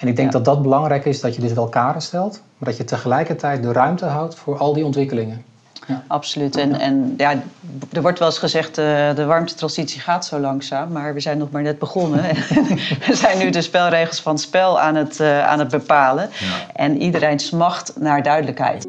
En 0.00 0.08
ik 0.08 0.16
denk 0.16 0.32
dat 0.32 0.44
dat 0.44 0.62
belangrijk 0.62 1.04
is, 1.04 1.20
dat 1.20 1.34
je 1.34 1.40
dus 1.40 1.52
wel 1.52 1.68
kaders 1.68 2.04
stelt, 2.04 2.42
maar 2.58 2.68
dat 2.68 2.78
je 2.78 2.84
tegelijkertijd 2.84 3.62
de 3.62 3.72
ruimte 3.72 4.04
houdt 4.04 4.34
voor 4.34 4.58
al 4.58 4.72
die 4.72 4.84
ontwikkelingen. 4.84 5.44
Ja. 5.86 6.04
Absoluut. 6.06 6.56
En, 6.56 6.80
en 6.80 7.14
ja, 7.16 7.42
er 7.92 8.02
wordt 8.02 8.18
wel 8.18 8.28
eens 8.28 8.38
gezegd, 8.38 8.78
uh, 8.78 9.14
de 9.14 9.24
warmtetransitie 9.24 10.00
gaat 10.00 10.26
zo 10.26 10.38
langzaam, 10.38 10.92
maar 10.92 11.14
we 11.14 11.20
zijn 11.20 11.38
nog 11.38 11.50
maar 11.50 11.62
net 11.62 11.78
begonnen. 11.78 12.22
we 13.06 13.14
zijn 13.14 13.38
nu 13.38 13.50
de 13.50 13.62
spelregels 13.62 14.20
van 14.20 14.32
het 14.32 14.40
spel 14.40 14.80
aan 14.80 14.94
het, 14.94 15.20
uh, 15.20 15.46
aan 15.46 15.58
het 15.58 15.68
bepalen. 15.68 16.30
Ja. 16.32 16.72
En 16.72 17.02
iedereen 17.02 17.38
smacht 17.38 17.92
naar 17.98 18.22
duidelijkheid. 18.22 18.88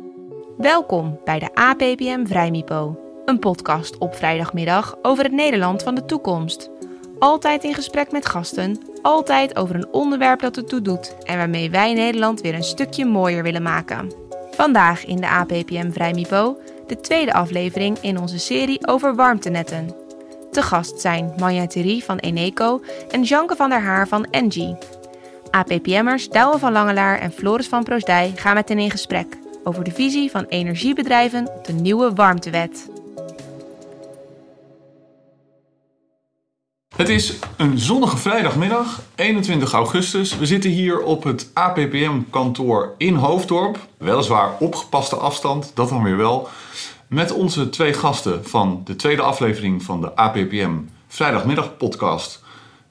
Welkom 0.57 1.19
bij 1.23 1.39
de 1.39 1.49
APPM 1.53 2.25
Vrijmipo, 2.25 2.99
een 3.25 3.39
podcast 3.39 3.97
op 3.97 4.15
vrijdagmiddag 4.15 4.95
over 5.01 5.23
het 5.23 5.33
Nederland 5.33 5.83
van 5.83 5.95
de 5.95 6.05
toekomst. 6.05 6.69
Altijd 7.21 7.63
in 7.63 7.73
gesprek 7.73 8.11
met 8.11 8.25
gasten, 8.25 8.77
altijd 9.01 9.55
over 9.55 9.75
een 9.75 9.87
onderwerp 9.91 10.39
dat 10.39 10.57
ertoe 10.57 10.81
doet 10.81 11.15
en 11.23 11.37
waarmee 11.37 11.69
wij 11.69 11.93
Nederland 11.93 12.41
weer 12.41 12.53
een 12.53 12.63
stukje 12.63 13.05
mooier 13.05 13.43
willen 13.43 13.61
maken. 13.61 14.11
Vandaag 14.51 15.05
in 15.05 15.15
de 15.15 15.27
APPM 15.27 15.91
Vrijmipo 15.91 16.57
de 16.87 16.99
tweede 16.99 17.33
aflevering 17.33 17.97
in 17.99 18.19
onze 18.19 18.39
serie 18.39 18.87
over 18.87 19.15
warmtenetten. 19.15 19.95
Te 20.51 20.61
gast 20.61 21.01
zijn 21.01 21.33
Manja 21.37 21.67
Thierry 21.67 21.99
van 21.99 22.17
Eneco 22.17 22.81
en 23.11 23.23
Janke 23.23 23.55
van 23.55 23.69
der 23.69 23.81
Haar 23.81 24.07
van 24.07 24.25
Engie. 24.25 24.77
APPM'ers 25.49 26.29
Douwe 26.29 26.59
van 26.59 26.71
Langelaar 26.71 27.19
en 27.19 27.31
Floris 27.31 27.67
van 27.67 27.83
Proosdij 27.83 28.33
gaan 28.35 28.53
met 28.53 28.69
hen 28.69 28.79
in 28.79 28.91
gesprek 28.91 29.37
over 29.63 29.83
de 29.83 29.91
visie 29.91 30.31
van 30.31 30.45
energiebedrijven 30.45 31.49
op 31.55 31.65
de 31.65 31.73
nieuwe 31.73 32.13
warmtewet. 32.13 32.90
Het 36.95 37.09
is 37.09 37.39
een 37.57 37.79
zonnige 37.79 38.17
vrijdagmiddag, 38.17 39.01
21 39.15 39.73
augustus. 39.73 40.37
We 40.37 40.45
zitten 40.45 40.69
hier 40.71 41.01
op 41.01 41.23
het 41.23 41.49
APPM-kantoor 41.53 42.93
in 42.97 43.15
Hoofddorp. 43.15 43.87
Weliswaar 43.97 44.57
opgepaste 44.59 45.15
afstand, 45.15 45.71
dat 45.73 45.89
dan 45.89 46.03
weer 46.03 46.17
wel. 46.17 46.49
Met 47.07 47.31
onze 47.31 47.69
twee 47.69 47.93
gasten 47.93 48.45
van 48.45 48.81
de 48.85 48.95
tweede 48.95 49.21
aflevering 49.21 49.83
van 49.83 50.01
de 50.01 50.15
APPM 50.15 50.77
Vrijdagmiddag 51.07 51.77
podcast. 51.77 52.43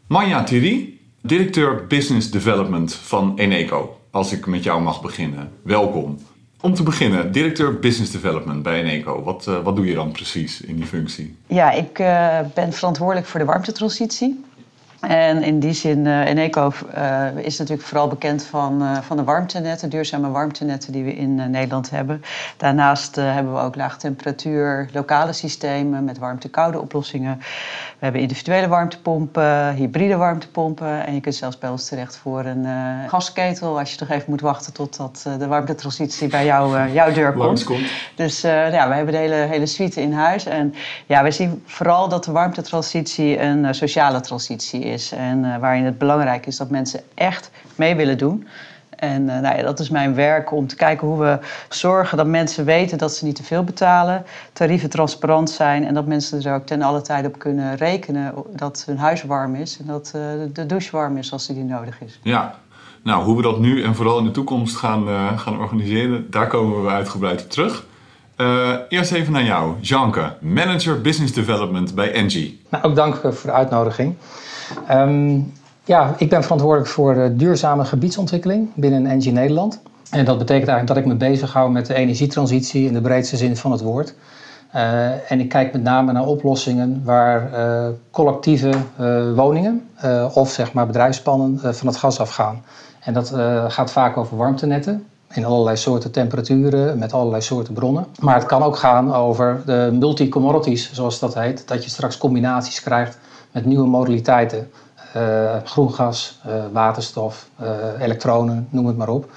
Manja 0.06 0.44
Thierry, 0.44 0.98
directeur 1.22 1.86
Business 1.86 2.30
Development 2.30 2.94
van 2.94 3.38
Eneco. 3.38 4.00
Als 4.10 4.32
ik 4.32 4.46
met 4.46 4.62
jou 4.62 4.82
mag 4.82 5.02
beginnen, 5.02 5.52
welkom. 5.62 6.18
Om 6.62 6.74
te 6.74 6.82
beginnen, 6.82 7.32
directeur 7.32 7.78
Business 7.78 8.10
Development 8.10 8.62
bij 8.62 8.82
Eneco. 8.82 9.22
Wat, 9.22 9.46
uh, 9.48 9.62
wat 9.62 9.76
doe 9.76 9.86
je 9.86 9.94
dan 9.94 10.12
precies 10.12 10.60
in 10.60 10.76
die 10.76 10.86
functie? 10.86 11.36
Ja, 11.46 11.70
ik 11.70 11.98
uh, 11.98 12.38
ben 12.54 12.72
verantwoordelijk 12.72 13.26
voor 13.26 13.40
de 13.40 13.46
warmtetransitie. 13.46 14.44
En 15.00 15.42
in 15.42 15.58
die 15.58 15.72
zin, 15.72 16.04
uh, 16.04 16.26
Eneco 16.26 16.72
uh, 16.96 17.26
is 17.36 17.58
natuurlijk 17.58 17.88
vooral 17.88 18.08
bekend 18.08 18.44
van, 18.44 18.82
uh, 18.82 19.00
van 19.00 19.16
de 19.16 19.24
warmtenetten, 19.24 19.90
duurzame 19.90 20.30
warmtenetten 20.30 20.92
die 20.92 21.04
we 21.04 21.14
in 21.14 21.50
Nederland 21.50 21.90
hebben. 21.90 22.22
Daarnaast 22.56 23.16
hebben 23.16 23.54
we 23.54 23.60
ook 23.60 23.76
laagtemperatuur 23.76 24.88
lokale 24.92 25.32
systemen 25.32 26.04
met 26.04 26.18
warmte-koude 26.18 26.80
oplossingen. 26.80 27.38
We 27.38 28.06
hebben 28.06 28.20
individuele 28.20 28.68
warmtepompen, 28.68 29.74
hybride 29.74 30.16
warmtepompen. 30.16 31.06
En 31.06 31.14
je 31.14 31.20
kunt 31.20 31.34
zelfs 31.34 31.58
bij 31.58 31.70
ons 31.70 31.88
terecht 31.88 32.16
voor 32.16 32.44
een 32.44 32.66
gasketel 33.08 33.78
als 33.78 33.90
je 33.90 33.96
toch 33.96 34.08
even 34.08 34.24
moet 34.30 34.40
wachten 34.40 34.72
totdat 34.72 35.26
de 35.38 35.46
warmtetransitie 35.46 36.28
bij 36.28 36.44
jou, 36.44 36.90
jouw 36.92 37.12
deur 37.12 37.32
komt. 37.32 37.64
komt. 37.64 37.90
Dus 38.14 38.40
ja, 38.40 38.88
we 38.88 38.94
hebben 38.94 39.14
de 39.14 39.20
hele, 39.20 39.34
hele 39.34 39.66
suite 39.66 40.00
in 40.00 40.12
huis. 40.12 40.46
En 40.46 40.74
ja, 41.06 41.22
we 41.22 41.30
zien 41.30 41.62
vooral 41.66 42.08
dat 42.08 42.24
de 42.24 42.32
warmtetransitie 42.32 43.40
een 43.40 43.74
sociale 43.74 44.20
transitie 44.20 44.80
is 44.80 44.89
is. 44.92 45.12
En 45.12 45.44
uh, 45.44 45.56
waarin 45.56 45.84
het 45.84 45.98
belangrijk 45.98 46.46
is 46.46 46.56
dat 46.56 46.70
mensen 46.70 47.00
echt 47.14 47.50
mee 47.76 47.96
willen 47.96 48.18
doen. 48.18 48.46
En 49.00 49.22
uh, 49.22 49.38
nou 49.38 49.56
ja, 49.56 49.62
dat 49.62 49.78
is 49.80 49.90
mijn 49.90 50.14
werk 50.14 50.52
om 50.52 50.66
te 50.66 50.76
kijken 50.76 51.06
hoe 51.06 51.18
we 51.18 51.38
zorgen 51.68 52.16
dat 52.16 52.26
mensen 52.26 52.64
weten 52.64 52.98
dat 52.98 53.14
ze 53.14 53.24
niet 53.24 53.36
te 53.36 53.42
veel 53.42 53.64
betalen, 53.64 54.24
tarieven 54.52 54.90
transparant 54.90 55.50
zijn 55.50 55.86
en 55.86 55.94
dat 55.94 56.06
mensen 56.06 56.42
er 56.42 56.54
ook 56.54 56.66
ten 56.66 56.82
alle 56.82 57.00
tijde 57.00 57.28
op 57.28 57.38
kunnen 57.38 57.76
rekenen 57.76 58.34
dat 58.56 58.82
hun 58.86 58.98
huis 58.98 59.22
warm 59.22 59.54
is 59.54 59.78
en 59.78 59.86
dat 59.86 60.12
uh, 60.16 60.22
de 60.52 60.66
douche 60.66 60.90
warm 60.90 61.16
is 61.16 61.32
als 61.32 61.46
die 61.46 61.64
nodig 61.64 62.00
is. 62.00 62.18
Ja, 62.22 62.54
nou 63.02 63.24
hoe 63.24 63.36
we 63.36 63.42
dat 63.42 63.58
nu 63.58 63.82
en 63.82 63.94
vooral 63.94 64.18
in 64.18 64.24
de 64.24 64.30
toekomst 64.30 64.76
gaan, 64.76 65.08
uh, 65.08 65.38
gaan 65.38 65.58
organiseren, 65.58 66.30
daar 66.30 66.46
komen 66.46 66.82
we 66.82 66.88
uitgebreid 66.88 67.42
op 67.42 67.50
terug. 67.50 67.84
Uh, 68.36 68.74
eerst 68.88 69.12
even 69.12 69.32
naar 69.32 69.44
jou, 69.44 69.74
Janke, 69.80 70.36
Manager 70.40 71.00
Business 71.00 71.32
Development 71.32 71.94
bij 71.94 72.12
Engie. 72.12 72.60
Nou, 72.68 72.84
ook 72.84 72.94
dank 72.94 73.14
voor 73.14 73.32
de 73.42 73.52
uitnodiging. 73.52 74.14
Um, 74.90 75.52
ja, 75.84 76.14
ik 76.16 76.28
ben 76.28 76.42
verantwoordelijk 76.42 76.90
voor 76.90 77.30
duurzame 77.32 77.84
gebiedsontwikkeling 77.84 78.68
binnen 78.74 79.06
Engie 79.06 79.32
Nederland. 79.32 79.80
En 80.10 80.24
dat 80.24 80.38
betekent 80.38 80.68
eigenlijk 80.68 80.86
dat 80.86 80.96
ik 80.96 81.06
me 81.06 81.30
bezighoud 81.30 81.70
met 81.70 81.86
de 81.86 81.94
energietransitie 81.94 82.86
in 82.86 82.92
de 82.92 83.00
breedste 83.00 83.36
zin 83.36 83.56
van 83.56 83.72
het 83.72 83.80
woord. 83.80 84.14
Uh, 84.74 85.30
en 85.32 85.40
ik 85.40 85.48
kijk 85.48 85.72
met 85.72 85.82
name 85.82 86.12
naar 86.12 86.26
oplossingen 86.26 87.02
waar 87.04 87.50
uh, 87.52 87.88
collectieve 88.10 88.70
uh, 89.00 89.32
woningen 89.34 89.88
of 90.32 90.50
zeg 90.50 90.72
maar 90.72 90.86
bedrijfspannen 90.86 91.74
van 91.74 91.86
het 91.86 91.96
gas 91.96 92.20
afgaan. 92.20 92.64
En 93.00 93.12
dat 93.12 93.32
gaat 93.68 93.90
vaak 93.92 94.16
over 94.16 94.36
warmtenetten 94.36 95.06
in 95.32 95.44
allerlei 95.44 95.76
soorten 95.76 96.10
temperaturen, 96.10 96.98
met 96.98 97.12
allerlei 97.12 97.42
soorten 97.42 97.74
bronnen. 97.74 98.06
Maar 98.20 98.34
het 98.34 98.46
kan 98.46 98.62
ook 98.62 98.76
gaan 98.76 99.14
over 99.14 99.62
de 99.66 99.90
multi-commodities, 99.92 100.92
zoals 100.92 101.18
dat 101.18 101.34
heet. 101.34 101.68
Dat 101.68 101.84
je 101.84 101.90
straks 101.90 102.18
combinaties 102.18 102.82
krijgt 102.82 103.18
met 103.52 103.64
nieuwe 103.64 103.86
modaliteiten. 103.86 104.70
Uh, 105.16 105.56
groen 105.64 105.92
gas, 105.92 106.40
uh, 106.46 106.52
waterstof, 106.72 107.48
uh, 107.62 107.68
elektronen, 108.00 108.68
noem 108.70 108.86
het 108.86 108.96
maar 108.96 109.08
op. 109.08 109.30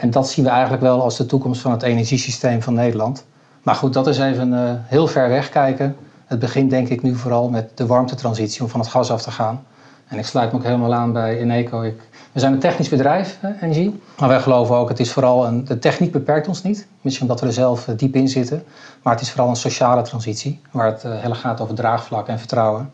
en 0.00 0.10
dat 0.10 0.28
zien 0.28 0.44
we 0.44 0.50
eigenlijk 0.50 0.82
wel 0.82 1.02
als 1.02 1.16
de 1.16 1.26
toekomst 1.26 1.60
van 1.60 1.70
het 1.70 1.82
energiesysteem 1.82 2.62
van 2.62 2.74
Nederland. 2.74 3.24
Maar 3.62 3.74
goed, 3.74 3.92
dat 3.92 4.06
is 4.06 4.18
even 4.18 4.82
heel 4.86 5.06
ver 5.06 5.28
weg 5.28 5.48
kijken. 5.48 5.96
Het 6.24 6.38
begint 6.38 6.70
denk 6.70 6.88
ik 6.88 7.02
nu 7.02 7.14
vooral 7.14 7.48
met 7.48 7.76
de 7.76 7.86
warmtetransitie 7.86 8.62
om 8.62 8.68
van 8.68 8.80
het 8.80 8.88
gas 8.88 9.10
af 9.10 9.22
te 9.22 9.30
gaan. 9.30 9.64
En 10.06 10.18
ik 10.18 10.26
sluit 10.26 10.52
me 10.52 10.58
ook 10.58 10.64
helemaal 10.64 10.94
aan 10.94 11.12
bij 11.12 11.38
Eneco. 11.38 11.82
Ik, 11.82 12.08
we 12.32 12.40
zijn 12.40 12.52
een 12.52 12.58
technisch 12.58 12.88
bedrijf, 12.88 13.38
Energie. 13.60 14.00
Maar 14.18 14.28
wij 14.28 14.40
geloven 14.40 14.76
ook, 14.76 14.88
het 14.88 15.00
is 15.00 15.12
vooral 15.12 15.46
een, 15.46 15.64
de 15.64 15.78
techniek 15.78 16.12
beperkt 16.12 16.48
ons 16.48 16.62
niet. 16.62 16.86
Misschien 17.00 17.26
omdat 17.26 17.40
we 17.40 17.46
er 17.46 17.52
zelf 17.52 17.84
diep 17.84 18.14
in 18.14 18.28
zitten. 18.28 18.64
Maar 19.02 19.12
het 19.12 19.22
is 19.22 19.30
vooral 19.30 19.48
een 19.48 19.56
sociale 19.56 20.02
transitie. 20.02 20.60
Waar 20.70 20.86
het 20.86 21.02
heel 21.06 21.34
gaat 21.34 21.60
over 21.60 21.74
draagvlak 21.74 22.28
en 22.28 22.38
vertrouwen. 22.38 22.90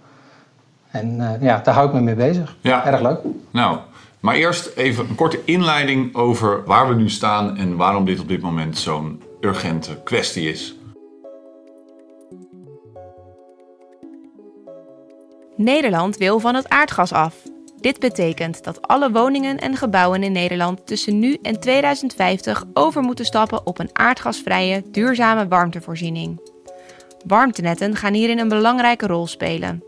En 0.91 1.17
uh, 1.17 1.31
ja, 1.41 1.61
daar 1.65 1.75
hou 1.75 1.87
ik 1.87 1.95
me 1.95 2.01
mee 2.01 2.15
bezig. 2.15 2.57
Ja. 2.61 2.87
Erg 2.87 3.01
leuk. 3.01 3.19
Nou, 3.51 3.79
maar 4.21 4.35
eerst 4.35 4.77
even 4.77 5.09
een 5.09 5.15
korte 5.15 5.41
inleiding 5.45 6.15
over 6.15 6.65
waar 6.65 6.89
we 6.89 6.95
nu 6.95 7.11
staan 7.11 7.57
en 7.57 7.77
waarom 7.77 8.05
dit 8.05 8.21
op 8.21 8.29
dit 8.29 8.43
moment 8.43 8.79
zo'n 8.79 9.23
urgente 9.41 10.01
kwestie 10.05 10.49
is. 10.49 10.75
Nederland 15.57 16.17
wil 16.17 16.39
van 16.39 16.55
het 16.55 16.69
aardgas 16.69 17.13
af. 17.13 17.35
Dit 17.81 17.99
betekent 17.99 18.65
dat 18.65 18.87
alle 18.87 19.11
woningen 19.11 19.59
en 19.59 19.77
gebouwen 19.77 20.23
in 20.23 20.33
Nederland 20.33 20.87
tussen 20.87 21.19
nu 21.19 21.39
en 21.43 21.61
2050 21.61 22.65
over 22.73 23.03
moeten 23.03 23.25
stappen 23.25 23.67
op 23.67 23.79
een 23.79 23.91
aardgasvrije, 23.93 24.83
duurzame 24.91 25.49
warmtevoorziening. 25.49 26.41
Warmtenetten 27.27 27.97
gaan 27.97 28.15
hierin 28.15 28.39
een 28.39 28.49
belangrijke 28.49 29.07
rol 29.07 29.27
spelen. 29.27 29.85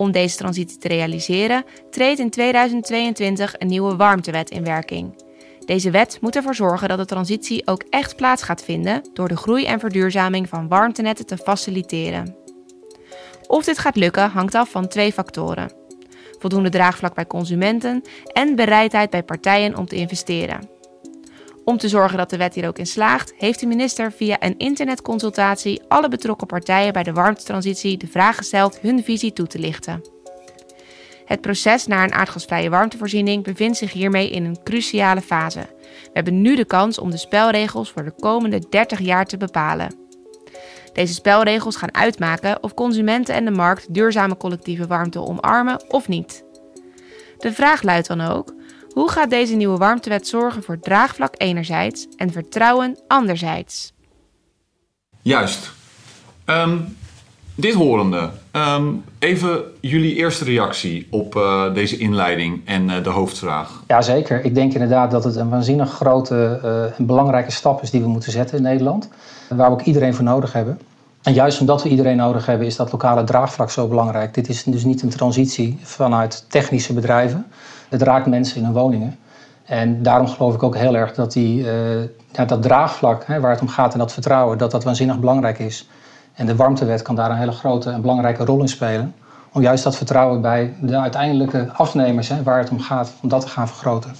Om 0.00 0.10
deze 0.10 0.36
transitie 0.36 0.78
te 0.78 0.88
realiseren 0.88 1.64
treedt 1.90 2.18
in 2.18 2.30
2022 2.30 3.54
een 3.58 3.66
nieuwe 3.66 3.96
warmtewet 3.96 4.50
in 4.50 4.64
werking. 4.64 5.22
Deze 5.64 5.90
wet 5.90 6.18
moet 6.20 6.36
ervoor 6.36 6.54
zorgen 6.54 6.88
dat 6.88 6.98
de 6.98 7.04
transitie 7.04 7.66
ook 7.66 7.84
echt 7.90 8.16
plaats 8.16 8.42
gaat 8.42 8.64
vinden 8.64 9.08
door 9.12 9.28
de 9.28 9.36
groei 9.36 9.64
en 9.66 9.80
verduurzaming 9.80 10.48
van 10.48 10.68
warmtenetten 10.68 11.26
te 11.26 11.36
faciliteren. 11.36 12.36
Of 13.46 13.64
dit 13.64 13.78
gaat 13.78 13.96
lukken 13.96 14.30
hangt 14.30 14.54
af 14.54 14.70
van 14.70 14.88
twee 14.88 15.12
factoren: 15.12 15.72
voldoende 16.38 16.70
draagvlak 16.70 17.14
bij 17.14 17.26
consumenten 17.26 18.02
en 18.32 18.56
bereidheid 18.56 19.10
bij 19.10 19.22
partijen 19.22 19.76
om 19.76 19.86
te 19.86 19.96
investeren. 19.96 20.79
Om 21.64 21.76
te 21.76 21.88
zorgen 21.88 22.18
dat 22.18 22.30
de 22.30 22.36
wet 22.36 22.54
hier 22.54 22.68
ook 22.68 22.78
in 22.78 22.86
slaagt, 22.86 23.34
heeft 23.36 23.60
de 23.60 23.66
minister 23.66 24.12
via 24.12 24.36
een 24.40 24.58
internetconsultatie 24.58 25.82
alle 25.88 26.08
betrokken 26.08 26.46
partijen 26.46 26.92
bij 26.92 27.02
de 27.02 27.12
warmtetransitie 27.12 27.96
de 27.96 28.06
vraag 28.06 28.36
gesteld 28.36 28.80
hun 28.80 29.04
visie 29.04 29.32
toe 29.32 29.46
te 29.46 29.58
lichten. 29.58 30.02
Het 31.24 31.40
proces 31.40 31.86
naar 31.86 32.04
een 32.04 32.12
aardgasvrije 32.12 32.70
warmtevoorziening 32.70 33.44
bevindt 33.44 33.76
zich 33.76 33.92
hiermee 33.92 34.30
in 34.30 34.44
een 34.44 34.62
cruciale 34.62 35.20
fase. 35.20 35.66
We 35.80 36.10
hebben 36.12 36.42
nu 36.42 36.56
de 36.56 36.64
kans 36.64 36.98
om 36.98 37.10
de 37.10 37.16
spelregels 37.16 37.90
voor 37.90 38.04
de 38.04 38.14
komende 38.18 38.68
30 38.68 38.98
jaar 38.98 39.26
te 39.26 39.36
bepalen. 39.36 39.94
Deze 40.92 41.14
spelregels 41.14 41.76
gaan 41.76 41.94
uitmaken 41.94 42.62
of 42.62 42.74
consumenten 42.74 43.34
en 43.34 43.44
de 43.44 43.50
markt 43.50 43.94
duurzame 43.94 44.36
collectieve 44.36 44.86
warmte 44.86 45.20
omarmen 45.20 45.84
of 45.88 46.08
niet. 46.08 46.44
De 47.38 47.52
vraag 47.52 47.82
luidt 47.82 48.06
dan 48.06 48.20
ook: 48.20 48.54
hoe 48.92 49.10
gaat 49.10 49.30
deze 49.30 49.54
nieuwe 49.54 49.78
warmtewet 49.78 50.28
zorgen 50.28 50.62
voor 50.62 50.78
draagvlak 50.78 51.34
enerzijds 51.36 52.06
en 52.16 52.32
vertrouwen 52.32 52.98
anderzijds? 53.06 53.92
Juist. 55.22 55.70
Um, 56.46 56.96
Dit 57.60 57.74
horende, 57.74 58.30
ehm, 58.50 58.84
even 59.18 59.62
jullie 59.80 60.14
eerste 60.14 60.44
reactie 60.44 61.06
op 61.10 61.34
uh, 61.34 61.74
deze 61.74 61.98
inleiding 61.98 62.60
en 62.64 62.88
uh, 62.88 63.02
de 63.02 63.10
hoofdvraag. 63.10 63.82
Jazeker. 63.86 64.44
Ik 64.44 64.54
denk 64.54 64.72
inderdaad 64.72 65.10
dat 65.10 65.24
het 65.24 65.36
een 65.36 65.48
waanzinnig 65.48 65.90
grote 65.90 66.60
uh, 66.64 66.98
en 66.98 67.06
belangrijke 67.06 67.50
stap 67.50 67.82
is 67.82 67.90
die 67.90 68.00
we 68.00 68.08
moeten 68.08 68.32
zetten 68.32 68.56
in 68.56 68.62
Nederland. 68.62 69.08
Waar 69.48 69.70
we 69.70 69.72
ook 69.72 69.82
iedereen 69.82 70.14
voor 70.14 70.24
nodig 70.24 70.52
hebben. 70.52 70.80
En 71.22 71.32
juist 71.32 71.60
omdat 71.60 71.82
we 71.82 71.88
iedereen 71.88 72.16
nodig 72.16 72.46
hebben, 72.46 72.66
is 72.66 72.76
dat 72.76 72.92
lokale 72.92 73.24
draagvlak 73.24 73.70
zo 73.70 73.88
belangrijk. 73.88 74.34
Dit 74.34 74.48
is 74.48 74.62
dus 74.64 74.84
niet 74.84 75.02
een 75.02 75.10
transitie 75.10 75.78
vanuit 75.82 76.44
technische 76.48 76.92
bedrijven. 76.92 77.46
Het 77.90 78.02
raakt 78.02 78.26
mensen 78.26 78.56
in 78.56 78.64
hun 78.64 78.72
woningen. 78.72 79.18
En 79.64 80.02
daarom 80.02 80.26
geloof 80.26 80.54
ik 80.54 80.62
ook 80.62 80.76
heel 80.76 80.96
erg 80.96 81.14
dat 81.14 81.32
die, 81.32 81.64
ja, 82.32 82.44
dat 82.44 82.62
draagvlak, 82.62 83.24
hè, 83.26 83.40
waar 83.40 83.50
het 83.50 83.60
om 83.60 83.68
gaat 83.68 83.92
en 83.92 83.98
dat 83.98 84.12
vertrouwen, 84.12 84.58
dat 84.58 84.70
dat 84.70 84.84
waanzinnig 84.84 85.18
belangrijk 85.18 85.58
is. 85.58 85.88
En 86.34 86.46
de 86.46 86.56
warmtewet 86.56 87.02
kan 87.02 87.14
daar 87.14 87.30
een 87.30 87.36
hele 87.36 87.52
grote 87.52 87.90
en 87.90 88.00
belangrijke 88.00 88.44
rol 88.44 88.60
in 88.60 88.68
spelen. 88.68 89.14
Om 89.52 89.62
juist 89.62 89.84
dat 89.84 89.96
vertrouwen 89.96 90.40
bij 90.40 90.74
de 90.80 90.96
uiteindelijke 90.96 91.70
afnemers, 91.72 92.28
hè, 92.28 92.42
waar 92.42 92.58
het 92.58 92.70
om 92.70 92.80
gaat, 92.80 93.12
om 93.22 93.28
dat 93.28 93.40
te 93.40 93.48
gaan 93.48 93.68
vergroten. 93.68 94.10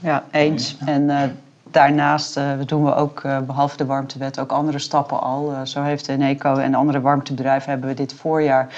Ja, 0.00 0.24
eens. 0.30 0.76
En 0.84 1.02
uh, 1.02 1.22
daarnaast 1.70 2.36
uh, 2.36 2.50
doen 2.66 2.84
we 2.84 2.94
ook, 2.94 3.22
uh, 3.22 3.38
behalve 3.38 3.76
de 3.76 3.84
warmtewet, 3.84 4.38
ook 4.38 4.52
andere 4.52 4.78
stappen 4.78 5.20
al. 5.20 5.52
Uh, 5.52 5.60
zo 5.64 5.82
heeft 5.82 6.08
Eneco 6.08 6.56
en 6.56 6.74
andere 6.74 7.00
warmtebedrijven 7.00 7.70
hebben 7.70 7.88
we 7.88 7.94
dit 7.94 8.14
voorjaar 8.14 8.74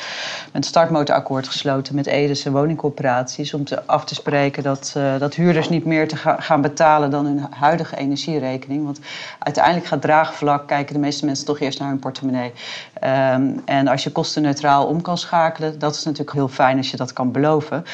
een 0.52 0.62
startmotorakkoord 0.62 1.48
gesloten 1.48 1.94
met 1.94 2.06
Edes 2.06 2.44
en 2.44 2.52
woningcorporaties. 2.52 3.54
Om 3.54 3.64
te, 3.64 3.86
af 3.86 4.04
te 4.04 4.14
spreken 4.14 4.62
dat, 4.62 4.96
dat 5.18 5.34
huurders 5.34 5.68
niet 5.68 5.84
meer 5.84 6.08
te 6.08 6.16
ga, 6.16 6.36
gaan 6.40 6.60
betalen 6.60 7.10
dan 7.10 7.24
hun 7.24 7.46
huidige 7.50 7.96
energierekening. 7.96 8.84
Want 8.84 9.00
uiteindelijk 9.38 9.86
gaat 9.86 10.00
draagvlak, 10.00 10.66
kijken 10.68 10.94
de 10.94 11.00
meeste 11.00 11.24
mensen 11.24 11.46
toch 11.46 11.60
eerst 11.60 11.78
naar 11.78 11.88
hun 11.88 11.98
portemonnee. 11.98 12.52
Um, 13.04 13.62
en 13.64 13.88
als 13.88 14.02
je 14.02 14.12
kostenneutraal 14.12 14.86
om 14.86 15.02
kan 15.02 15.18
schakelen, 15.18 15.78
dat 15.78 15.94
is 15.94 16.04
natuurlijk 16.04 16.32
heel 16.32 16.48
fijn 16.48 16.76
als 16.76 16.90
je 16.90 16.96
dat 16.96 17.12
kan 17.12 17.32
beloven. 17.32 17.84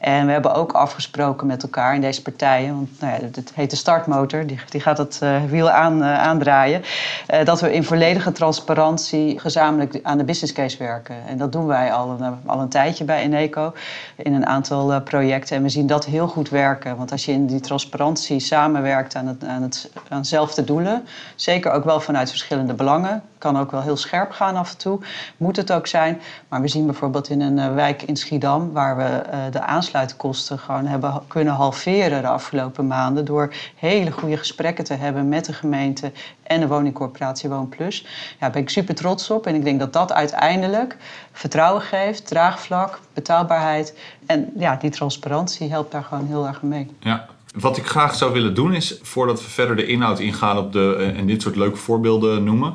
En 0.00 0.26
we 0.26 0.32
hebben 0.32 0.54
ook 0.54 0.72
afgesproken 0.72 1.46
met 1.46 1.62
elkaar 1.62 1.94
in 1.94 2.00
deze 2.00 2.22
partijen, 2.22 2.74
want 2.74 3.00
nou 3.00 3.12
ja, 3.12 3.28
het 3.32 3.52
heet 3.54 3.70
de 3.70 3.76
startmotor, 3.76 4.46
die, 4.46 4.80
gaat 4.80 4.98
het 4.98 5.20
uh, 5.22 5.44
wiel 5.44 5.70
aan, 5.70 5.98
uh, 5.98 6.18
aandraaien, 6.18 6.82
uh, 7.30 7.44
dat 7.44 7.60
we 7.60 7.72
in 7.72 7.84
volledige 7.84 8.32
transparantie 8.32 9.38
gezamenlijk 9.40 9.98
aan 10.02 10.18
de 10.18 10.24
business 10.24 10.52
case 10.52 10.78
werken. 10.78 11.16
En 11.26 11.38
dat 11.38 11.52
doen 11.52 11.66
wij 11.66 11.92
al 11.92 12.16
een, 12.20 12.36
al 12.46 12.60
een 12.60 12.68
tijdje 12.68 13.04
bij 13.04 13.22
Eneco 13.22 13.72
in 14.16 14.34
een 14.34 14.46
aantal 14.46 15.02
projecten. 15.02 15.56
En 15.56 15.62
we 15.62 15.68
zien 15.68 15.86
dat 15.86 16.04
heel 16.04 16.28
goed 16.28 16.48
werken, 16.48 16.96
want 16.96 17.12
als 17.12 17.24
je 17.24 17.32
in 17.32 17.46
die 17.46 17.60
transparantie 17.60 18.40
samenwerkt 18.40 19.14
aan, 19.14 19.26
het, 19.26 19.44
aan, 19.44 19.62
het, 19.62 20.66
doelen, 20.66 21.04
zeker 21.34 21.70
ook 21.70 21.84
wel 21.84 22.00
vanuit 22.00 22.28
verschillende 22.28 22.74
belangen, 22.74 23.22
kan 23.38 23.58
ook 23.58 23.70
wel 23.70 23.82
heel 23.82 23.96
scherp 23.96 24.30
gaan 24.30 24.55
af 24.56 24.70
en 24.70 24.78
toe, 24.78 24.98
moet 25.36 25.56
het 25.56 25.72
ook 25.72 25.86
zijn. 25.86 26.20
Maar 26.48 26.60
we 26.60 26.68
zien 26.68 26.86
bijvoorbeeld 26.86 27.28
in 27.28 27.40
een 27.40 27.74
wijk 27.74 28.02
in 28.02 28.16
Schiedam, 28.16 28.72
waar 28.72 28.96
we 28.96 29.22
de 29.50 29.60
aansluitkosten 29.60 30.58
gewoon 30.58 30.86
hebben 30.86 31.22
kunnen 31.28 31.54
halveren 31.54 32.22
de 32.22 32.28
afgelopen 32.28 32.86
maanden. 32.86 33.24
Door 33.24 33.52
hele 33.76 34.10
goede 34.10 34.36
gesprekken 34.36 34.84
te 34.84 34.94
hebben 34.94 35.28
met 35.28 35.44
de 35.44 35.52
gemeente 35.52 36.12
en 36.42 36.60
de 36.60 36.66
woningcorporatie 36.66 37.48
WoonPlus. 37.48 38.00
Ja, 38.00 38.08
daar 38.38 38.50
ben 38.50 38.62
ik 38.62 38.70
super 38.70 38.94
trots 38.94 39.30
op. 39.30 39.46
En 39.46 39.54
ik 39.54 39.64
denk 39.64 39.78
dat 39.78 39.92
dat 39.92 40.12
uiteindelijk 40.12 40.96
vertrouwen 41.32 41.82
geeft, 41.82 42.26
draagvlak, 42.26 43.00
betaalbaarheid. 43.14 43.98
En 44.26 44.52
ja, 44.56 44.76
die 44.76 44.90
transparantie 44.90 45.70
helpt 45.70 45.92
daar 45.92 46.04
gewoon 46.04 46.26
heel 46.26 46.46
erg 46.46 46.62
mee. 46.62 46.90
Ja, 47.00 47.26
wat 47.54 47.76
ik 47.76 47.86
graag 47.86 48.14
zou 48.14 48.32
willen 48.32 48.54
doen 48.54 48.74
is, 48.74 48.98
voordat 49.02 49.42
we 49.42 49.50
verder 49.50 49.76
de 49.76 49.86
inhoud 49.86 50.18
ingaan 50.18 50.58
op 50.58 50.72
de, 50.72 51.12
en 51.16 51.26
dit 51.26 51.42
soort 51.42 51.56
leuke 51.56 51.76
voorbeelden 51.76 52.44
noemen, 52.44 52.74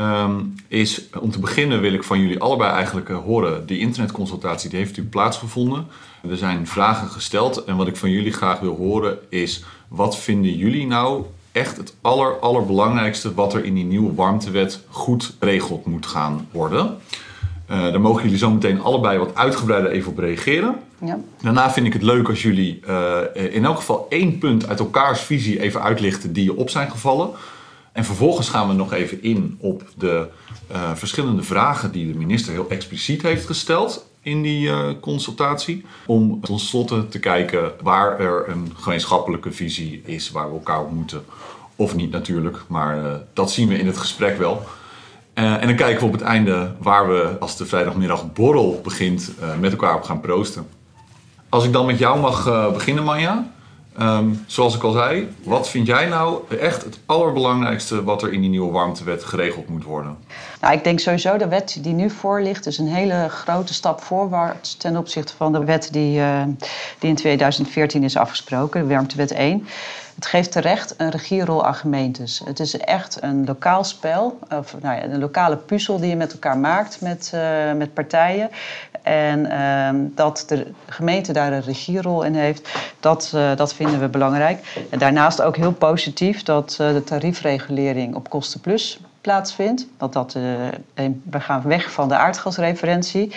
Um, 0.00 0.54
is 0.68 1.08
om 1.20 1.30
te 1.30 1.38
beginnen 1.38 1.80
wil 1.80 1.92
ik 1.92 2.02
van 2.02 2.20
jullie 2.20 2.40
allebei 2.40 2.72
eigenlijk 2.72 3.08
uh, 3.08 3.16
horen. 3.16 3.66
Die 3.66 3.78
internetconsultatie 3.78 4.68
die 4.68 4.78
heeft 4.78 4.90
natuurlijk 4.90 5.16
plaatsgevonden. 5.16 5.86
Er 6.30 6.36
zijn 6.36 6.66
vragen 6.66 7.08
gesteld 7.08 7.64
en 7.64 7.76
wat 7.76 7.86
ik 7.86 7.96
van 7.96 8.10
jullie 8.10 8.32
graag 8.32 8.60
wil 8.60 8.76
horen 8.76 9.18
is... 9.28 9.64
wat 9.88 10.18
vinden 10.18 10.56
jullie 10.56 10.86
nou 10.86 11.24
echt 11.52 11.76
het 11.76 11.94
aller, 12.00 12.38
allerbelangrijkste... 12.38 13.34
wat 13.34 13.54
er 13.54 13.64
in 13.64 13.74
die 13.74 13.84
nieuwe 13.84 14.14
warmtewet 14.14 14.80
goed 14.88 15.34
geregeld 15.38 15.86
moet 15.86 16.06
gaan 16.06 16.48
worden? 16.50 16.96
Uh, 17.70 17.82
daar 17.82 18.00
mogen 18.00 18.22
jullie 18.22 18.38
zo 18.38 18.50
meteen 18.50 18.80
allebei 18.80 19.18
wat 19.18 19.34
uitgebreider 19.34 19.90
even 19.90 20.10
op 20.10 20.18
reageren. 20.18 20.74
Ja. 20.98 21.18
Daarna 21.40 21.70
vind 21.70 21.86
ik 21.86 21.92
het 21.92 22.02
leuk 22.02 22.28
als 22.28 22.42
jullie 22.42 22.80
uh, 22.88 23.18
in 23.50 23.64
elk 23.64 23.76
geval 23.76 24.06
één 24.08 24.38
punt 24.38 24.68
uit 24.68 24.78
elkaars 24.78 25.20
visie 25.20 25.60
even 25.60 25.82
uitlichten 25.82 26.32
die 26.32 26.44
je 26.44 26.56
op 26.56 26.70
zijn 26.70 26.90
gevallen... 26.90 27.30
En 27.94 28.04
vervolgens 28.04 28.48
gaan 28.48 28.68
we 28.68 28.74
nog 28.74 28.92
even 28.92 29.22
in 29.22 29.56
op 29.60 29.82
de 29.96 30.28
uh, 30.72 30.94
verschillende 30.94 31.42
vragen 31.42 31.92
die 31.92 32.12
de 32.12 32.18
minister 32.18 32.52
heel 32.52 32.68
expliciet 32.68 33.22
heeft 33.22 33.46
gesteld 33.46 34.06
in 34.22 34.42
die 34.42 34.66
uh, 34.66 34.88
consultatie. 35.00 35.84
Om 36.06 36.40
tenslotte 36.40 37.08
te 37.08 37.18
kijken 37.18 37.72
waar 37.82 38.20
er 38.20 38.48
een 38.48 38.72
gemeenschappelijke 38.76 39.52
visie 39.52 40.02
is 40.04 40.30
waar 40.30 40.48
we 40.48 40.54
elkaar 40.54 40.80
op 40.80 40.90
moeten. 40.90 41.24
Of 41.76 41.94
niet 41.94 42.10
natuurlijk, 42.10 42.58
maar 42.66 42.98
uh, 42.98 43.12
dat 43.32 43.50
zien 43.50 43.68
we 43.68 43.78
in 43.78 43.86
het 43.86 43.96
gesprek 43.98 44.38
wel. 44.38 44.62
en 45.34 45.66
dan 45.66 45.76
kijken 45.76 46.00
we 46.00 46.06
op 46.06 46.12
het 46.12 46.22
einde 46.22 46.74
waar 46.78 47.08
we, 47.08 47.36
als 47.40 47.56
de 47.56 47.66
vrijdagmiddag 47.66 48.32
borrel 48.32 48.80
begint, 48.82 49.32
met 49.60 49.70
elkaar 49.70 49.96
op 49.96 50.02
gaan 50.02 50.20
proosten. 50.20 50.66
Als 51.48 51.64
ik 51.64 51.72
dan 51.72 51.86
met 51.86 51.98
jou 51.98 52.20
mag 52.20 52.72
beginnen, 52.72 53.04
Manja. 53.04 53.52
Um, 54.00 54.44
zoals 54.46 54.74
ik 54.74 54.82
al 54.82 54.92
zei, 54.92 55.28
wat 55.42 55.68
vind 55.68 55.86
jij 55.86 56.06
nou 56.06 56.42
echt 56.60 56.84
het 56.84 56.98
allerbelangrijkste 57.06 58.04
wat 58.04 58.22
er 58.22 58.32
in 58.32 58.40
die 58.40 58.50
nieuwe 58.50 58.72
warmtewet 58.72 59.24
geregeld 59.24 59.68
moet 59.68 59.84
worden? 59.84 60.16
Nou, 60.60 60.74
ik 60.74 60.84
denk 60.84 61.00
sowieso 61.00 61.36
de 61.36 61.48
wet 61.48 61.78
die 61.80 61.92
nu 61.92 62.10
voor 62.10 62.42
ligt 62.42 62.66
is 62.66 62.78
een 62.78 62.88
hele 62.88 63.26
grote 63.28 63.74
stap 63.74 64.00
voorwaarts 64.00 64.76
ten 64.76 64.96
opzichte 64.96 65.32
van 65.36 65.52
de 65.52 65.64
wet 65.64 65.88
die, 65.92 66.18
uh, 66.18 66.42
die 66.98 67.10
in 67.10 67.16
2014 67.16 68.02
is 68.02 68.16
afgesproken, 68.16 68.80
de 68.80 68.94
warmtewet 68.94 69.30
1. 69.30 69.66
Het 70.14 70.26
geeft 70.26 70.52
terecht 70.52 70.94
een 70.96 71.10
regierol 71.10 71.66
aan 71.66 71.74
gemeentes. 71.74 72.42
Het 72.44 72.60
is 72.60 72.76
echt 72.76 73.22
een 73.22 73.44
lokaal 73.44 73.84
spel, 73.84 74.38
of 74.50 74.76
nou 74.80 74.96
ja, 74.96 75.04
een 75.04 75.18
lokale 75.18 75.56
puzzel 75.56 75.98
die 75.98 76.08
je 76.08 76.16
met 76.16 76.32
elkaar 76.32 76.58
maakt 76.58 77.00
met, 77.00 77.32
uh, 77.34 77.72
met 77.72 77.94
partijen. 77.94 78.50
En 79.02 79.46
uh, 79.46 79.88
dat 80.14 80.44
de 80.46 80.66
gemeente 80.88 81.32
daar 81.32 81.52
een 81.52 81.62
regierol 81.62 82.22
in 82.22 82.34
heeft, 82.34 82.68
dat, 83.00 83.32
uh, 83.34 83.56
dat 83.56 83.74
vinden 83.74 84.00
we 84.00 84.08
belangrijk. 84.08 84.86
En 84.90 84.98
daarnaast 84.98 85.42
ook 85.42 85.56
heel 85.56 85.72
positief 85.72 86.42
dat 86.42 86.78
uh, 86.80 86.92
de 86.92 87.04
tariefregulering 87.04 88.14
op 88.14 88.30
kosten 88.30 88.60
plus 88.60 89.00
plaatsvindt. 89.24 89.86
Dat 89.96 90.12
dat, 90.12 90.34
uh, 90.36 90.42
we 91.30 91.40
gaan 91.40 91.62
weg 91.62 91.92
van 91.92 92.08
de 92.08 92.16
aardgasreferentie. 92.16 93.32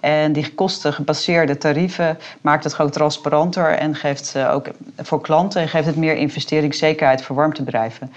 En 0.00 0.32
die 0.32 0.54
kostengebaseerde 0.54 1.58
tarieven 1.58 2.18
maakt 2.40 2.64
het 2.64 2.74
gewoon 2.74 2.90
transparanter 2.90 3.70
en 3.78 3.94
geeft 3.94 4.34
uh, 4.36 4.54
ook 4.54 4.66
voor 4.96 5.20
klanten 5.20 5.60
en 5.60 5.68
geeft 5.68 5.86
het 5.86 5.96
meer 5.96 6.16
investeringszekerheid 6.16 7.22
voor 7.22 7.36
warmtebedrijven. 7.36 8.12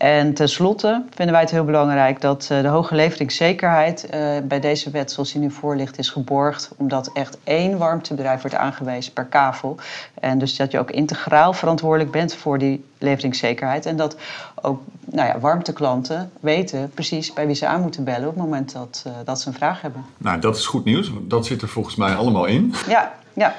En 0.00 0.34
tenslotte 0.34 1.02
vinden 1.10 1.34
wij 1.34 1.42
het 1.42 1.50
heel 1.50 1.64
belangrijk 1.64 2.20
dat 2.20 2.48
uh, 2.52 2.62
de 2.62 2.68
hoge 2.68 2.94
leveringszekerheid 2.94 4.04
uh, 4.04 4.10
bij 4.44 4.60
deze 4.60 4.90
wet 4.90 5.12
zoals 5.12 5.32
die 5.32 5.40
nu 5.40 5.50
voor 5.50 5.76
ligt 5.76 5.98
is 5.98 6.08
geborgd. 6.08 6.70
Omdat 6.76 7.10
echt 7.12 7.38
één 7.44 7.78
warmtebedrijf 7.78 8.40
wordt 8.40 8.56
aangewezen 8.56 9.12
per 9.12 9.24
kavel. 9.24 9.76
En 10.14 10.38
dus 10.38 10.56
dat 10.56 10.70
je 10.70 10.78
ook 10.78 10.90
integraal 10.90 11.52
verantwoordelijk 11.52 12.10
bent 12.10 12.34
voor 12.34 12.58
die 12.58 12.84
leveringszekerheid. 12.98 13.86
En 13.86 13.96
dat 13.96 14.16
ook 14.62 14.82
nou 15.04 15.28
ja, 15.28 15.38
warmteklanten 15.38 16.30
weten 16.40 16.90
precies 16.94 17.32
bij 17.32 17.46
wie 17.46 17.54
ze 17.54 17.66
aan 17.66 17.80
moeten 17.80 18.04
bellen 18.04 18.28
op 18.28 18.34
het 18.34 18.44
moment 18.44 18.72
dat, 18.72 19.04
uh, 19.06 19.12
dat 19.24 19.40
ze 19.40 19.48
een 19.48 19.54
vraag 19.54 19.80
hebben. 19.80 20.04
Nou, 20.18 20.40
dat 20.40 20.56
is 20.56 20.66
goed 20.66 20.84
nieuws. 20.84 21.10
Dat 21.22 21.46
zit 21.46 21.62
er 21.62 21.68
volgens 21.68 21.96
mij 21.96 22.14
allemaal 22.14 22.44
in. 22.44 22.74
Ja, 22.88 23.12
ja. 23.32 23.54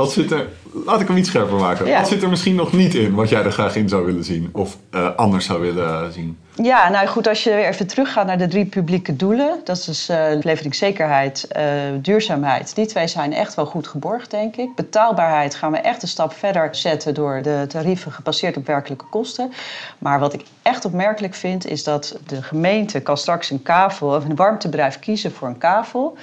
Wat 0.00 0.12
zit 0.12 0.30
er, 0.30 0.48
laat 0.86 1.00
ik 1.00 1.08
hem 1.08 1.16
iets 1.16 1.28
scherper 1.28 1.56
maken. 1.56 1.86
Ja. 1.86 1.98
Wat 1.98 2.08
zit 2.08 2.22
er 2.22 2.28
misschien 2.28 2.54
nog 2.54 2.72
niet 2.72 2.94
in 2.94 3.14
wat 3.14 3.28
jij 3.28 3.42
er 3.42 3.52
graag 3.52 3.76
in 3.76 3.88
zou 3.88 4.04
willen 4.04 4.24
zien 4.24 4.48
of 4.52 4.76
uh, 4.90 5.16
anders 5.16 5.46
zou 5.46 5.60
willen 5.60 6.12
zien? 6.12 6.38
Ja, 6.62 6.88
nou 6.88 7.06
goed, 7.06 7.28
als 7.28 7.44
je 7.44 7.50
weer 7.50 7.68
even 7.68 7.86
teruggaat 7.86 8.26
naar 8.26 8.38
de 8.38 8.48
drie 8.48 8.64
publieke 8.64 9.16
doelen, 9.16 9.60
dat 9.64 9.76
is 9.76 9.84
dus 9.84 10.10
uh, 10.10 10.24
leveringszekerheid, 10.40 11.48
uh, 11.56 11.62
duurzaamheid. 12.02 12.74
Die 12.74 12.86
twee 12.86 13.06
zijn 13.06 13.32
echt 13.32 13.54
wel 13.54 13.66
goed 13.66 13.86
geborgd, 13.86 14.30
denk 14.30 14.56
ik. 14.56 14.74
Betaalbaarheid 14.74 15.54
gaan 15.54 15.72
we 15.72 15.78
echt 15.78 16.02
een 16.02 16.08
stap 16.08 16.32
verder 16.32 16.68
zetten 16.72 17.14
door 17.14 17.42
de 17.42 17.64
tarieven 17.68 18.12
gebaseerd 18.12 18.56
op 18.56 18.66
werkelijke 18.66 19.04
kosten. 19.10 19.52
Maar 19.98 20.18
wat 20.18 20.32
ik 20.32 20.44
echt 20.62 20.84
opmerkelijk 20.84 21.34
vind, 21.34 21.66
is 21.66 21.84
dat 21.84 22.18
de 22.26 22.42
gemeente 22.42 23.00
kan 23.00 23.16
straks 23.16 23.50
een 23.50 23.62
kavel 23.62 24.08
of 24.08 24.24
een 24.24 24.36
warmtebedrijf 24.36 24.98
kiezen 24.98 25.32
voor 25.32 25.48
een 25.48 25.58
kavel 25.58 26.16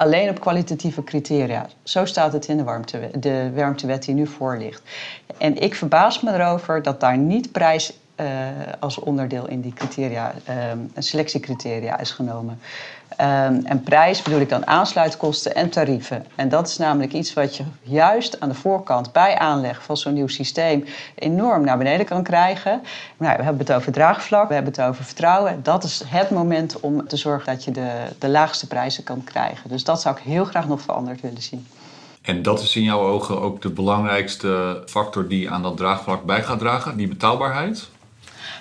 alleen 0.00 0.28
op 0.28 0.40
kwalitatieve 0.40 1.04
criteria. 1.04 1.66
Zo 1.82 2.04
staat 2.04 2.32
het 2.32 2.46
in 2.46 2.56
de, 2.56 2.64
warmtewet, 2.64 3.22
de 3.22 3.50
warmtewet 3.54 4.04
die 4.04 4.14
nu 4.14 4.26
voor 4.26 4.56
ligt. 4.56 4.82
En 5.38 5.56
ik 5.56 5.74
verbaas 5.74 6.20
me 6.20 6.32
erover 6.32 6.82
dat 6.82 7.00
daar 7.00 7.18
niet 7.18 7.52
prijs 7.52 7.98
uh, 8.16 8.26
als 8.78 8.98
onderdeel 8.98 9.48
in 9.48 9.60
die 9.60 9.72
criteria, 9.72 10.34
uh, 10.48 10.54
selectiecriteria 10.96 11.98
is 11.98 12.10
genomen. 12.10 12.60
Ehm, 13.20 13.60
en 13.64 13.82
prijs 13.82 14.22
bedoel 14.22 14.40
ik 14.40 14.48
dan 14.48 14.66
aansluitkosten 14.66 15.54
en 15.54 15.70
tarieven. 15.70 16.26
En 16.34 16.48
dat 16.48 16.68
is 16.68 16.76
namelijk 16.76 17.12
iets 17.12 17.32
wat 17.32 17.56
je 17.56 17.64
juist 17.82 18.40
aan 18.40 18.48
de 18.48 18.54
voorkant 18.54 19.12
bij 19.12 19.38
aanleg 19.38 19.82
van 19.82 19.96
zo'n 19.96 20.12
nieuw 20.12 20.28
systeem 20.28 20.84
enorm 21.14 21.64
naar 21.64 21.78
beneden 21.78 22.06
kan 22.06 22.22
krijgen. 22.22 22.82
Nou, 23.16 23.36
we 23.36 23.42
hebben 23.42 23.66
het 23.66 23.72
over 23.72 23.92
draagvlak, 23.92 24.48
we 24.48 24.54
hebben 24.54 24.72
het 24.72 24.82
over 24.82 25.04
vertrouwen. 25.04 25.62
Dat 25.62 25.84
is 25.84 26.02
het 26.06 26.30
moment 26.30 26.80
om 26.80 27.08
te 27.08 27.16
zorgen 27.16 27.52
dat 27.52 27.64
je 27.64 27.70
de, 27.70 27.90
de 28.18 28.28
laagste 28.28 28.66
prijzen 28.66 29.04
kan 29.04 29.24
krijgen. 29.24 29.70
Dus 29.70 29.84
dat 29.84 30.00
zou 30.00 30.16
ik 30.16 30.22
heel 30.22 30.44
graag 30.44 30.68
nog 30.68 30.80
veranderd 30.80 31.20
willen 31.20 31.42
zien. 31.42 31.66
En 32.22 32.42
dat 32.42 32.60
is 32.62 32.76
in 32.76 32.82
jouw 32.82 33.00
ogen 33.00 33.40
ook 33.40 33.62
de 33.62 33.70
belangrijkste 33.70 34.82
factor 34.86 35.28
die 35.28 35.50
aan 35.50 35.62
dat 35.62 35.76
draagvlak 35.76 36.24
bij 36.24 36.42
gaat 36.42 36.58
dragen, 36.58 36.96
die 36.96 37.08
betaalbaarheid? 37.08 37.88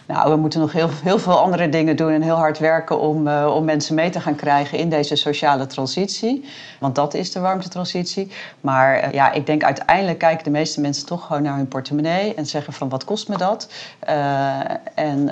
Nou, 0.10 0.30
we 0.30 0.36
moeten 0.36 0.60
nog 0.60 0.72
heel, 0.72 0.90
heel 1.04 1.20
veel 1.20 1.40
andere 1.40 1.70
dingen 1.70 1.96
doen 1.96 2.12
en 2.12 2.22
heel 2.22 2.36
hard 2.36 2.60
werken 2.60 3.00
om, 3.00 3.28
uh, 3.28 3.54
om 3.56 3.66
mensen 3.66 3.96
mee 3.96 4.10
te 4.10 4.20
gaan 4.20 4.36
krijgen 4.36 4.78
in 4.78 4.90
deze 4.90 5.16
sociale 5.16 5.68
transitie. 5.68 6.46
Want 6.80 6.96
dat 6.96 7.14
is 7.14 7.32
de 7.32 7.40
warmtetransitie. 7.40 8.32
Maar 8.62 9.04
uh, 9.04 9.12
ja, 9.12 9.32
ik 9.32 9.46
denk 9.46 9.64
uiteindelijk 9.64 10.18
kijken 10.18 10.44
de 10.44 10.50
meeste 10.50 10.82
mensen 10.82 11.06
toch 11.06 11.26
gewoon 11.26 11.42
naar 11.42 11.56
hun 11.56 11.68
portemonnee 11.68 12.34
en 12.34 12.46
zeggen 12.46 12.74
van 12.74 12.90
wat 12.90 13.04
kost 13.04 13.28
me 13.28 13.38
dat? 13.38 13.72
Uh, 14.10 14.60
en 14.94 15.30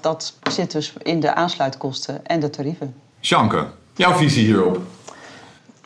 dat 0.00 0.34
zit 0.50 0.72
dus 0.72 0.92
in 1.02 1.20
de 1.20 1.34
aansluitkosten 1.34 2.26
en 2.26 2.40
de 2.40 2.50
tarieven. 2.50 2.94
Sjanke, 3.20 3.66
jouw 3.94 4.12
visie 4.12 4.44
hierop? 4.44 4.78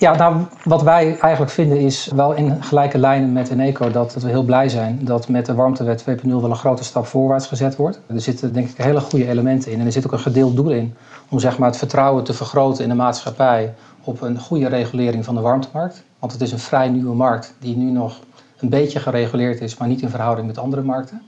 Ja, 0.03 0.17
nou, 0.17 0.45
wat 0.65 0.83
wij 0.83 1.19
eigenlijk 1.19 1.53
vinden 1.53 1.79
is 1.79 2.11
wel 2.15 2.33
in 2.33 2.63
gelijke 2.63 2.99
lijnen 2.99 3.33
met 3.33 3.51
Eneco 3.51 3.91
dat, 3.91 4.13
dat 4.13 4.23
we 4.23 4.29
heel 4.29 4.43
blij 4.43 4.69
zijn 4.69 4.99
dat 5.03 5.29
met 5.29 5.47
de 5.47 5.55
warmtewet 5.55 6.05
2.0 6.11 6.27
wel 6.27 6.45
een 6.45 6.57
grote 6.57 6.85
stap 6.85 7.07
voorwaarts 7.07 7.47
gezet 7.47 7.77
wordt. 7.77 8.01
Er 8.07 8.21
zitten 8.21 8.53
denk 8.53 8.69
ik 8.69 8.77
hele 8.77 9.01
goede 9.01 9.29
elementen 9.29 9.73
in 9.73 9.81
en 9.81 9.87
er 9.87 9.93
zit 9.93 10.07
ook 10.07 10.13
een 10.13 10.19
gedeeld 10.19 10.57
doel 10.57 10.71
in 10.71 10.95
om 11.29 11.39
zeg 11.39 11.59
maar, 11.59 11.69
het 11.69 11.79
vertrouwen 11.79 12.25
te 12.25 12.33
vergroten 12.33 12.83
in 12.83 12.89
de 12.89 12.95
maatschappij 12.95 13.75
op 14.05 14.21
een 14.21 14.39
goede 14.39 14.69
regulering 14.69 15.25
van 15.25 15.35
de 15.35 15.41
warmtemarkt. 15.41 16.03
Want 16.19 16.33
het 16.33 16.41
is 16.41 16.53
een 16.53 16.59
vrij 16.59 16.89
nieuwe 16.89 17.15
markt 17.15 17.55
die 17.59 17.77
nu 17.77 17.91
nog 17.91 18.19
een 18.59 18.69
beetje 18.69 19.01
gereguleerd 19.01 19.61
is, 19.61 19.77
maar 19.77 19.89
niet 19.89 20.03
in 20.03 20.11
verhouding 20.11 20.47
met 20.47 20.59
andere 20.59 20.83
markten. 20.83 21.23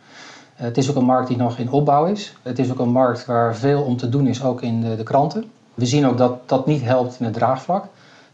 Het 0.55 0.77
is 0.77 0.91
ook 0.91 0.97
een 0.97 1.05
markt 1.05 1.29
die 1.29 1.37
nog 1.37 1.59
in 1.59 1.71
opbouw 1.71 2.05
is. 2.05 2.37
Het 2.43 2.59
is 2.59 2.71
ook 2.71 2.79
een 2.79 2.93
markt 2.93 3.25
waar 3.25 3.57
veel 3.57 3.83
om 3.83 3.97
te 3.97 4.09
doen 4.09 4.27
is, 4.27 4.45
ook 4.45 4.63
in 4.63 4.81
de, 4.81 4.97
de 4.97 5.03
kranten. 5.03 5.45
We 5.75 5.87
zien 5.87 6.07
ook 6.07 6.19
dat 6.19 6.49
dat 6.49 6.67
niet 6.67 6.83
helpt 6.83 7.17
in 7.19 7.25
het 7.25 7.35
draagvlak. 7.35 7.85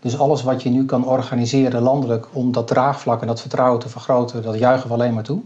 Dus 0.00 0.19
alles 0.19 0.42
wat 0.42 0.62
je 0.62 0.71
nu 0.71 0.85
kan 0.85 1.07
organiseren 1.07 1.83
landelijk 1.83 2.26
om 2.33 2.52
dat 2.52 2.66
draagvlak 2.66 3.21
en 3.21 3.26
dat 3.26 3.40
vertrouwen 3.40 3.80
te 3.80 3.88
vergroten, 3.88 4.42
dat 4.42 4.59
juichen 4.59 4.88
we 4.88 4.95
alleen 4.95 5.14
maar 5.14 5.23
toe. 5.23 5.40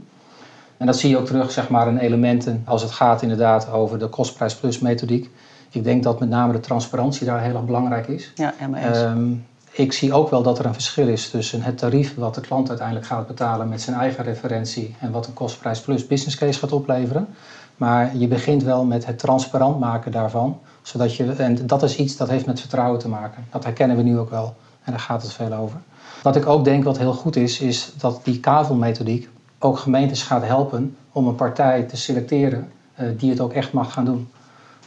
En 0.76 0.86
dat 0.86 0.96
zie 0.98 1.10
je 1.10 1.18
ook 1.18 1.26
terug 1.26 1.50
zeg 1.50 1.68
maar, 1.68 1.88
in 1.88 1.98
elementen 1.98 2.62
als 2.64 2.82
het 2.82 2.90
gaat 2.90 3.22
inderdaad 3.22 3.70
over 3.70 3.98
de 3.98 4.08
kostprijs 4.08 4.54
plus 4.54 4.78
methodiek. 4.78 5.30
Ik 5.70 5.84
denk 5.84 6.02
dat 6.02 6.20
met 6.20 6.28
name 6.28 6.52
de 6.52 6.60
transparantie 6.60 7.26
daar 7.26 7.40
heel 7.40 7.54
erg 7.54 7.64
belangrijk 7.64 8.06
is. 8.06 8.32
Ja, 8.34 8.54
helemaal. 8.56 9.10
Um, 9.10 9.46
ik 9.70 9.92
zie 9.92 10.12
ook 10.12 10.30
wel 10.30 10.42
dat 10.42 10.58
er 10.58 10.66
een 10.66 10.72
verschil 10.72 11.08
is 11.08 11.30
tussen 11.30 11.62
het 11.62 11.78
tarief 11.78 12.14
wat 12.14 12.34
de 12.34 12.40
klant 12.40 12.68
uiteindelijk 12.68 13.06
gaat 13.06 13.26
betalen 13.26 13.68
met 13.68 13.82
zijn 13.82 13.96
eigen 13.96 14.24
referentie 14.24 14.94
en 15.00 15.10
wat 15.10 15.26
een 15.26 15.32
kostprijs 15.32 15.80
plus 15.80 16.06
business 16.06 16.36
case 16.36 16.58
gaat 16.58 16.72
opleveren. 16.72 17.28
Maar 17.76 18.16
je 18.16 18.28
begint 18.28 18.62
wel 18.62 18.84
met 18.84 19.06
het 19.06 19.18
transparant 19.18 19.80
maken 19.80 20.12
daarvan. 20.12 20.58
Zodat 20.84 21.16
je, 21.16 21.32
en 21.32 21.66
dat 21.66 21.82
is 21.82 21.96
iets 21.96 22.16
dat 22.16 22.28
heeft 22.28 22.46
met 22.46 22.60
vertrouwen 22.60 22.98
te 22.98 23.08
maken. 23.08 23.44
Dat 23.50 23.64
herkennen 23.64 23.96
we 23.96 24.02
nu 24.02 24.18
ook 24.18 24.30
wel. 24.30 24.54
En 24.82 24.92
daar 24.92 25.00
gaat 25.00 25.22
het 25.22 25.32
veel 25.32 25.52
over. 25.52 25.80
Wat 26.22 26.36
ik 26.36 26.46
ook 26.46 26.64
denk 26.64 26.84
wat 26.84 26.98
heel 26.98 27.12
goed 27.12 27.36
is, 27.36 27.60
is 27.60 27.92
dat 27.96 28.20
die 28.22 28.40
kavelmethodiek 28.40 29.28
ook 29.58 29.78
gemeentes 29.78 30.22
gaat 30.22 30.44
helpen 30.44 30.96
om 31.12 31.26
een 31.26 31.34
partij 31.34 31.82
te 31.82 31.96
selecteren 31.96 32.72
uh, 33.00 33.08
die 33.18 33.30
het 33.30 33.40
ook 33.40 33.52
echt 33.52 33.72
mag 33.72 33.92
gaan 33.92 34.04
doen. 34.04 34.28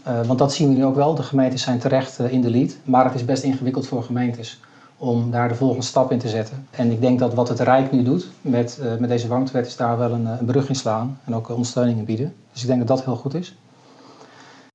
Uh, 0.08 0.22
want 0.22 0.39
dat 0.39 0.54
zien 0.54 0.70
we 0.70 0.75
nu 0.75 0.86
ook 0.86 0.96
wel. 0.96 1.16
De 1.16 1.24
gemeentes 1.24 1.62
zijn 1.62 1.80
terecht 1.80 2.20
uh, 2.20 2.32
in 2.32 2.42
de 2.42 2.50
lead. 2.50 2.75
Maar 2.84 3.06
het 3.06 3.13
is 3.13 3.25
best 3.25 3.44
ingewikkeld 3.44 3.88
voor 3.88 4.04
gemeentes 4.04 4.60
om 4.98 5.32
daar 5.32 5.48
de 5.48 5.56
volgende 5.56 5.86
stap 5.86 6.12
in 6.12 6.20
te 6.20 6.30
zetten. 6.30 6.68
En 6.70 6.92
ik 6.92 7.01
denk 7.01 7.20
dat 7.20 7.34
wat 7.34 7.50
het 7.50 7.60
Rijk 7.60 7.92
nu 7.92 8.04
doet 8.04 8.27
met, 8.42 8.80
met 9.00 9.10
deze 9.10 9.27
warmtewet 9.27 9.68
is 9.68 9.75
daar 9.75 9.98
wel 9.98 10.12
een, 10.12 10.25
een 10.25 10.46
brug 10.46 10.70
in 10.70 10.75
slaan 10.75 11.20
en 11.25 11.36
ook 11.36 11.50
ondersteuning 11.50 11.98
in 11.98 12.06
bieden. 12.06 12.34
Dus 12.51 12.62
ik 12.62 12.68
denk 12.68 12.80
dat 12.80 12.88
dat 12.88 13.06
heel 13.06 13.16
goed 13.16 13.34
is. 13.34 13.56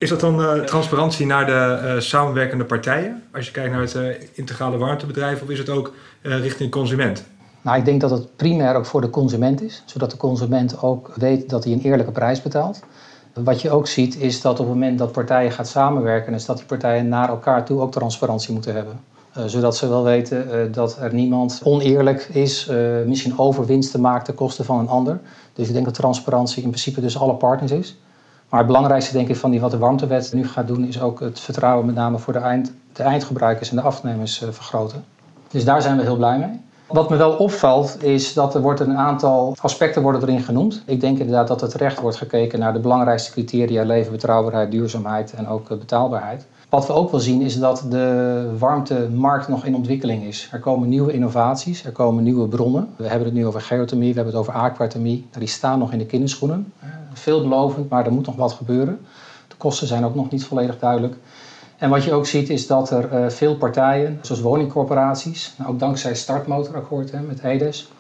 Is 0.03 0.09
dat 0.09 0.21
dan 0.21 0.41
uh, 0.41 0.53
transparantie 0.53 1.27
naar 1.27 1.47
de 1.47 1.81
uh, 1.85 2.01
samenwerkende 2.01 2.65
partijen? 2.65 3.23
Als 3.33 3.47
je 3.47 3.53
kijkt 3.53 3.73
naar 3.73 3.81
het 3.81 3.95
uh, 3.95 4.07
integrale 4.33 4.77
warmtebedrijf, 4.77 5.43
of 5.43 5.49
is 5.49 5.59
het 5.59 5.69
ook 5.69 5.93
richting 6.23 6.71
consument? 6.71 7.25
Nou, 7.61 7.79
ik 7.79 7.85
denk 7.85 8.01
dat 8.01 8.11
het 8.11 8.37
primair 8.37 8.75
ook 8.75 8.87
voor 8.87 9.01
de 9.01 9.11
consument 9.11 9.63
is, 9.63 9.83
zodat 9.87 10.11
de 10.11 10.17
consument 10.17 10.83
ook 10.83 11.13
weet 11.15 11.51
dat 11.51 11.65
hij 11.65 11.73
een 11.73 11.81
eerlijke 11.81 12.13
prijs 12.13 12.43
betaalt. 12.43 12.81
Wat 13.35 13.61
je 13.61 13.71
ook 13.71 13.87
ziet 13.87 14.17
is 14.17 14.41
dat 14.41 14.53
op 14.53 14.67
het 14.67 14.75
moment 14.75 14.99
dat 14.99 15.13
partijen 15.13 15.53
gaan 15.53 15.67
samenwerken, 15.67 16.35
is 16.35 16.45
dat 16.45 16.57
die 16.57 16.67
partijen 16.67 17.09
naar 17.09 17.29
elkaar 17.29 17.65
toe 17.65 17.81
ook 17.81 17.93
transparantie 17.93 18.53
moeten 18.53 18.75
hebben. 18.75 19.01
zodat 19.47 19.77
ze 19.77 19.89
wel 19.89 20.05
weten 20.05 20.73
dat 20.73 20.99
er 21.01 21.15
niemand 21.15 21.61
oneerlijk 21.65 22.29
is, 22.33 22.71
misschien 23.07 23.39
overwinsten 23.39 24.01
maakt 24.01 24.25
ten 24.25 24.35
koste 24.35 24.65
van 24.65 24.79
een 24.79 24.89
ander. 24.89 25.21
Dus 25.53 25.67
ik 25.67 25.73
denk 25.73 25.85
dat 25.85 25.95
transparantie 25.95 26.63
in 26.63 26.69
principe 26.69 27.01
dus 27.01 27.19
alle 27.19 27.35
partners 27.35 27.73
is. 27.73 27.97
Maar 28.53 28.61
het 28.61 28.71
belangrijkste 28.71 29.13
denk 29.13 29.29
ik 29.29 29.37
van 29.37 29.51
die 29.51 29.61
wat 29.61 29.71
de 29.71 29.79
warmtewet 29.79 30.33
nu 30.33 30.49
gaat 30.49 30.67
doen, 30.67 30.85
is 30.87 31.01
ook 31.01 31.21
het 31.21 31.41
vertrouwen 31.41 31.87
met 31.87 31.95
name 31.95 32.19
voor 32.19 32.33
de, 32.33 32.39
eind, 32.39 32.73
de 32.93 33.03
eindgebruikers 33.03 33.71
en 33.71 33.77
de 33.77 33.83
afnemers 33.83 34.43
uh, 34.43 34.49
vergroten. 34.51 35.05
Dus 35.49 35.65
daar 35.65 35.83
zijn 35.83 35.97
we 35.97 36.03
heel 36.03 36.17
blij 36.17 36.39
mee. 36.39 36.61
Wat 36.87 37.11
me 37.11 37.17
wel 37.17 37.33
opvalt 37.33 38.03
is 38.03 38.33
dat 38.33 38.55
er 38.55 38.61
wordt 38.61 38.81
een 38.81 38.97
aantal 38.97 39.57
aspecten 39.61 40.03
worden 40.03 40.23
erin 40.23 40.41
genoemd. 40.41 40.83
Ik 40.87 41.01
denk 41.01 41.19
inderdaad 41.19 41.49
dat 41.49 41.61
het 41.61 41.75
recht 41.75 42.01
wordt 42.01 42.17
gekeken 42.17 42.59
naar 42.59 42.73
de 42.73 42.79
belangrijkste 42.79 43.31
criteria 43.31 43.85
leven, 43.85 44.13
betrouwbaarheid, 44.13 44.71
duurzaamheid 44.71 45.33
en 45.33 45.49
ook 45.49 45.69
betaalbaarheid. 45.69 46.47
Wat 46.69 46.87
we 46.87 46.93
ook 46.93 47.11
wel 47.11 47.21
zien 47.21 47.41
is 47.41 47.59
dat 47.59 47.87
de 47.89 48.51
warmtemarkt 48.59 49.49
nog 49.49 49.65
in 49.65 49.75
ontwikkeling 49.75 50.25
is. 50.25 50.49
Er 50.53 50.61
komen 50.61 50.89
nieuwe 50.89 51.13
innovaties, 51.13 51.85
er 51.85 51.93
komen 51.93 52.25
nieuwe 52.25 52.49
bronnen. 52.49 52.89
We 52.97 53.09
hebben 53.09 53.27
het 53.27 53.37
nu 53.37 53.47
over 53.47 53.61
geothermie, 53.61 54.09
we 54.09 54.15
hebben 54.15 54.35
het 54.35 54.43
over 54.43 54.61
aquathermie. 54.61 55.27
Die 55.39 55.49
staan 55.49 55.79
nog 55.79 55.93
in 55.93 55.99
de 55.99 56.07
kinderschoenen. 56.07 56.73
Veelbelovend, 57.13 57.89
maar 57.89 58.07
er 58.07 58.13
moet 58.13 58.27
nog 58.27 58.37
wat 58.37 58.53
gebeuren. 58.53 59.01
De 59.49 59.57
kosten 59.57 59.87
zijn 59.87 60.05
ook 60.05 60.15
nog 60.15 60.31
niet 60.31 60.45
volledig 60.45 60.79
duidelijk. 60.79 61.17
En 61.79 61.91
wat 61.91 62.05
je 62.05 62.13
ook 62.13 62.27
ziet 62.27 62.51
is 62.51 62.67
dat 62.67 62.91
er 62.91 63.13
uh, 63.13 63.29
veel 63.29 63.57
partijen, 63.57 64.19
zoals 64.21 64.41
woningcorporaties, 64.41 65.55
nou, 65.59 65.71
ook 65.71 65.79
dankzij 65.79 66.15
startmotorakkoord 66.15 67.11
hè, 67.11 67.21
met 67.21 67.43
EDES, 67.43 67.93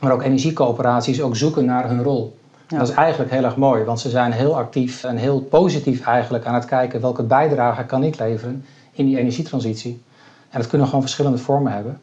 maar 0.00 0.12
ook 0.12 0.22
energiecoöperaties 0.22 1.22
ook 1.22 1.36
zoeken 1.36 1.64
naar 1.64 1.88
hun 1.88 2.02
rol. 2.02 2.38
Ja. 2.68 2.78
Dat 2.78 2.88
is 2.88 2.94
eigenlijk 2.94 3.30
heel 3.30 3.44
erg 3.44 3.56
mooi, 3.56 3.84
want 3.84 4.00
ze 4.00 4.08
zijn 4.08 4.32
heel 4.32 4.56
actief 4.56 5.04
en 5.04 5.16
heel 5.16 5.40
positief 5.40 6.06
eigenlijk 6.06 6.46
aan 6.46 6.54
het 6.54 6.64
kijken 6.64 7.00
welke 7.00 7.22
bijdrage 7.22 7.84
kan 7.84 8.02
ik 8.02 8.18
leveren 8.18 8.64
in 8.92 9.06
die 9.06 9.18
energietransitie. 9.18 10.02
En 10.50 10.60
dat 10.60 10.68
kunnen 10.68 10.86
gewoon 10.86 11.02
verschillende 11.02 11.38
vormen 11.38 11.72
hebben. 11.72 12.00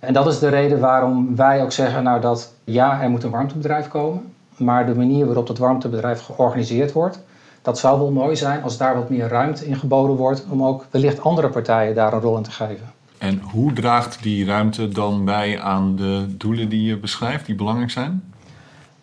En 0.00 0.12
dat 0.12 0.26
is 0.26 0.38
de 0.38 0.48
reden 0.48 0.80
waarom 0.80 1.36
wij 1.36 1.62
ook 1.62 1.72
zeggen 1.72 2.02
nou, 2.02 2.20
dat 2.20 2.52
ja, 2.64 3.02
er 3.02 3.10
moet 3.10 3.22
een 3.22 3.30
warmtebedrijf 3.30 3.88
komen, 3.88 4.32
maar 4.64 4.86
de 4.86 4.94
manier 4.94 5.26
waarop 5.26 5.46
dat 5.46 5.58
warmtebedrijf 5.58 6.20
georganiseerd 6.20 6.92
wordt, 6.92 7.22
dat 7.62 7.78
zou 7.78 7.98
wel 7.98 8.10
mooi 8.10 8.36
zijn 8.36 8.62
als 8.62 8.76
daar 8.76 8.94
wat 8.94 9.10
meer 9.10 9.28
ruimte 9.28 9.66
in 9.66 9.76
geboden 9.76 10.16
wordt 10.16 10.46
om 10.48 10.64
ook 10.64 10.86
wellicht 10.90 11.20
andere 11.20 11.48
partijen 11.48 11.94
daar 11.94 12.12
een 12.12 12.20
rol 12.20 12.36
in 12.36 12.42
te 12.42 12.50
geven. 12.50 12.92
En 13.18 13.40
hoe 13.40 13.72
draagt 13.72 14.22
die 14.22 14.44
ruimte 14.44 14.88
dan 14.88 15.24
bij 15.24 15.60
aan 15.60 15.96
de 15.96 16.24
doelen 16.36 16.68
die 16.68 16.82
je 16.82 16.96
beschrijft, 16.96 17.46
die 17.46 17.54
belangrijk 17.54 17.90
zijn? 17.90 18.31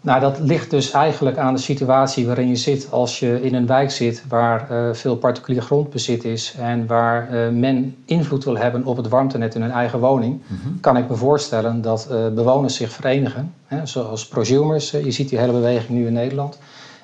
Nou, 0.01 0.19
dat 0.19 0.39
ligt 0.39 0.69
dus 0.69 0.91
eigenlijk 0.91 1.37
aan 1.37 1.53
de 1.53 1.59
situatie 1.59 2.25
waarin 2.25 2.47
je 2.47 2.55
zit 2.55 2.87
als 2.91 3.19
je 3.19 3.41
in 3.41 3.55
een 3.55 3.67
wijk 3.67 3.91
zit 3.91 4.23
waar 4.27 4.71
uh, 4.71 4.93
veel 4.93 5.15
particulier 5.15 5.61
grondbezit 5.61 6.23
is 6.23 6.55
en 6.59 6.87
waar 6.87 7.33
uh, 7.33 7.49
men 7.49 7.95
invloed 8.05 8.43
wil 8.43 8.57
hebben 8.57 8.85
op 8.85 8.97
het 8.97 9.07
warmtenet 9.07 9.55
in 9.55 9.61
hun 9.61 9.71
eigen 9.71 9.99
woning, 9.99 10.41
mm 10.47 10.57
-hmm. 10.63 10.79
kan 10.79 10.97
ik 10.97 11.09
me 11.09 11.15
voorstellen 11.15 11.81
dat 11.81 12.07
uh, 12.11 12.27
bewoners 12.27 12.75
zich 12.75 12.91
verenigen, 12.91 13.53
hè, 13.65 13.85
zoals 13.85 14.27
prosumers. 14.27 14.91
je 14.91 15.11
ziet 15.11 15.29
die 15.29 15.39
hele 15.39 15.51
beweging 15.51 15.89
nu 15.89 16.07
in 16.07 16.13
Nederland. 16.13 16.59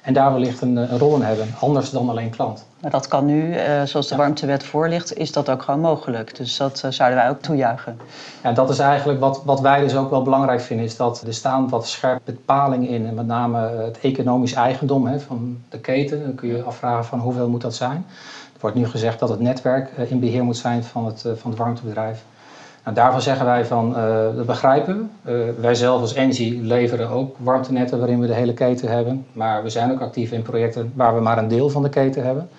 En 0.05 0.13
daar 0.13 0.33
wellicht 0.33 0.61
een, 0.61 0.75
een 0.75 0.97
rol 0.97 1.15
in 1.15 1.21
hebben, 1.21 1.47
anders 1.59 1.89
dan 1.89 2.09
alleen 2.09 2.29
klant. 2.29 2.65
Maar 2.81 2.91
dat 2.91 3.07
kan 3.07 3.25
nu, 3.25 3.53
uh, 3.53 3.83
zoals 3.83 4.07
de 4.07 4.15
ja. 4.15 4.19
warmtewet 4.19 4.63
voor 4.63 4.89
ligt, 4.89 5.17
is 5.17 5.31
dat 5.31 5.49
ook 5.49 5.61
gewoon 5.61 5.79
mogelijk. 5.79 6.37
Dus 6.37 6.57
dat 6.57 6.81
uh, 6.85 6.91
zouden 6.91 7.19
wij 7.19 7.29
ook 7.29 7.41
toejuichen. 7.41 7.99
Ja, 8.43 8.51
dat 8.51 8.69
is 8.69 8.79
eigenlijk 8.79 9.19
wat, 9.19 9.41
wat 9.45 9.59
wij 9.59 9.79
dus 9.79 9.95
ook 9.95 10.09
wel 10.09 10.21
belangrijk 10.21 10.61
vinden, 10.61 10.85
is 10.85 10.95
dat 10.95 11.21
er 11.21 11.33
staan 11.33 11.69
wat 11.69 11.87
scherpe 11.87 12.31
bepalingen 12.31 12.89
in. 12.89 13.07
En 13.07 13.13
met 13.13 13.27
name 13.27 13.57
het 13.59 13.99
economisch 13.99 14.53
eigendom 14.53 15.07
hè, 15.07 15.19
van 15.19 15.57
de 15.69 15.79
keten. 15.79 16.23
Dan 16.23 16.35
kun 16.35 16.49
je 16.49 16.63
afvragen 16.63 17.05
van 17.05 17.19
hoeveel 17.19 17.49
moet 17.49 17.61
dat 17.61 17.75
zijn. 17.75 18.05
Er 18.53 18.61
wordt 18.61 18.75
nu 18.75 18.87
gezegd 18.87 19.19
dat 19.19 19.29
het 19.29 19.39
netwerk 19.39 19.89
in 20.07 20.19
beheer 20.19 20.43
moet 20.43 20.57
zijn 20.57 20.83
van 20.83 21.05
het, 21.05 21.21
van 21.21 21.49
het 21.49 21.59
warmtebedrijf. 21.59 22.23
Nou, 22.85 22.97
daarvan 22.97 23.21
zeggen 23.21 23.45
wij 23.45 23.65
van, 23.65 23.89
uh, 23.89 24.35
dat 24.35 24.45
begrijpen 24.45 25.09
we. 25.21 25.31
Uh, 25.31 25.61
wij 25.61 25.75
zelf 25.75 26.01
als 26.01 26.13
Engie 26.13 26.61
leveren 26.61 27.09
ook 27.09 27.35
warmtenetten 27.39 27.97
waarin 27.97 28.19
we 28.19 28.27
de 28.27 28.33
hele 28.33 28.53
keten 28.53 28.89
hebben. 28.89 29.25
Maar 29.31 29.63
we 29.63 29.69
zijn 29.69 29.91
ook 29.91 30.01
actief 30.01 30.31
in 30.31 30.41
projecten 30.41 30.91
waar 30.95 31.15
we 31.15 31.21
maar 31.21 31.37
een 31.37 31.47
deel 31.47 31.69
van 31.69 31.83
de 31.83 31.89
keten 31.89 32.23
hebben. 32.23 32.49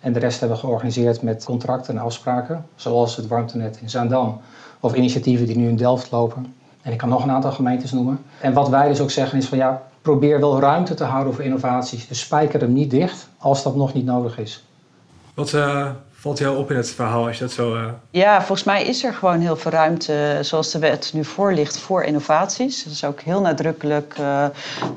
En 0.00 0.12
de 0.12 0.18
rest 0.18 0.40
hebben 0.40 0.56
we 0.56 0.64
georganiseerd 0.64 1.22
met 1.22 1.44
contracten 1.44 1.96
en 1.96 2.02
afspraken. 2.02 2.66
Zoals 2.74 3.16
het 3.16 3.26
warmtenet 3.26 3.78
in 3.80 3.90
Zaandam. 3.90 4.40
Of 4.80 4.94
initiatieven 4.94 5.46
die 5.46 5.56
nu 5.56 5.68
in 5.68 5.76
Delft 5.76 6.10
lopen. 6.10 6.54
En 6.82 6.92
ik 6.92 6.98
kan 6.98 7.08
nog 7.08 7.22
een 7.22 7.30
aantal 7.30 7.52
gemeentes 7.52 7.92
noemen. 7.92 8.18
En 8.40 8.52
wat 8.52 8.68
wij 8.68 8.88
dus 8.88 9.00
ook 9.00 9.10
zeggen 9.10 9.38
is 9.38 9.46
van 9.46 9.58
ja, 9.58 9.82
probeer 10.02 10.40
wel 10.40 10.60
ruimte 10.60 10.94
te 10.94 11.04
houden 11.04 11.34
voor 11.34 11.44
innovaties. 11.44 12.08
Dus 12.08 12.20
spijker 12.20 12.60
hem 12.60 12.72
niet 12.72 12.90
dicht 12.90 13.28
als 13.38 13.62
dat 13.62 13.76
nog 13.76 13.94
niet 13.94 14.04
nodig 14.04 14.38
is. 14.38 14.64
Wat 15.34 15.52
uh, 15.52 15.90
valt 16.24 16.38
jou 16.38 16.56
op 16.56 16.70
in 16.70 16.76
het 16.76 16.90
verhaal 16.90 17.26
als 17.26 17.38
je 17.38 17.44
dat 17.44 17.52
zo... 17.52 17.74
Uh... 17.74 17.84
Ja, 18.10 18.38
volgens 18.38 18.64
mij 18.64 18.84
is 18.84 19.04
er 19.04 19.14
gewoon 19.14 19.40
heel 19.40 19.56
veel 19.56 19.70
ruimte, 19.70 20.38
zoals 20.40 20.70
de 20.70 20.78
wet 20.78 21.10
nu 21.14 21.24
voor 21.24 21.52
ligt, 21.52 21.78
voor 21.78 22.02
innovaties. 22.04 22.84
Dat 22.84 22.92
is 22.92 23.04
ook 23.04 23.20
heel 23.20 23.40
nadrukkelijk. 23.40 24.14
Uh, 24.20 24.44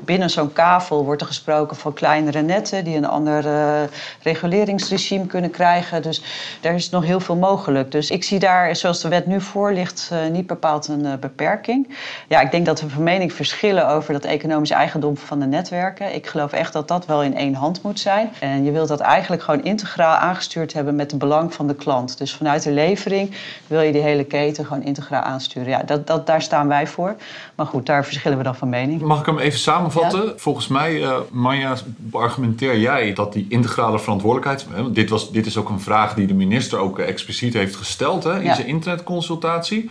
binnen 0.04 0.30
zo'n 0.30 0.52
kavel 0.52 1.04
wordt 1.04 1.20
er 1.20 1.26
gesproken 1.26 1.76
van 1.76 1.92
kleinere 1.92 2.42
netten 2.42 2.84
die 2.84 2.96
een 2.96 3.06
ander 3.06 3.46
uh, 3.46 3.80
reguleringsregime 4.22 5.26
kunnen 5.26 5.50
krijgen. 5.50 6.02
Dus 6.02 6.22
er 6.60 6.74
is 6.74 6.90
nog 6.90 7.04
heel 7.04 7.20
veel 7.20 7.36
mogelijk. 7.36 7.92
Dus 7.92 8.10
ik 8.10 8.24
zie 8.24 8.38
daar, 8.38 8.76
zoals 8.76 9.00
de 9.00 9.08
wet 9.08 9.26
nu 9.26 9.40
voor 9.40 9.72
ligt, 9.72 10.10
niet 10.32 10.46
bepaald 10.46 10.88
een 10.88 11.16
beperking. 11.20 11.96
Ja, 12.28 12.40
ik 12.40 12.50
denk 12.50 12.66
dat 12.66 12.80
we 12.80 12.88
van 12.88 13.02
mening 13.02 13.32
verschillen 13.32 13.88
over 13.88 14.12
dat 14.12 14.24
economisch 14.24 14.70
eigendom 14.70 15.16
van 15.16 15.38
de 15.38 15.46
netwerken. 15.46 16.14
Ik 16.14 16.26
geloof 16.26 16.52
echt 16.52 16.72
dat 16.72 16.88
dat 16.88 17.06
wel 17.06 17.22
in 17.22 17.36
één 17.36 17.54
hand 17.54 17.82
moet 17.82 18.00
zijn. 18.00 18.30
En 18.40 18.64
je 18.64 18.70
wilt 18.70 18.88
dat 18.88 19.00
eigenlijk 19.00 19.42
gewoon 19.42 19.64
integraal 19.64 20.16
aangestuurd 20.16 20.72
hebben 20.72 20.96
met 20.96 21.16
het 21.18 21.28
belang 21.28 21.54
van 21.54 21.66
de 21.66 21.74
klant. 21.74 22.18
Dus 22.18 22.34
vanuit 22.34 22.62
de 22.62 22.70
levering 22.70 23.34
wil 23.66 23.80
je 23.80 23.92
die 23.92 24.02
hele 24.02 24.24
keten 24.24 24.66
gewoon 24.66 24.82
integraal 24.82 25.22
aansturen. 25.22 25.68
Ja, 25.68 25.82
dat, 25.82 26.06
dat, 26.06 26.26
daar 26.26 26.42
staan 26.42 26.68
wij 26.68 26.86
voor. 26.86 27.16
Maar 27.54 27.66
goed, 27.66 27.86
daar 27.86 28.04
verschillen 28.04 28.38
we 28.38 28.44
dan 28.44 28.56
van 28.56 28.68
mening. 28.68 29.00
Mag 29.00 29.20
ik 29.20 29.26
hem 29.26 29.38
even 29.38 29.58
samenvatten? 29.58 30.32
Volgens 30.36 30.68
mij, 30.68 30.94
uh, 30.94 31.16
Manja, 31.30 31.76
argumenteer 32.12 32.78
jij 32.78 33.12
dat 33.12 33.32
die 33.32 33.46
integrale 33.48 33.98
verantwoordelijkheid... 33.98 34.66
Hè, 34.70 34.92
dit, 34.92 35.10
was, 35.10 35.32
dit 35.32 35.46
is 35.46 35.56
ook 35.56 35.68
een 35.68 35.80
vraag 35.80 36.14
die 36.14 36.26
de 36.26 36.34
minister 36.34 36.78
ook 36.78 36.98
expliciet 36.98 37.54
heeft 37.54 37.76
gesteld 37.76 38.24
hè, 38.24 38.42
in 38.42 38.54
zijn 38.54 38.66
internetconsultatie. 38.66 39.90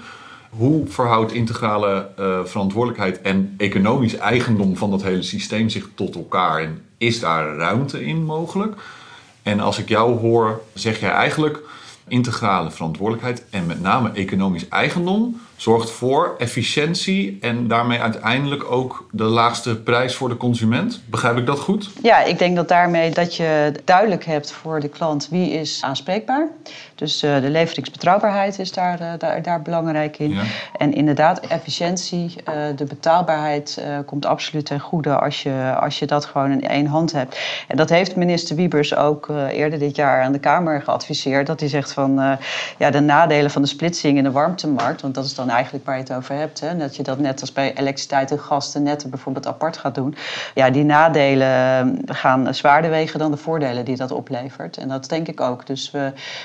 Hoe 0.49 0.87
verhoudt 0.87 1.31
integrale 1.31 2.09
uh, 2.19 2.39
verantwoordelijkheid 2.43 3.21
en 3.21 3.53
economisch 3.57 4.17
eigendom 4.17 4.77
van 4.77 4.89
dat 4.89 5.03
hele 5.03 5.23
systeem 5.23 5.69
zich 5.69 5.87
tot 5.95 6.15
elkaar? 6.15 6.61
En 6.61 6.81
is 6.97 7.19
daar 7.19 7.55
ruimte 7.55 8.05
in 8.05 8.23
mogelijk? 8.23 8.75
En 9.47 9.59
als 9.59 9.77
ik 9.77 9.89
jou 9.89 10.19
hoor, 10.19 10.61
zeg 10.73 10.99
jij 10.99 11.11
eigenlijk 11.11 11.59
integrale 12.07 12.71
verantwoordelijkheid 12.71 13.43
en 13.49 13.65
met 13.65 13.81
name 13.81 14.11
economisch 14.13 14.67
eigendom 14.67 15.41
zorgt 15.55 15.89
voor 15.89 16.35
efficiëntie 16.37 17.37
en 17.41 17.67
daarmee 17.67 17.99
uiteindelijk 17.99 18.71
ook 18.71 19.07
de 19.11 19.23
laagste 19.23 19.75
prijs 19.75 20.15
voor 20.15 20.29
de 20.29 20.37
consument. 20.37 21.01
Begrijp 21.05 21.37
ik 21.37 21.45
dat 21.45 21.59
goed? 21.59 21.89
Ja, 22.01 22.23
ik 22.23 22.39
denk 22.39 22.55
dat 22.55 22.67
daarmee 22.67 23.11
dat 23.11 23.35
je 23.35 23.71
duidelijk 23.83 24.25
hebt 24.25 24.51
voor 24.51 24.79
de 24.79 24.89
klant 24.89 25.27
wie 25.31 25.51
is 25.51 25.79
aanspreekbaar. 25.81 26.47
Dus 26.97 27.23
uh, 27.23 27.41
de 27.41 27.49
leveringsbetrouwbaarheid 27.49 28.59
is 28.59 28.71
daar, 28.71 29.01
uh, 29.01 29.07
daar, 29.17 29.41
daar, 29.41 29.61
belangrijk 29.61 30.19
in. 30.19 30.33
Ja. 30.33 30.41
En 30.77 30.93
inderdaad, 30.93 31.39
efficiëntie, 31.39 32.35
uh, 32.49 32.53
de 32.75 32.85
betaalbaarheid 32.85 33.81
komt 34.05 34.25
absoluut 34.25 34.65
ten 34.65 34.79
goede 34.79 35.15
als 35.15 35.43
je, 35.43 35.75
als 35.79 35.99
je 35.99 36.05
dat 36.05 36.25
gewoon 36.25 36.51
in 36.51 36.67
één 36.67 36.85
hand 36.85 37.11
hebt. 37.11 37.39
En 37.67 37.77
dat 37.77 37.89
heeft 37.89 38.15
minister 38.15 38.55
Wiebers 38.55 38.95
ook 38.95 39.29
eerder 39.51 39.79
dit 39.79 39.95
jaar 39.95 40.21
aan 40.21 40.31
de 40.31 40.39
Kamer 40.39 40.81
geadviseerd. 40.81 41.47
Dat 41.47 41.59
hij 41.59 41.69
zegt 41.69 41.93
van 41.93 42.37
ja, 42.77 42.89
de 42.89 42.99
nadelen 42.99 43.51
van 43.51 43.61
de 43.61 43.67
splitsing 43.67 44.17
in 44.17 44.23
de 44.23 44.31
warmtemarkt, 44.31 45.01
want 45.01 45.15
dat 45.15 45.25
is 45.25 45.35
dan 45.35 45.49
eigenlijk 45.49 45.85
waar 45.85 45.95
je 45.95 46.01
het 46.01 46.13
over 46.13 46.35
hebt. 46.35 46.59
Hè? 46.59 46.77
Dat 46.77 46.95
je 46.95 47.03
dat 47.03 47.19
net 47.19 47.41
als 47.41 47.51
bij 47.51 47.75
elektriciteit 47.75 48.31
en 48.31 48.39
gas 48.39 48.71
de 48.71 48.79
netten 48.79 49.09
bijvoorbeeld 49.09 49.47
apart 49.47 49.77
gaat 49.77 49.95
doen. 49.95 50.15
Ja, 50.53 50.69
die 50.69 50.83
nadelen 50.83 51.47
eh, 52.05 52.15
gaan 52.15 52.53
zwaarder 52.53 52.91
wegen 52.91 53.19
dan 53.19 53.31
de 53.31 53.37
voordelen 53.37 53.85
die 53.85 53.95
dat 53.95 54.11
oplevert. 54.11 54.77
En 54.77 54.87
dat 54.87 55.09
denk 55.09 55.27
ik 55.27 55.41
ook. 55.41 55.65
Dus 55.65 55.91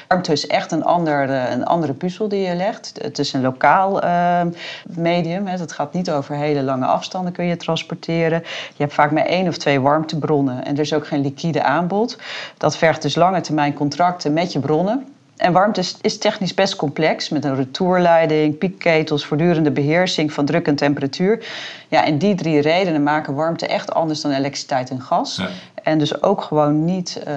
warmte 0.09 0.42
is 0.43 0.49
echt 0.49 0.73
een, 0.73 0.85
ander, 0.85 1.31
een 1.31 1.65
andere 1.65 1.93
puzzel 1.93 2.29
die 2.29 2.41
je 2.41 2.55
legt. 2.55 2.93
Het 3.01 3.19
is 3.19 3.33
een 3.33 3.41
lokaal 3.41 4.05
uh, 4.05 4.41
medium. 4.87 5.47
Hè? 5.47 5.57
Het 5.57 5.73
gaat 5.73 5.93
niet 5.93 6.11
over 6.11 6.35
hele 6.35 6.63
lange 6.63 6.87
afstanden 6.87 7.33
kun 7.33 7.45
je 7.45 7.57
transporteren. 7.57 8.39
Je 8.77 8.83
hebt 8.83 8.95
vaak 8.95 9.11
maar 9.11 9.27
één 9.27 9.49
of 9.49 9.57
twee 9.57 9.81
warmtebronnen 9.81 10.65
en 10.65 10.75
er 10.75 10.81
is 10.81 10.95
ook 10.95 11.07
geen 11.07 11.21
liquide 11.21 11.63
aanbod. 11.63 12.19
Dat 12.59 12.77
vergt 12.77 13.03
dus 13.03 13.15
lange 13.15 13.41
termijn 13.41 13.75
contracten 13.75 14.33
met 14.33 14.53
je 14.53 14.59
bronnen. 14.59 15.12
En 15.37 15.53
warmte 15.53 15.81
is, 15.81 15.97
is, 16.01 16.19
technisch 16.19 16.55
best 16.55 16.77
complex 16.77 17.29
met 17.29 17.45
een 17.45 17.55
retourleiding, 17.55 18.59
piekketels, 18.59 19.25
voortdurende 19.25 19.71
beheersing 19.71 20.33
van 20.33 20.45
druk 20.45 20.67
en 20.67 20.75
temperatuur. 20.75 21.47
Ja, 21.89 22.05
en 22.05 22.19
die 22.19 22.35
drie 22.35 22.61
redenen 22.61 23.03
maken 23.03 23.35
warmte 23.35 23.67
echt 23.67 23.95
anders 23.95 24.21
dan 24.21 24.31
elektriciteit 24.31 24.91
en 24.91 25.01
gas. 25.01 25.43
En 25.83 25.99
dus 25.99 26.23
ook 26.23 26.43
gewoon 26.43 26.85
niet 26.85 27.23
uh, 27.27 27.35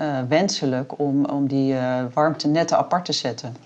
uh, 0.00 0.18
wenselijk 0.28 0.98
om, 0.98 1.24
om 1.24 1.48
die 1.48 1.72
uh, 1.72 1.98
warmte 2.12 2.48
netten 2.48 2.78
apart 2.78 3.04
te 3.04 3.12
zetten. 3.12 3.56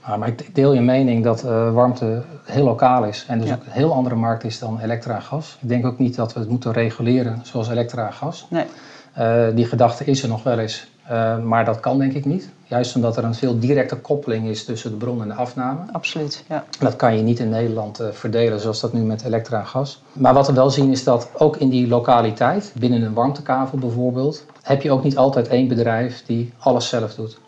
Ah, 0.00 0.18
maar 0.18 0.28
ik 0.28 0.54
deel 0.54 0.74
je 0.74 0.80
mening 0.80 1.24
dat 1.24 1.42
warmte 1.72 2.22
heel 2.44 2.64
lokaal 2.64 3.04
is 3.04 3.24
en 3.28 3.38
dus 3.38 3.48
ja. 3.48 3.54
ook 3.54 3.64
een 3.64 3.72
heel 3.72 3.92
andere 3.92 4.14
markt 4.14 4.44
is 4.44 4.58
dan 4.58 4.80
elektra 4.80 5.14
en 5.14 5.22
gas. 5.22 5.58
Ik 5.60 5.68
denk 5.68 5.86
ook 5.86 5.98
niet 5.98 6.16
dat 6.16 6.32
we 6.32 6.40
het 6.40 6.48
moeten 6.48 6.72
reguleren 6.72 7.40
zoals 7.42 7.68
elektra 7.68 8.06
en 8.06 8.12
gas. 8.12 8.46
Nee. 8.50 9.54
die 9.54 9.66
gedachte 9.66 10.04
is 10.04 10.22
er 10.22 10.28
nog 10.28 10.42
wel 10.42 10.58
eens. 10.58 10.86
Uh, 11.10 11.38
maar 11.38 11.64
dat 11.64 11.80
kan 11.80 11.98
denk 11.98 12.12
ik 12.12 12.24
niet. 12.24 12.48
Juist 12.66 12.96
omdat 12.96 13.16
er 13.16 13.24
een 13.24 13.34
veel 13.34 13.58
directe 13.58 13.96
koppeling 13.96 14.48
is 14.48 14.64
tussen 14.64 14.90
de 14.90 14.96
bron 14.96 15.22
en 15.22 15.28
de 15.28 15.34
afname. 15.34 15.80
Absoluut, 15.92 16.44
ja. 16.48 16.64
Dat 16.78 16.96
kan 16.96 17.16
je 17.16 17.22
niet 17.22 17.38
in 17.38 17.48
Nederland 17.48 18.00
uh, 18.00 18.06
verdelen 18.10 18.60
zoals 18.60 18.80
dat 18.80 18.92
nu 18.92 19.00
met 19.00 19.24
elektra 19.24 19.58
en 19.58 19.66
gas. 19.66 20.02
Maar 20.12 20.34
wat 20.34 20.46
we 20.46 20.52
wel 20.52 20.70
zien 20.70 20.90
is 20.90 21.04
dat 21.04 21.30
ook 21.34 21.56
in 21.56 21.68
die 21.68 21.88
lokaliteit, 21.88 22.72
binnen 22.78 23.02
een 23.02 23.14
warmtekavel 23.14 23.78
bijvoorbeeld, 23.78 24.44
heb 24.62 24.82
je 24.82 24.90
ook 24.90 25.02
niet 25.02 25.16
altijd 25.16 25.48
één 25.48 25.68
bedrijf 25.68 26.22
die 26.26 26.52
alles 26.58 26.88
zelf 26.88 27.14
doet. 27.14 27.38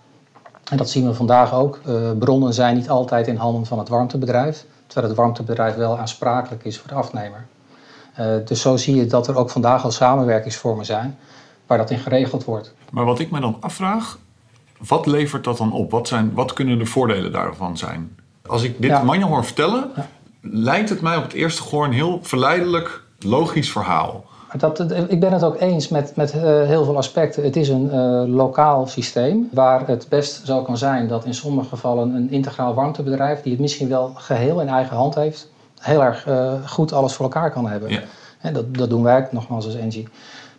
En 0.71 0.77
dat 0.77 0.91
zien 0.91 1.07
we 1.07 1.15
vandaag 1.15 1.55
ook. 1.55 1.81
Uh, 1.87 2.11
bronnen 2.19 2.55
zijn 2.55 2.77
niet 2.77 2.91
altijd 2.91 3.27
in 3.27 3.37
handen 3.37 3.67
van 3.67 3.79
het 3.79 3.89
warmtebedrijf, 3.89 4.65
terwijl 4.87 5.09
het 5.09 5.19
warmtebedrijf 5.19 5.75
wel 5.75 5.99
aansprakelijk 5.99 6.65
is 6.65 6.79
voor 6.79 6.89
de 6.89 6.95
afnemer. 6.95 7.47
dus 8.45 8.61
zo 8.61 8.77
zie 8.77 8.97
je 8.97 9.07
dat 9.07 9.29
er 9.29 9.37
ook 9.37 9.51
vandaag 9.51 9.85
al 9.85 9.91
samenwerkingsvormen 9.91 10.85
zijn 10.85 11.19
waar 11.67 11.79
dat 11.79 11.91
in 11.91 11.99
geregeld 11.99 12.45
wordt. 12.45 12.75
Maar 12.91 13.05
wat 13.05 13.19
ik 13.19 13.31
me 13.31 13.41
dan 13.41 13.57
afvraag, 13.61 14.19
wat 14.79 15.07
levert 15.07 15.45
dat 15.45 15.59
dan 15.59 15.73
op? 15.73 15.91
Wat, 15.91 16.09
zijn, 16.09 16.35
wat 16.35 16.53
kunnen 16.53 16.79
de 16.79 16.87
voordelen 16.87 17.33
daarvan 17.33 17.77
zijn? 17.77 18.17
Als 18.47 18.63
ik 18.63 18.81
dit 18.81 18.91
ja. 18.91 19.03
Manja 19.03 19.27
hoor 19.27 19.45
vertellen, 19.45 19.91
ja. 19.97 20.07
lijkt 20.41 20.89
het 20.89 21.01
mij 21.01 21.17
op 21.17 21.23
het 21.23 21.33
eerste 21.33 21.63
gehoor 21.63 21.85
een 21.85 21.93
heel 21.93 22.19
verleidelijk, 22.23 23.03
logisch 23.19 23.71
verhaal. 23.73 24.25
Dat, 24.59 24.81
ik 25.09 25.21
ben 25.21 25.33
het 25.33 25.45
ook 25.45 25.61
eens 25.61 25.89
met, 25.89 26.17
met 26.17 26.35
uh, 26.35 26.43
heel 26.43 26.85
veel 26.85 26.97
aspecten. 26.97 27.45
Het 27.45 27.57
is 27.57 27.69
een 27.69 27.85
uh, 27.85 28.35
lokaal 28.35 28.87
systeem 28.87 29.49
waar 29.53 29.87
het 29.87 30.07
best 30.09 30.47
zo 30.47 30.63
kan 30.63 30.77
zijn 30.77 31.09
dat 31.09 31.25
in 31.25 31.35
sommige 31.35 31.69
gevallen 31.69 32.15
een 32.15 32.31
integraal 32.31 32.75
warmtebedrijf, 32.75 33.43
die 33.43 33.53
het 33.53 33.61
misschien 33.61 33.89
wel 33.89 34.13
geheel 34.15 34.61
in 34.61 34.69
eigen 34.69 34.97
hand 34.97 35.15
heeft, 35.15 35.51
heel 35.81 36.03
erg 36.03 36.27
uh, 36.27 36.53
goed 36.67 36.93
alles 36.93 37.13
voor 37.13 37.25
elkaar 37.25 37.51
kan 37.51 37.69
hebben. 37.69 37.91
Ja. 37.91 38.03
En 38.41 38.53
dat, 38.53 38.75
dat 38.75 38.91
doen 38.91 39.03
wij 39.03 39.29
nogmaals 39.31 39.65
als 39.65 39.75
Engie. 39.75 40.09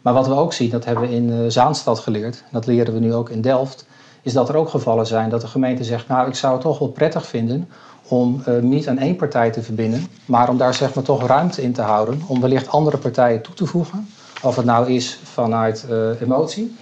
Maar 0.08 0.16
wat 0.16 0.28
we 0.28 0.34
ook 0.34 0.54
zien, 0.54 0.70
dat 0.70 0.86
hebben 0.86 1.10
we 1.10 1.16
in 1.16 1.30
uh, 1.30 1.38
Zaanstad 1.48 2.00
geleerd, 2.00 2.44
dat 2.52 2.66
leren 2.66 2.94
we 2.94 3.00
nu 3.00 3.14
ook 3.14 3.30
in 3.30 3.42
Delft, 3.42 3.86
is 4.22 4.34
dat 4.34 4.50
er 4.50 4.56
ook 4.56 4.70
gevallen 4.70 5.08
zijn 5.08 5.30
dat 5.30 5.42
de 5.42 5.48
gemeente 5.48 5.84
zegt, 5.84 6.08
nou 6.08 6.28
ik 6.28 6.36
zou 6.36 6.54
het 6.54 6.62
toch 6.62 6.80
wel 6.80 6.88
prettig 6.88 7.26
vinden 7.26 7.70
om 8.08 8.44
uh, 8.48 8.60
niet 8.60 8.88
aan 8.88 8.98
één 8.98 9.16
partij 9.16 9.52
te 9.52 9.62
verbinden, 9.62 10.08
maar 10.26 10.50
om 10.50 10.58
daar 10.58 10.74
zeg 10.74 10.94
maar 10.94 11.04
toch 11.04 11.28
ruimte 11.28 11.62
in 11.62 11.74
te 11.74 11.82
houden, 11.82 12.22
om 12.28 12.42
wellicht 12.42 12.70
andere 12.70 12.98
partijen 12.98 13.42
toe 13.42 13.54
te 13.54 13.66
voegen. 13.66 14.08
Of 14.42 14.56
het 14.56 14.66
nou 14.66 14.92
is 14.92 15.20
vanuit 15.24 15.86
uh, 15.90 16.22
emotie, 16.22 16.76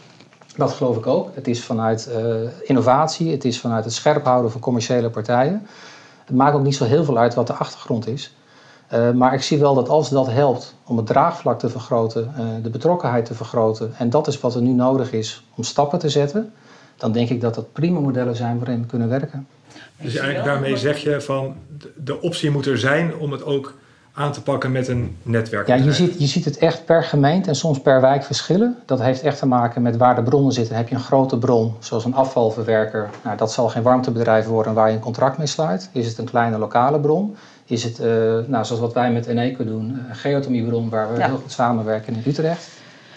dat 0.55 0.71
geloof 0.71 0.97
ik 0.97 1.07
ook. 1.07 1.29
Het 1.33 1.47
is 1.47 1.63
vanuit 1.63 2.09
innovatie, 2.63 3.31
het 3.31 3.45
is 3.45 3.59
vanuit 3.59 3.83
het 3.83 3.93
scherp 3.93 4.25
houden 4.25 4.51
van 4.51 4.61
commerciële 4.61 5.09
partijen. 5.09 5.67
Het 6.25 6.35
maakt 6.35 6.55
ook 6.55 6.63
niet 6.63 6.75
zo 6.75 6.85
heel 6.85 7.03
veel 7.03 7.17
uit 7.17 7.33
wat 7.33 7.47
de 7.47 7.53
achtergrond 7.53 8.07
is. 8.07 8.35
Uh, 8.93 9.11
maar 9.11 9.33
ik 9.33 9.41
zie 9.41 9.59
wel 9.59 9.73
dat 9.73 9.89
als 9.89 10.09
dat 10.09 10.27
helpt 10.27 10.75
om 10.83 10.97
het 10.97 11.05
draagvlak 11.05 11.59
te 11.59 11.69
vergroten, 11.69 12.33
uh, 12.37 12.45
de 12.63 12.69
betrokkenheid 12.69 13.25
te 13.25 13.33
vergroten, 13.33 13.93
en 13.97 14.09
dat 14.09 14.27
is 14.27 14.39
wat 14.39 14.55
er 14.55 14.61
nu 14.61 14.71
nodig 14.71 15.11
is 15.11 15.43
om 15.55 15.63
stappen 15.63 15.99
te 15.99 16.09
zetten, 16.09 16.53
dan 16.97 17.11
denk 17.11 17.29
ik 17.29 17.41
dat 17.41 17.55
dat 17.55 17.73
prima 17.73 17.99
modellen 17.99 18.35
zijn 18.35 18.57
waarin 18.57 18.81
we 18.81 18.87
kunnen 18.87 19.09
werken. 19.09 19.47
Dus 20.01 20.15
eigenlijk 20.15 20.45
daarmee 20.45 20.77
zeg 20.77 20.97
je 20.97 21.21
van 21.21 21.55
de 21.95 22.21
optie 22.21 22.51
moet 22.51 22.65
er 22.65 22.77
zijn 22.77 23.17
om 23.17 23.31
het 23.31 23.43
ook 23.43 23.73
aan 24.13 24.31
te 24.31 24.41
pakken 24.41 24.71
met 24.71 24.87
een 24.87 25.17
netwerk. 25.21 25.67
Ja, 25.67 25.75
je 25.75 25.93
ziet, 25.93 26.19
je 26.19 26.27
ziet 26.27 26.45
het 26.45 26.57
echt 26.57 26.85
per 26.85 27.03
gemeente 27.03 27.49
en 27.49 27.55
soms 27.55 27.81
per 27.81 28.01
wijk 28.01 28.23
verschillen. 28.23 28.77
Dat 28.85 29.01
heeft 29.01 29.21
echt 29.21 29.39
te 29.39 29.45
maken 29.45 29.81
met 29.81 29.97
waar 29.97 30.15
de 30.15 30.23
bronnen 30.23 30.53
zitten. 30.53 30.75
Heb 30.75 30.89
je 30.89 30.95
een 30.95 31.01
grote 31.01 31.37
bron, 31.37 31.75
zoals 31.79 32.05
een 32.05 32.15
afvalverwerker, 32.15 33.09
nou, 33.23 33.37
dat 33.37 33.51
zal 33.51 33.69
geen 33.69 33.83
warmtebedrijf 33.83 34.45
worden 34.45 34.73
waar 34.73 34.89
je 34.89 34.95
een 34.95 35.01
contract 35.01 35.37
mee 35.37 35.47
sluit. 35.47 35.89
Is 35.91 36.07
het 36.07 36.17
een 36.17 36.29
kleine 36.29 36.57
lokale 36.57 36.99
bron? 36.99 37.35
Is 37.65 37.83
het, 37.83 37.99
uh, 37.99 38.05
nou, 38.47 38.65
zoals 38.65 38.79
wat 38.79 38.93
wij 38.93 39.11
met 39.11 39.25
Eneco 39.25 39.63
doen, 39.63 40.05
een 40.09 40.15
geothermiebron 40.15 40.89
waar 40.89 41.13
we 41.13 41.19
ja. 41.19 41.25
heel 41.25 41.37
goed 41.37 41.51
samenwerken 41.51 42.13
in 42.13 42.23
Utrecht. 42.25 42.67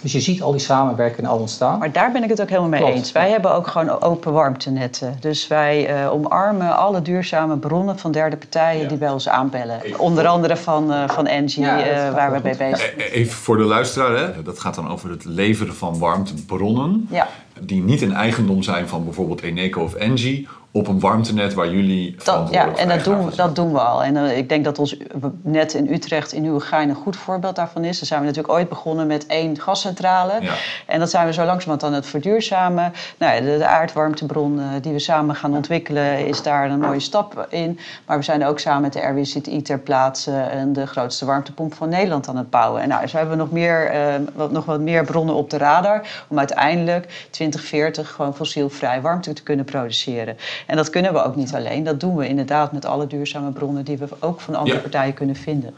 Dus 0.03 0.13
je 0.13 0.21
ziet 0.21 0.43
al 0.43 0.51
die 0.51 0.61
samenwerkingen 0.61 1.31
al 1.31 1.39
ontstaan. 1.39 1.79
Maar 1.79 1.93
daar 1.93 2.13
ben 2.13 2.23
ik 2.23 2.29
het 2.29 2.41
ook 2.41 2.49
helemaal 2.49 2.69
mee 2.69 2.81
Klopt. 2.81 2.97
eens. 2.97 3.13
Wij 3.13 3.31
hebben 3.31 3.55
ook 3.55 3.67
gewoon 3.67 4.03
open 4.03 4.33
warmtenetten. 4.33 5.17
Dus 5.21 5.47
wij 5.47 6.03
uh, 6.03 6.13
omarmen 6.13 6.77
alle 6.77 7.03
duurzame 7.03 7.57
bronnen 7.57 7.99
van 7.99 8.13
derde 8.13 8.37
partijen 8.37 8.83
ja. 8.83 8.89
die 8.89 8.99
bij 8.99 9.11
ons 9.11 9.29
aanbellen. 9.29 9.81
Onder 9.97 10.27
andere 10.27 10.57
van, 10.57 10.93
uh, 10.93 11.09
van 11.09 11.27
Engie, 11.27 11.65
ja, 11.65 12.09
uh, 12.09 12.15
waar 12.15 12.33
we 12.33 12.41
mee 12.43 12.57
bezig 12.57 12.79
zijn. 12.79 13.11
Even 13.11 13.33
voor 13.33 13.57
de 13.57 13.65
luisteraar, 13.65 14.17
hè? 14.17 14.43
dat 14.43 14.61
gaat 14.61 14.75
dan 14.75 14.89
over 14.89 15.11
het 15.11 15.25
leveren 15.25 15.75
van 15.75 15.99
warmtebronnen. 15.99 17.07
Ja. 17.11 17.29
die 17.61 17.83
niet 17.83 18.03
in 18.03 18.13
eigendom 18.13 18.63
zijn 18.63 18.89
van 18.89 19.05
bijvoorbeeld 19.05 19.43
Eneco 19.43 19.83
of 19.83 19.95
Engie 19.95 20.49
op 20.71 20.89
een 20.89 21.01
warmtenet 21.01 21.55
waar 21.55 21.71
jullie 21.71 22.17
dat, 22.25 22.51
Ja, 22.51 22.75
en 22.75 22.89
dat 22.89 23.05
doen, 23.05 23.25
we, 23.25 23.37
dat 23.37 23.55
doen 23.55 23.73
we 23.73 23.79
al. 23.81 24.05
En 24.05 24.15
uh, 24.15 24.37
ik 24.37 24.49
denk 24.49 24.65
dat 24.65 24.79
ons 24.79 24.97
net 25.43 25.75
in 25.75 25.93
Utrecht 25.93 26.33
in 26.33 26.43
Nieuwegein 26.43 26.89
een 26.89 26.95
goed 26.95 27.17
voorbeeld 27.17 27.57
daarvan 27.57 27.85
is. 27.85 27.99
Daar 27.99 28.07
zijn 28.07 28.21
we 28.21 28.27
natuurlijk 28.27 28.55
ooit 28.55 28.69
begonnen 28.69 29.07
met 29.07 29.27
één 29.27 29.61
gascentrale. 29.61 30.39
Ja. 30.41 30.55
En 30.87 30.99
dat 30.99 31.11
zijn 31.11 31.27
we 31.27 31.33
zo 31.33 31.45
langzamerhand 31.45 31.83
aan 31.83 31.93
het 31.93 32.07
verduurzamen. 32.07 32.93
Nou, 33.19 33.41
de, 33.41 33.59
de 33.59 33.67
aardwarmtebron 33.67 34.59
uh, 34.59 34.65
die 34.81 34.93
we 34.93 34.99
samen 34.99 35.35
gaan 35.35 35.55
ontwikkelen 35.55 36.27
is 36.27 36.43
daar 36.43 36.71
een 36.71 36.81
mooie 36.81 37.01
stap 37.01 37.47
in. 37.49 37.79
Maar 38.07 38.19
we 38.19 38.25
zijn 38.25 38.45
ook 38.45 38.59
samen 38.59 38.83
met 38.83 38.93
de 38.93 39.01
RWCI 39.01 39.63
ter 39.63 39.79
plaatse 39.79 40.33
en 40.33 40.73
de 40.73 40.87
grootste 40.87 41.25
warmtepomp 41.25 41.75
van 41.75 41.89
Nederland 41.89 42.29
aan 42.29 42.37
het 42.37 42.51
bouwen. 42.51 42.83
En 42.83 42.89
nou, 42.89 43.07
zo 43.07 43.17
hebben 43.17 43.37
we 43.37 43.43
nog, 43.43 43.53
meer, 43.53 43.95
uh, 43.95 44.15
wat, 44.35 44.51
nog 44.51 44.65
wat 44.65 44.81
meer 44.81 45.05
bronnen 45.05 45.35
op 45.35 45.51
de 45.51 45.57
radar 45.57 46.25
om 46.29 46.39
uiteindelijk 46.39 47.27
2040 47.31 48.11
gewoon 48.11 48.35
fossielvrij 48.35 49.01
warmte 49.01 49.33
te 49.33 49.43
kunnen 49.43 49.65
produceren. 49.65 50.37
En 50.67 50.77
dat 50.77 50.91
kunnen 50.91 51.13
we 51.13 51.25
ook 51.25 51.37
niet 51.37 51.55
alleen. 51.55 51.85
Dat 51.85 52.01
doen 52.01 52.17
we 52.17 52.29
inderdaad 52.29 52.73
met 52.73 52.85
alle 52.85 53.07
duurzame 53.07 53.51
bronnen 53.51 53.85
die 53.85 53.97
we 53.97 54.07
ook 54.19 54.41
van 54.41 54.55
andere 54.55 54.79
partijen 54.79 55.15
kunnen 55.15 55.37
vinden. 55.37 55.75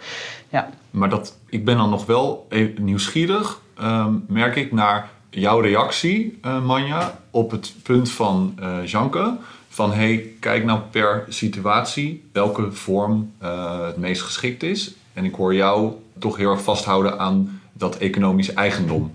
Ja. 0.49 0.71
Maar 0.91 1.09
dat, 1.09 1.37
ik 1.47 1.65
ben 1.65 1.77
dan 1.77 1.91
nog 1.91 2.07
wel 2.07 2.47
nieuwsgierig, 2.79 3.61
um, 3.83 4.25
merk 4.29 4.57
ik, 4.57 4.73
naar 4.73 5.11
jouw 5.31 5.61
reactie, 5.61 6.39
uh, 6.45 6.65
Manja, 6.65 7.19
op 7.31 7.51
het 7.51 7.75
punt 7.83 8.11
van 8.11 8.55
uh, 8.61 8.87
Janke. 8.87 9.37
Van 9.69 9.93
hey, 9.93 10.27
kijk 10.41 10.65
nou 10.65 10.81
per 10.91 11.25
situatie 11.29 12.29
welke 12.33 12.73
vorm 12.73 13.33
uh, 13.43 13.87
het 13.87 13.97
meest 13.97 14.23
geschikt 14.23 14.63
is. 14.63 14.95
En 15.13 15.25
ik 15.25 15.35
hoor 15.35 15.55
jou 15.55 15.93
toch 16.19 16.37
heel 16.37 16.51
erg 16.51 16.63
vasthouden 16.63 17.19
aan 17.19 17.61
dat 17.73 17.97
economisch 17.97 18.55
eigendom. 18.55 19.13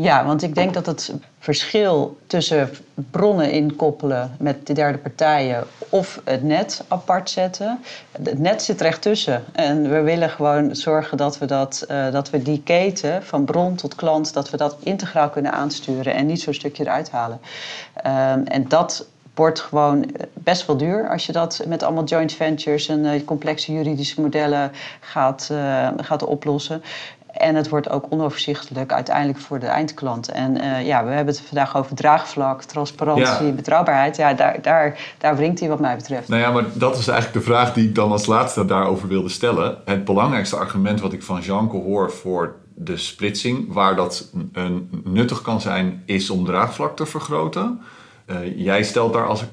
Ja, 0.00 0.24
want 0.24 0.42
ik 0.42 0.54
denk 0.54 0.74
dat 0.74 0.86
het 0.86 1.14
verschil 1.38 2.18
tussen 2.26 2.70
bronnen 3.10 3.50
inkoppelen 3.50 4.36
met 4.38 4.66
de 4.66 4.72
derde 4.72 4.98
partijen 4.98 5.64
of 5.88 6.20
het 6.24 6.42
net 6.42 6.84
apart 6.88 7.30
zetten. 7.30 7.78
Het 8.22 8.38
net 8.38 8.62
zit 8.62 8.80
er 8.80 8.86
echt 8.86 9.02
tussen. 9.02 9.44
En 9.52 9.90
we 9.90 10.00
willen 10.00 10.30
gewoon 10.30 10.76
zorgen 10.76 11.16
dat 11.16 11.38
we, 11.38 11.46
dat, 11.46 11.86
uh, 11.90 12.12
dat 12.12 12.30
we 12.30 12.42
die 12.42 12.62
keten 12.62 13.22
van 13.22 13.44
bron 13.44 13.74
tot 13.74 13.94
klant, 13.94 14.32
dat 14.32 14.50
we 14.50 14.56
dat 14.56 14.76
integraal 14.82 15.30
kunnen 15.30 15.52
aansturen 15.52 16.14
en 16.14 16.26
niet 16.26 16.40
zo'n 16.40 16.54
stukje 16.54 16.82
eruit 16.82 17.10
halen. 17.10 17.40
Um, 18.06 18.46
en 18.46 18.68
dat 18.68 19.06
wordt 19.38 19.60
gewoon 19.60 20.10
best 20.34 20.66
wel 20.66 20.76
duur 20.76 21.08
als 21.08 21.26
je 21.26 21.32
dat 21.32 21.62
met 21.66 21.82
allemaal 21.82 22.04
joint 22.04 22.32
ventures 22.32 22.88
en 22.88 23.04
uh, 23.04 23.24
complexe 23.24 23.72
juridische 23.72 24.20
modellen 24.20 24.72
gaat, 25.00 25.48
uh, 25.52 25.88
gaat 25.96 26.24
oplossen. 26.24 26.82
En 27.32 27.54
het 27.54 27.68
wordt 27.68 27.90
ook 27.90 28.06
onoverzichtelijk 28.08 28.92
uiteindelijk 28.92 29.38
voor 29.38 29.58
de 29.58 29.66
eindklant. 29.66 30.28
En 30.28 30.56
uh, 30.56 30.86
ja, 30.86 31.04
we 31.04 31.10
hebben 31.10 31.34
het 31.34 31.44
vandaag 31.46 31.76
over 31.76 31.96
draagvlak, 31.96 32.62
transparantie, 32.62 33.46
ja. 33.46 33.52
betrouwbaarheid. 33.52 34.16
Ja, 34.16 34.34
daar, 34.34 34.62
daar, 34.62 35.14
daar 35.18 35.36
wringt 35.36 35.60
hij 35.60 35.68
wat 35.68 35.80
mij 35.80 35.96
betreft. 35.96 36.28
Nou 36.28 36.40
ja, 36.40 36.50
maar 36.50 36.64
dat 36.72 36.98
is 36.98 37.08
eigenlijk 37.08 37.44
de 37.44 37.50
vraag 37.50 37.72
die 37.72 37.88
ik 37.88 37.94
dan 37.94 38.10
als 38.10 38.26
laatste 38.26 38.64
daarover 38.64 39.08
wilde 39.08 39.28
stellen. 39.28 39.78
Het 39.84 40.04
belangrijkste 40.04 40.56
argument 40.56 41.00
wat 41.00 41.12
ik 41.12 41.22
van 41.22 41.40
Janke 41.40 41.76
hoor 41.76 42.10
voor 42.12 42.56
de 42.74 42.96
splitsing, 42.96 43.72
waar 43.72 43.96
dat 43.96 44.30
een, 44.52 45.02
nuttig 45.04 45.42
kan 45.42 45.60
zijn, 45.60 46.02
is 46.06 46.30
om 46.30 46.44
draagvlak 46.44 46.96
te 46.96 47.06
vergroten. 47.06 47.80
Uh, 48.26 48.36
jij 48.56 48.82
stelt 48.82 49.12
daar 49.12 49.26
als 49.26 49.42
ik. 49.42 49.48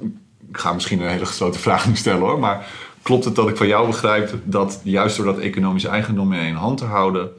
Ik 0.49 0.57
ga 0.61 0.73
misschien 0.73 1.01
een 1.01 1.09
hele 1.09 1.25
gesloten 1.25 1.59
vraag 1.59 1.87
nu 1.87 1.95
stellen 1.95 2.21
hoor. 2.21 2.39
Maar 2.39 2.67
klopt 3.01 3.25
het 3.25 3.35
dat 3.35 3.49
ik 3.49 3.57
van 3.57 3.67
jou 3.67 3.87
begrijp 3.87 4.33
dat 4.43 4.79
juist 4.83 5.17
door 5.17 5.25
dat 5.25 5.37
economische 5.37 5.89
eigendom 5.89 6.33
in 6.33 6.39
één 6.39 6.55
hand 6.55 6.77
te 6.77 6.85
houden 6.85 7.31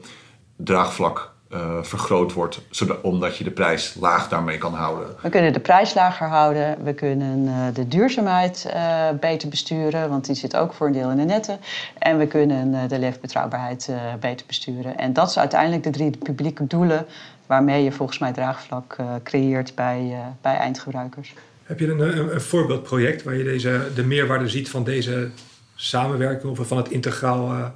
draagvlak 0.57 1.35
uh, 1.53 1.83
vergroot 1.83 2.33
wordt, 2.33 2.61
zodat, 2.69 3.01
omdat 3.01 3.37
je 3.37 3.43
de 3.43 3.51
prijs 3.51 3.95
laag 3.99 4.29
daarmee 4.29 4.57
kan 4.57 4.73
houden. 4.73 5.15
We 5.21 5.29
kunnen 5.29 5.53
de 5.53 5.59
prijs 5.59 5.93
lager 5.93 6.27
houden, 6.27 6.83
we 6.83 6.93
kunnen 6.93 7.43
uh, 7.43 7.65
de 7.73 7.87
duurzaamheid 7.87 8.65
uh, 8.67 9.09
beter 9.19 9.49
besturen, 9.49 10.09
want 10.09 10.25
die 10.25 10.35
zit 10.35 10.55
ook 10.55 10.73
voor 10.73 10.87
een 10.87 10.93
deel 10.93 11.09
in 11.09 11.17
de 11.17 11.23
netten. 11.23 11.59
En 11.97 12.17
we 12.17 12.27
kunnen 12.27 12.87
de 12.87 12.99
leefbetrouwbaarheid 12.99 13.91
beter 14.19 14.45
besturen. 14.45 14.97
En 14.97 15.13
dat 15.13 15.31
zijn 15.31 15.39
uiteindelijk 15.39 15.83
de 15.83 15.89
drie 15.89 16.17
publieke 16.17 16.67
doelen 16.67 17.05
waarmee 17.45 17.83
je 17.83 17.91
volgens 17.91 18.19
mij 18.19 18.33
draagvlak 18.33 18.95
creëert 19.23 19.75
bij, 19.75 20.15
bij 20.41 20.55
eindgebruikers. 20.55 21.33
Heb 21.63 21.79
je 21.79 21.91
een, 21.91 21.99
een, 21.99 22.33
een, 22.33 22.41
voorbeeldproject 22.41 23.23
waar 23.23 23.35
je 23.35 23.43
deze, 23.43 23.87
de 23.95 24.03
meerwaarde 24.03 24.49
ziet 24.49 24.69
van 24.69 24.83
deze 24.83 25.29
samenwerking 25.75 26.59
of 26.59 26.67
van 26.67 26.77
het 26.77 26.89
integraal 26.89 27.71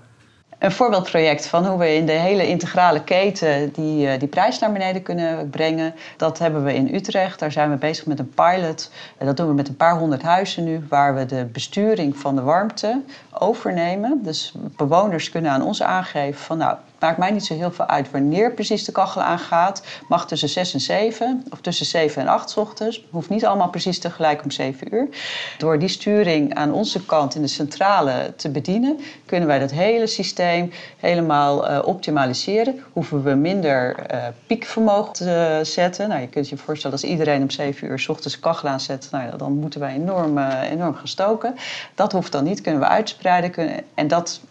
een 0.61 0.71
voorbeeldproject 0.71 1.47
van 1.47 1.65
hoe 1.65 1.77
we 1.77 1.95
in 1.95 2.05
de 2.05 2.11
hele 2.11 2.47
integrale 2.47 3.03
keten 3.03 3.71
die, 3.73 4.07
uh, 4.07 4.19
die 4.19 4.27
prijs 4.27 4.59
naar 4.59 4.71
beneden 4.71 5.01
kunnen 5.01 5.49
brengen. 5.49 5.95
Dat 6.17 6.39
hebben 6.39 6.63
we 6.63 6.73
in 6.73 6.95
Utrecht. 6.95 7.39
Daar 7.39 7.51
zijn 7.51 7.69
we 7.69 7.75
bezig 7.75 8.05
met 8.05 8.19
een 8.19 8.33
pilot. 8.35 8.91
En 9.17 9.25
dat 9.25 9.37
doen 9.37 9.47
we 9.47 9.53
met 9.53 9.67
een 9.67 9.75
paar 9.75 9.97
honderd 9.97 10.21
huizen 10.21 10.63
nu, 10.63 10.85
waar 10.89 11.15
we 11.15 11.25
de 11.25 11.45
besturing 11.45 12.17
van 12.17 12.35
de 12.35 12.41
warmte 12.41 13.01
overnemen. 13.31 14.19
Dus 14.23 14.53
bewoners 14.75 15.29
kunnen 15.29 15.51
aan 15.51 15.63
ons 15.63 15.83
aangeven 15.83 16.41
van 16.41 16.57
nou, 16.57 16.77
maakt 17.01 17.17
mij 17.17 17.31
niet 17.31 17.45
zo 17.45 17.53
heel 17.53 17.71
veel 17.71 17.85
uit 17.85 18.11
wanneer 18.11 18.53
precies 18.53 18.85
de 18.85 18.91
kachel 18.91 19.21
aangaat. 19.21 19.83
Mag 20.07 20.27
tussen 20.27 20.49
6 20.49 20.73
en 20.73 20.79
7 20.79 21.43
of 21.49 21.61
tussen 21.61 21.85
7 21.85 22.21
en 22.21 22.27
8 22.27 22.57
ochtends. 22.57 23.05
Hoeft 23.09 23.29
niet 23.29 23.45
allemaal 23.45 23.69
precies 23.69 23.99
tegelijk 23.99 24.43
om 24.43 24.51
7 24.51 24.95
uur. 24.95 25.07
Door 25.57 25.79
die 25.79 25.89
sturing 25.89 26.53
aan 26.53 26.73
onze 26.73 27.05
kant 27.05 27.35
in 27.35 27.41
de 27.41 27.47
centrale 27.47 28.33
te 28.35 28.49
bedienen, 28.49 28.99
kunnen 29.25 29.47
wij 29.47 29.59
dat 29.59 29.71
hele 29.71 30.07
systeem 30.07 30.71
helemaal 30.97 31.71
uh, 31.71 31.79
optimaliseren. 31.85 32.83
Hoeven 32.93 33.23
we 33.23 33.33
minder 33.33 33.95
uh, 34.11 34.23
piekvermogen 34.47 35.13
te 35.13 35.59
zetten. 35.63 36.09
Nou, 36.09 36.21
je 36.21 36.27
kunt 36.27 36.49
je 36.49 36.57
voorstellen 36.57 36.97
als 36.97 37.09
iedereen 37.09 37.41
om 37.41 37.49
7 37.49 37.87
uur 37.87 37.99
s 37.99 38.09
ochtends 38.09 38.39
kachel 38.39 38.69
aanzet, 38.69 39.07
nou, 39.11 39.37
dan 39.37 39.53
moeten 39.53 39.79
wij 39.79 39.93
enorm, 39.93 40.37
uh, 40.37 40.71
enorm 40.71 40.95
gaan 40.95 41.07
stoken. 41.07 41.55
Dat 41.95 42.11
hoeft 42.11 42.31
dan 42.31 42.43
niet, 42.43 42.61
kunnen 42.61 42.81
we 42.81 42.87
uitspreiden. 42.87 43.51
Kunnen, 43.51 43.83
en 43.93 44.07
dat 44.07 44.41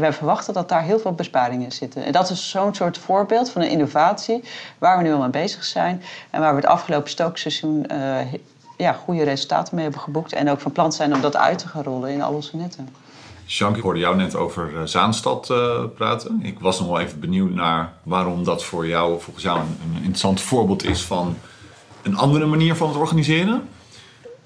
wij 0.00 0.12
verwachten 0.12 0.54
dat 0.54 0.68
daar 0.68 0.82
heel 0.82 0.98
veel 0.98 1.12
besparingen 1.12 1.72
zitten. 1.72 2.04
En 2.04 2.12
dat 2.12 2.30
is 2.30 2.50
zo'n 2.50 2.74
soort 2.74 2.98
voorbeeld 2.98 3.50
van 3.50 3.62
een 3.62 3.70
innovatie 3.70 4.44
waar 4.78 4.96
we 4.96 5.02
nu 5.02 5.12
al 5.12 5.18
mee 5.18 5.28
bezig 5.28 5.64
zijn. 5.64 6.02
En 6.30 6.40
waar 6.40 6.54
we 6.54 6.60
het 6.60 6.70
afgelopen 6.70 7.10
stookseizoen 7.10 7.86
uh, 7.92 8.32
ja, 8.76 8.92
goede 8.92 9.22
resultaten 9.22 9.74
mee 9.74 9.84
hebben 9.84 10.02
geboekt. 10.02 10.32
En 10.32 10.50
ook 10.50 10.60
van 10.60 10.72
plan 10.72 10.92
zijn 10.92 11.14
om 11.14 11.20
dat 11.20 11.36
uit 11.36 11.58
te 11.58 11.68
gaan 11.68 11.82
rollen 11.82 12.10
in 12.10 12.22
al 12.22 12.32
onze 12.32 12.56
netten. 12.56 12.88
Jean, 13.44 13.76
ik 13.76 13.82
hoorde 13.82 13.98
jou 13.98 14.16
net 14.16 14.36
over 14.36 14.88
Zaanstad 14.88 15.48
uh, 15.50 15.84
praten. 15.94 16.40
Ik 16.42 16.58
was 16.60 16.78
nog 16.78 16.88
wel 16.88 17.00
even 17.00 17.20
benieuwd 17.20 17.50
naar 17.50 17.92
waarom 18.02 18.44
dat 18.44 18.64
voor 18.64 18.86
jou, 18.86 19.20
volgens 19.20 19.44
jou, 19.44 19.58
een 19.58 19.96
interessant 19.96 20.40
voorbeeld 20.40 20.84
is 20.84 21.02
van 21.02 21.36
een 22.02 22.16
andere 22.16 22.46
manier 22.46 22.74
van 22.74 22.88
het 22.88 22.96
organiseren. 22.96 23.68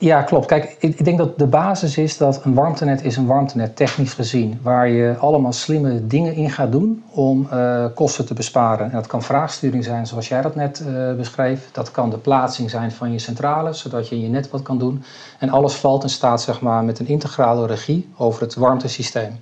Ja, 0.00 0.22
klopt. 0.22 0.46
Kijk, 0.46 0.76
ik 0.78 1.04
denk 1.04 1.18
dat 1.18 1.38
de 1.38 1.46
basis 1.46 1.98
is 1.98 2.16
dat 2.16 2.44
een 2.44 2.54
warmtenet 2.54 3.04
is 3.04 3.16
een 3.16 3.26
warmtenet 3.26 3.76
technisch 3.76 4.12
gezien. 4.12 4.58
Waar 4.62 4.88
je 4.88 5.16
allemaal 5.18 5.52
slimme 5.52 6.06
dingen 6.06 6.34
in 6.34 6.50
gaat 6.50 6.72
doen 6.72 7.04
om 7.10 7.48
uh, 7.52 7.84
kosten 7.94 8.26
te 8.26 8.34
besparen. 8.34 8.86
En 8.86 8.92
dat 8.92 9.06
kan 9.06 9.22
vraagsturing 9.22 9.84
zijn 9.84 10.06
zoals 10.06 10.28
jij 10.28 10.42
dat 10.42 10.54
net 10.54 10.82
uh, 10.86 11.14
beschreef. 11.14 11.68
Dat 11.72 11.90
kan 11.90 12.10
de 12.10 12.18
plaatsing 12.18 12.70
zijn 12.70 12.92
van 12.92 13.12
je 13.12 13.18
centrale, 13.18 13.72
zodat 13.72 14.08
je 14.08 14.14
in 14.14 14.20
je 14.20 14.28
net 14.28 14.50
wat 14.50 14.62
kan 14.62 14.78
doen. 14.78 15.02
En 15.38 15.50
alles 15.50 15.74
valt 15.74 16.02
in 16.02 16.08
staat 16.08 16.42
zeg 16.42 16.60
maar, 16.60 16.84
met 16.84 16.98
een 16.98 17.08
integrale 17.08 17.66
regie 17.66 18.08
over 18.16 18.42
het 18.42 18.54
warmtesysteem. 18.54 19.40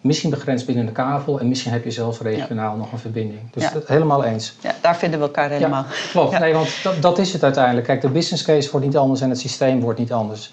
Misschien 0.00 0.30
begrensd 0.30 0.66
binnen 0.66 0.86
de 0.86 0.92
kavel 0.92 1.40
en 1.40 1.48
misschien 1.48 1.72
heb 1.72 1.84
je 1.84 1.90
zelfs 1.90 2.20
regionaal 2.20 2.72
ja. 2.72 2.78
nog 2.78 2.92
een 2.92 2.98
verbinding. 2.98 3.40
Dus 3.50 3.62
ja. 3.62 3.72
helemaal 3.86 4.24
eens. 4.24 4.56
Ja, 4.60 4.74
daar 4.80 4.96
vinden 4.96 5.18
we 5.18 5.24
elkaar 5.24 5.50
helemaal. 5.50 5.84
Ja, 5.88 6.10
klopt, 6.10 6.38
nee, 6.38 6.54
want 6.54 6.82
dat, 6.82 7.02
dat, 7.02 7.18
is 7.18 7.32
het 7.32 7.42
uiteindelijk. 7.42 7.86
Kijk, 7.86 8.00
de 8.00 8.08
business 8.08 8.44
case 8.44 8.70
wordt 8.70 8.86
niet 8.86 8.96
anders 8.96 9.20
en 9.20 9.30
het 9.30 9.38
systeem 9.38 9.80
wordt 9.80 9.98
niet 9.98 10.12
anders. 10.12 10.52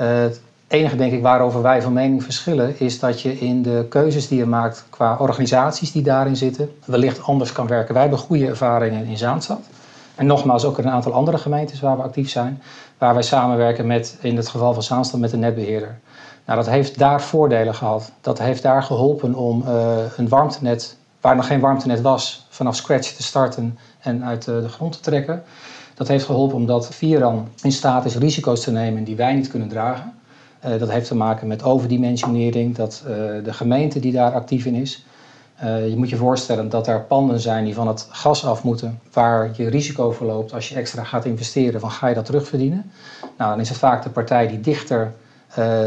Uh, 0.00 0.06
het 0.20 0.40
enige, 0.68 0.96
denk 0.96 1.12
ik, 1.12 1.22
waarover 1.22 1.62
wij 1.62 1.82
van 1.82 1.92
mening 1.92 2.22
verschillen, 2.22 2.80
is 2.80 2.98
dat 2.98 3.20
je 3.22 3.38
in 3.38 3.62
de 3.62 3.86
keuzes 3.88 4.28
die 4.28 4.38
je 4.38 4.46
maakt 4.46 4.84
qua 4.90 5.16
organisaties 5.16 5.92
die 5.92 6.02
daarin 6.02 6.36
zitten, 6.36 6.70
wellicht 6.84 7.22
anders 7.22 7.52
kan 7.52 7.66
werken. 7.66 7.92
Wij 7.92 8.02
hebben 8.02 8.20
goede 8.20 8.46
ervaringen 8.46 9.06
in 9.06 9.18
Zaanstad. 9.18 9.60
En 10.14 10.26
nogmaals, 10.26 10.64
ook 10.64 10.78
in 10.78 10.84
een 10.84 10.92
aantal 10.92 11.12
andere 11.12 11.38
gemeentes 11.38 11.80
waar 11.80 11.96
we 11.96 12.02
actief 12.02 12.30
zijn, 12.30 12.62
waar 12.98 13.14
wij 13.14 13.22
samenwerken 13.22 13.86
met, 13.86 14.18
in 14.20 14.36
het 14.36 14.48
geval 14.48 14.74
van 14.74 14.82
Zaanstad, 14.82 15.20
met 15.20 15.30
de 15.30 15.36
netbeheerder. 15.36 15.98
Nou, 16.46 16.58
dat 16.58 16.68
heeft 16.68 16.98
daar 16.98 17.22
voordelen 17.22 17.74
gehad. 17.74 18.12
Dat 18.20 18.38
heeft 18.38 18.62
daar 18.62 18.82
geholpen 18.82 19.34
om 19.34 19.62
uh, 19.66 19.96
een 20.16 20.28
warmtenet, 20.28 20.96
waar 21.20 21.36
nog 21.36 21.46
geen 21.46 21.60
warmtenet 21.60 22.00
was, 22.00 22.46
vanaf 22.48 22.76
scratch 22.76 23.12
te 23.12 23.22
starten 23.22 23.78
en 23.98 24.24
uit 24.24 24.46
uh, 24.46 24.60
de 24.60 24.68
grond 24.68 24.92
te 24.92 25.00
trekken. 25.00 25.42
Dat 25.94 26.08
heeft 26.08 26.24
geholpen 26.24 26.56
omdat 26.56 26.94
Vieran 26.94 27.48
in 27.62 27.72
staat 27.72 28.04
is 28.04 28.16
risico's 28.16 28.60
te 28.60 28.70
nemen 28.70 29.04
die 29.04 29.16
wij 29.16 29.34
niet 29.34 29.48
kunnen 29.48 29.68
dragen. 29.68 30.14
Uh, 30.66 30.78
dat 30.78 30.90
heeft 30.90 31.08
te 31.08 31.14
maken 31.14 31.46
met 31.46 31.62
overdimensionering, 31.62 32.76
dat 32.76 33.02
de 33.44 33.52
gemeente 33.52 34.00
die 34.00 34.12
daar 34.12 34.32
actief 34.32 34.64
in 34.64 34.74
is. 34.74 35.06
je 35.60 35.94
moet 35.96 36.08
je 36.08 36.16
voorstellen 36.16 36.68
dat 36.68 36.86
er 36.86 37.02
panden 37.02 37.40
zijn 37.40 37.64
die 37.64 37.74
van 37.74 37.88
het 37.88 38.08
gas 38.10 38.44
af 38.44 38.62
moeten, 38.62 39.00
waar 39.12 39.50
je 39.56 39.68
risico 39.68 40.12
verloopt 40.12 40.52
als 40.52 40.68
je 40.68 40.74
extra 40.74 41.04
gaat 41.04 41.24
investeren, 41.24 41.80
van 41.80 41.90
ga 41.90 42.06
je 42.06 42.14
dat 42.14 42.24
terugverdienen? 42.24 42.90
Nou, 43.38 43.50
dan 43.50 43.60
is 43.60 43.68
het 43.68 43.78
vaak 43.78 44.02
de 44.02 44.10
partij 44.10 44.46
die 44.46 44.60
dichter 44.60 45.12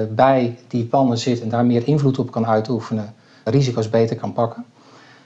bij 0.10 0.58
die 0.68 0.86
panden 0.86 1.18
zit 1.18 1.42
en 1.42 1.50
daar 1.50 1.66
meer 1.66 1.88
invloed 1.88 2.20
op 2.20 2.32
kan 2.32 2.48
uitoefenen, 2.48 3.14
risico's 3.44 3.90
beter 3.90 4.16
kan 4.16 4.34
pakken. 4.34 4.66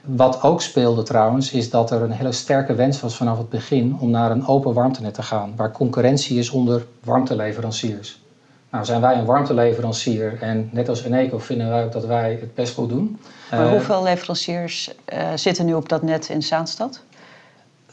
Wat 0.04 0.42
ook 0.42 0.62
speelde 0.62 1.02
trouwens, 1.02 1.52
is 1.52 1.70
dat 1.70 1.90
er 1.90 2.02
een 2.02 2.10
hele 2.10 2.32
sterke 2.32 2.74
wens 2.74 3.00
was 3.00 3.16
vanaf 3.16 3.38
het 3.38 3.48
begin 3.48 3.96
om 4.00 4.10
naar 4.10 4.30
een 4.30 4.46
open 4.46 4.72
warmtenet 4.72 5.14
te 5.14 5.22
gaan, 5.22 5.52
waar 5.56 5.72
concurrentie 5.72 6.38
is 6.38 6.50
onder 6.50 6.86
warmteleveranciers. 7.04 8.22
Nou, 8.70 8.84
zijn 8.84 9.00
wij 9.00 9.18
een 9.18 9.24
warmteleverancier 9.24 10.38
en 10.40 10.68
net 10.72 10.88
als 10.88 11.04
Eneco 11.04 11.38
vinden 11.38 11.68
wij 11.68 11.84
ook 11.84 11.92
dat 11.92 12.04
wij 12.04 12.38
het 12.40 12.54
best 12.54 12.74
goed 12.74 12.88
doen. 12.88 13.20
Maar 13.50 13.70
hoeveel 13.70 14.02
leveranciers 14.02 14.94
uh, 15.12 15.28
zitten 15.34 15.66
nu 15.66 15.74
op 15.74 15.88
dat 15.88 16.02
net 16.02 16.28
in 16.28 16.42
Zaanstad? 16.42 17.02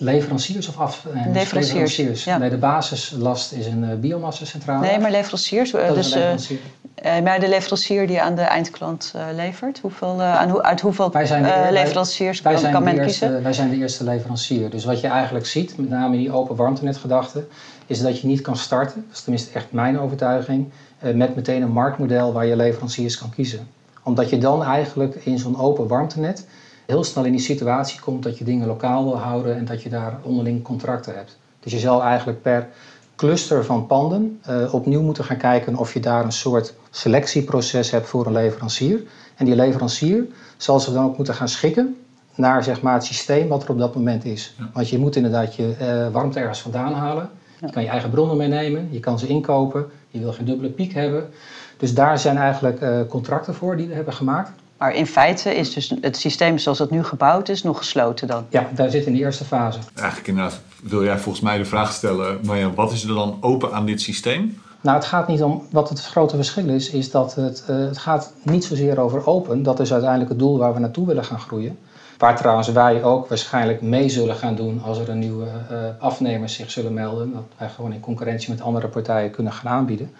Leveranciers 0.03 0.67
of 0.67 0.77
af? 0.77 1.05
Nee, 1.13 1.33
leveranciers. 1.33 2.23
Ja. 2.23 2.37
Nee, 2.37 2.49
de 2.49 2.57
basislast 2.57 3.51
is 3.51 3.65
een 3.65 3.83
uh, 3.83 3.93
biomassacentrale. 3.93 4.85
Nee, 4.85 4.99
maar 4.99 5.11
leveranciers. 5.11 5.71
Dat 5.71 5.95
dus, 5.95 6.13
leverancier. 6.13 6.59
Uh, 7.05 7.19
maar 7.19 7.39
de 7.39 7.49
leverancier 7.49 8.07
die 8.07 8.21
aan 8.21 8.35
de 8.35 8.41
eindklant 8.41 9.13
levert, 9.35 9.79
hoeveel, 9.79 10.21
aan, 10.21 10.61
uit 10.61 10.81
hoeveel 10.81 11.11
wij 11.11 11.25
zijn 11.25 11.43
de, 11.43 11.67
leveranciers 11.71 12.41
wij, 12.41 12.53
wij 12.53 12.61
kan, 12.61 12.71
kan 12.71 12.83
men 12.83 12.93
eerste, 12.93 13.25
kiezen? 13.25 13.43
Wij 13.43 13.53
zijn 13.53 13.69
de 13.69 13.75
eerste 13.75 14.03
leverancier. 14.03 14.69
Dus 14.69 14.85
wat 14.85 15.01
je 15.01 15.07
eigenlijk 15.07 15.45
ziet, 15.45 15.77
met 15.77 15.89
name 15.89 16.17
die 16.17 16.31
open 16.31 16.55
warmtenetgedachte, 16.55 17.47
is 17.85 18.01
dat 18.01 18.21
je 18.21 18.27
niet 18.27 18.41
kan 18.41 18.57
starten, 18.57 19.03
dat 19.07 19.17
is 19.17 19.21
tenminste 19.21 19.51
echt 19.53 19.71
mijn 19.71 19.99
overtuiging, 19.99 20.69
met 21.13 21.35
meteen 21.35 21.61
een 21.61 21.71
marktmodel 21.71 22.33
waar 22.33 22.45
je 22.45 22.55
leveranciers 22.55 23.17
kan 23.17 23.29
kiezen. 23.29 23.67
Omdat 24.03 24.29
je 24.29 24.37
dan 24.37 24.63
eigenlijk 24.63 25.15
in 25.15 25.39
zo'n 25.39 25.59
open 25.59 25.87
warmtenet 25.87 26.45
heel 26.91 27.03
snel 27.03 27.25
in 27.25 27.31
die 27.31 27.41
situatie 27.41 27.99
komt 27.99 28.23
dat 28.23 28.37
je 28.37 28.43
dingen 28.43 28.67
lokaal 28.67 29.03
wil 29.03 29.17
houden 29.17 29.55
en 29.55 29.65
dat 29.65 29.81
je 29.83 29.89
daar 29.89 30.19
onderling 30.21 30.63
contracten 30.63 31.15
hebt. 31.15 31.37
Dus 31.59 31.71
je 31.71 31.79
zal 31.79 32.03
eigenlijk 32.03 32.41
per 32.41 32.67
cluster 33.15 33.65
van 33.65 33.87
panden 33.87 34.39
uh, 34.49 34.73
opnieuw 34.73 35.01
moeten 35.01 35.23
gaan 35.23 35.37
kijken 35.37 35.75
of 35.75 35.93
je 35.93 35.99
daar 35.99 36.23
een 36.23 36.31
soort 36.31 36.73
selectieproces 36.89 37.91
hebt 37.91 38.07
voor 38.07 38.25
een 38.25 38.31
leverancier. 38.33 39.03
En 39.35 39.45
die 39.45 39.55
leverancier 39.55 40.25
zal 40.57 40.79
ze 40.79 40.93
dan 40.93 41.05
ook 41.05 41.17
moeten 41.17 41.35
gaan 41.35 41.47
schikken 41.47 41.95
naar 42.35 42.63
zeg 42.63 42.81
maar, 42.81 42.93
het 42.93 43.03
systeem 43.03 43.47
wat 43.47 43.63
er 43.63 43.69
op 43.69 43.77
dat 43.77 43.95
moment 43.95 44.25
is. 44.25 44.55
Ja. 44.57 44.69
Want 44.73 44.89
je 44.89 44.99
moet 44.99 45.15
inderdaad 45.15 45.55
je 45.55 45.75
uh, 45.81 46.13
warmte 46.13 46.39
ergens 46.39 46.61
vandaan 46.61 46.93
halen. 46.93 47.29
Ja. 47.59 47.67
Je 47.67 47.73
kan 47.73 47.83
je 47.83 47.89
eigen 47.89 48.09
bronnen 48.09 48.37
meenemen, 48.37 48.87
je 48.91 48.99
kan 48.99 49.19
ze 49.19 49.27
inkopen, 49.27 49.85
je 50.09 50.19
wil 50.19 50.33
geen 50.33 50.45
dubbele 50.45 50.69
piek 50.69 50.93
hebben. 50.93 51.29
Dus 51.77 51.93
daar 51.93 52.19
zijn 52.19 52.37
eigenlijk 52.37 52.81
uh, 52.81 52.99
contracten 53.09 53.53
voor 53.53 53.77
die 53.77 53.87
we 53.87 53.93
hebben 53.93 54.13
gemaakt. 54.13 54.51
Maar 54.81 54.95
in 54.95 55.07
feite 55.07 55.55
is 55.55 55.73
dus 55.73 55.93
het 56.01 56.17
systeem 56.17 56.57
zoals 56.57 56.79
het 56.79 56.89
nu 56.89 57.03
gebouwd 57.03 57.49
is 57.49 57.63
nog 57.63 57.77
gesloten 57.77 58.27
dan? 58.27 58.45
Ja, 58.49 58.69
daar 58.75 58.89
zit 58.89 59.05
in 59.05 59.13
de 59.13 59.19
eerste 59.19 59.45
fase. 59.45 59.79
Eigenlijk 59.95 60.27
inderdaad 60.27 60.59
wil 60.83 61.03
jij 61.03 61.17
volgens 61.17 61.43
mij 61.43 61.57
de 61.57 61.65
vraag 61.65 61.91
stellen... 61.91 62.39
maar 62.43 62.57
ja, 62.57 62.73
wat 62.73 62.91
is 62.91 63.03
er 63.03 63.15
dan 63.15 63.37
open 63.41 63.73
aan 63.73 63.85
dit 63.85 64.01
systeem? 64.01 64.61
Nou, 64.81 64.97
het 64.97 65.05
gaat 65.05 65.27
niet 65.27 65.43
om... 65.43 65.67
Wat 65.71 65.89
het 65.89 66.05
grote 66.05 66.35
verschil 66.35 66.69
is, 66.69 66.89
is 66.89 67.11
dat 67.11 67.35
het, 67.35 67.63
uh, 67.69 67.75
het 67.77 67.97
gaat 67.97 68.33
niet 68.43 68.63
zozeer 68.63 68.99
over 68.99 69.27
open. 69.27 69.63
Dat 69.63 69.79
is 69.79 69.91
uiteindelijk 69.91 70.29
het 70.29 70.39
doel 70.39 70.57
waar 70.57 70.73
we 70.73 70.79
naartoe 70.79 71.07
willen 71.07 71.25
gaan 71.25 71.39
groeien. 71.39 71.77
Waar 72.17 72.37
trouwens 72.37 72.67
wij 72.67 73.03
ook 73.03 73.27
waarschijnlijk 73.27 73.81
mee 73.81 74.09
zullen 74.09 74.35
gaan 74.35 74.55
doen... 74.55 74.81
als 74.83 74.97
er 74.99 75.09
een 75.09 75.19
nieuwe 75.19 75.47
uh, 75.71 75.77
afnemers 75.99 76.53
zich 76.53 76.71
zullen 76.71 76.93
melden. 76.93 77.33
Dat 77.33 77.43
wij 77.57 77.69
gewoon 77.69 77.93
in 77.93 77.99
concurrentie 77.99 78.49
met 78.49 78.61
andere 78.61 78.87
partijen 78.87 79.31
kunnen 79.31 79.53
gaan 79.53 79.71
aanbieden. 79.71 80.11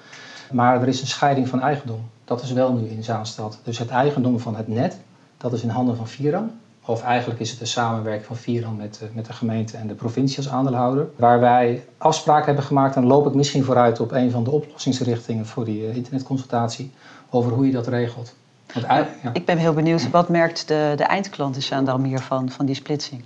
Maar 0.52 0.82
er 0.82 0.88
is 0.88 1.02
een 1.02 1.08
scheiding 1.08 1.48
van 1.48 1.62
eigendom. 1.62 2.10
Dat 2.26 2.42
is 2.42 2.52
wel 2.52 2.74
nu 2.74 2.88
in 2.88 3.04
Zaanstad. 3.04 3.60
Dus 3.64 3.80
het 3.80 3.90
eigendom 3.90 4.40
van 4.40 4.56
het 4.56 4.68
net, 4.68 4.98
dat 5.38 5.54
is 5.54 5.62
in 5.62 5.70
handen 5.70 5.96
van 5.96 6.08
Viran. 6.08 6.52
Of 6.86 7.04
eigenlijk 7.04 7.40
is 7.40 7.52
het 7.52 7.60
een 7.60 7.68
samenwerking 7.68 8.26
van 8.26 8.36
Viran 8.36 8.76
met, 8.76 9.02
met 9.14 9.26
de 9.26 9.34
gemeente 9.34 9.78
en 9.78 9.88
de 9.88 9.94
provincie 9.94 10.38
als 10.38 10.50
aandeelhouder. 10.50 11.08
Waar 11.16 11.40
wij 11.40 11.86
afspraken 11.98 12.46
hebben 12.46 12.64
gemaakt, 12.64 12.96
en 12.96 13.02
dan 13.02 13.12
loop 13.12 13.28
ik 13.28 13.34
misschien 13.34 13.64
vooruit 13.64 14.00
op 14.00 14.12
een 14.12 14.32
van 14.32 14.44
de 14.44 14.52
oplossingsrichtingen 14.52 15.46
voor 15.46 15.66
die 15.66 15.88
uh, 15.88 15.96
internetconsultatie, 15.96 16.92
over 17.30 17.52
hoe 17.52 17.66
je 17.66 17.72
dat 17.72 17.88
regelt. 17.88 18.34
Want, 18.74 18.86
ja. 19.24 19.34
Ik 19.34 19.46
ben 19.46 19.58
heel 19.58 19.74
benieuwd, 19.74 20.10
wat 20.10 20.30
merkt 20.30 20.68
de, 20.68 20.94
de 20.96 21.04
eindklant 21.04 21.56
in 21.56 21.62
Zaandam 21.62 22.04
hiervan, 22.04 22.50
van 22.50 22.66
die 22.66 22.76
splitsing? 22.76 23.24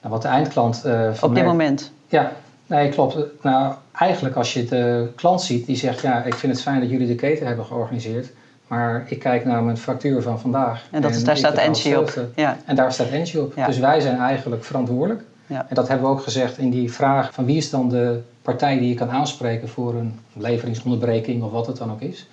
Nou, 0.00 0.12
wat 0.12 0.22
de 0.22 0.28
eindklant... 0.28 0.82
Uh, 0.86 1.08
op 1.08 1.20
dit 1.20 1.30
merkt, 1.30 1.48
moment? 1.48 1.92
Ja, 2.06 2.32
nee, 2.66 2.88
klopt. 2.88 3.16
Nou, 3.42 3.74
eigenlijk 3.92 4.36
als 4.36 4.52
je 4.52 4.64
de 4.64 5.12
klant 5.16 5.42
ziet 5.42 5.66
die 5.66 5.76
zegt... 5.76 6.00
ja, 6.00 6.22
ik 6.22 6.34
vind 6.34 6.52
het 6.52 6.62
fijn 6.62 6.80
dat 6.80 6.90
jullie 6.90 7.06
de 7.06 7.14
keten 7.14 7.46
hebben 7.46 7.64
georganiseerd... 7.64 8.30
maar 8.66 9.04
ik 9.08 9.18
kijk 9.18 9.44
naar 9.44 9.62
mijn 9.62 9.76
factuur 9.76 10.22
van 10.22 10.40
vandaag. 10.40 10.86
En, 10.90 11.02
dat 11.02 11.14
is, 11.14 11.24
daar 11.24 11.36
staat 11.36 11.54
Engie 11.54 12.00
op. 12.00 12.28
Ja. 12.34 12.56
En 12.64 12.76
daar 12.76 12.92
staat 12.92 13.08
Engie 13.08 13.40
op. 13.40 13.52
Ja. 13.56 13.66
Dus 13.66 13.78
wij 13.78 14.00
zijn 14.00 14.18
eigenlijk 14.18 14.64
verantwoordelijk. 14.64 15.22
Ja. 15.46 15.66
En 15.68 15.74
dat 15.74 15.88
hebben 15.88 16.06
we 16.06 16.12
ook 16.12 16.22
gezegd 16.22 16.58
in 16.58 16.70
die 16.70 16.92
vraag... 16.92 17.32
van 17.32 17.44
wie 17.44 17.56
is 17.56 17.70
dan 17.70 17.88
de 17.88 18.20
partij 18.42 18.78
die 18.78 18.88
je 18.88 18.94
kan 18.94 19.10
aanspreken... 19.10 19.68
voor 19.68 19.94
een 19.94 20.18
leveringsonderbreking 20.32 21.42
of 21.42 21.50
wat 21.50 21.66
het 21.66 21.76
dan 21.76 21.90
ook 21.90 22.00
is. 22.00 22.28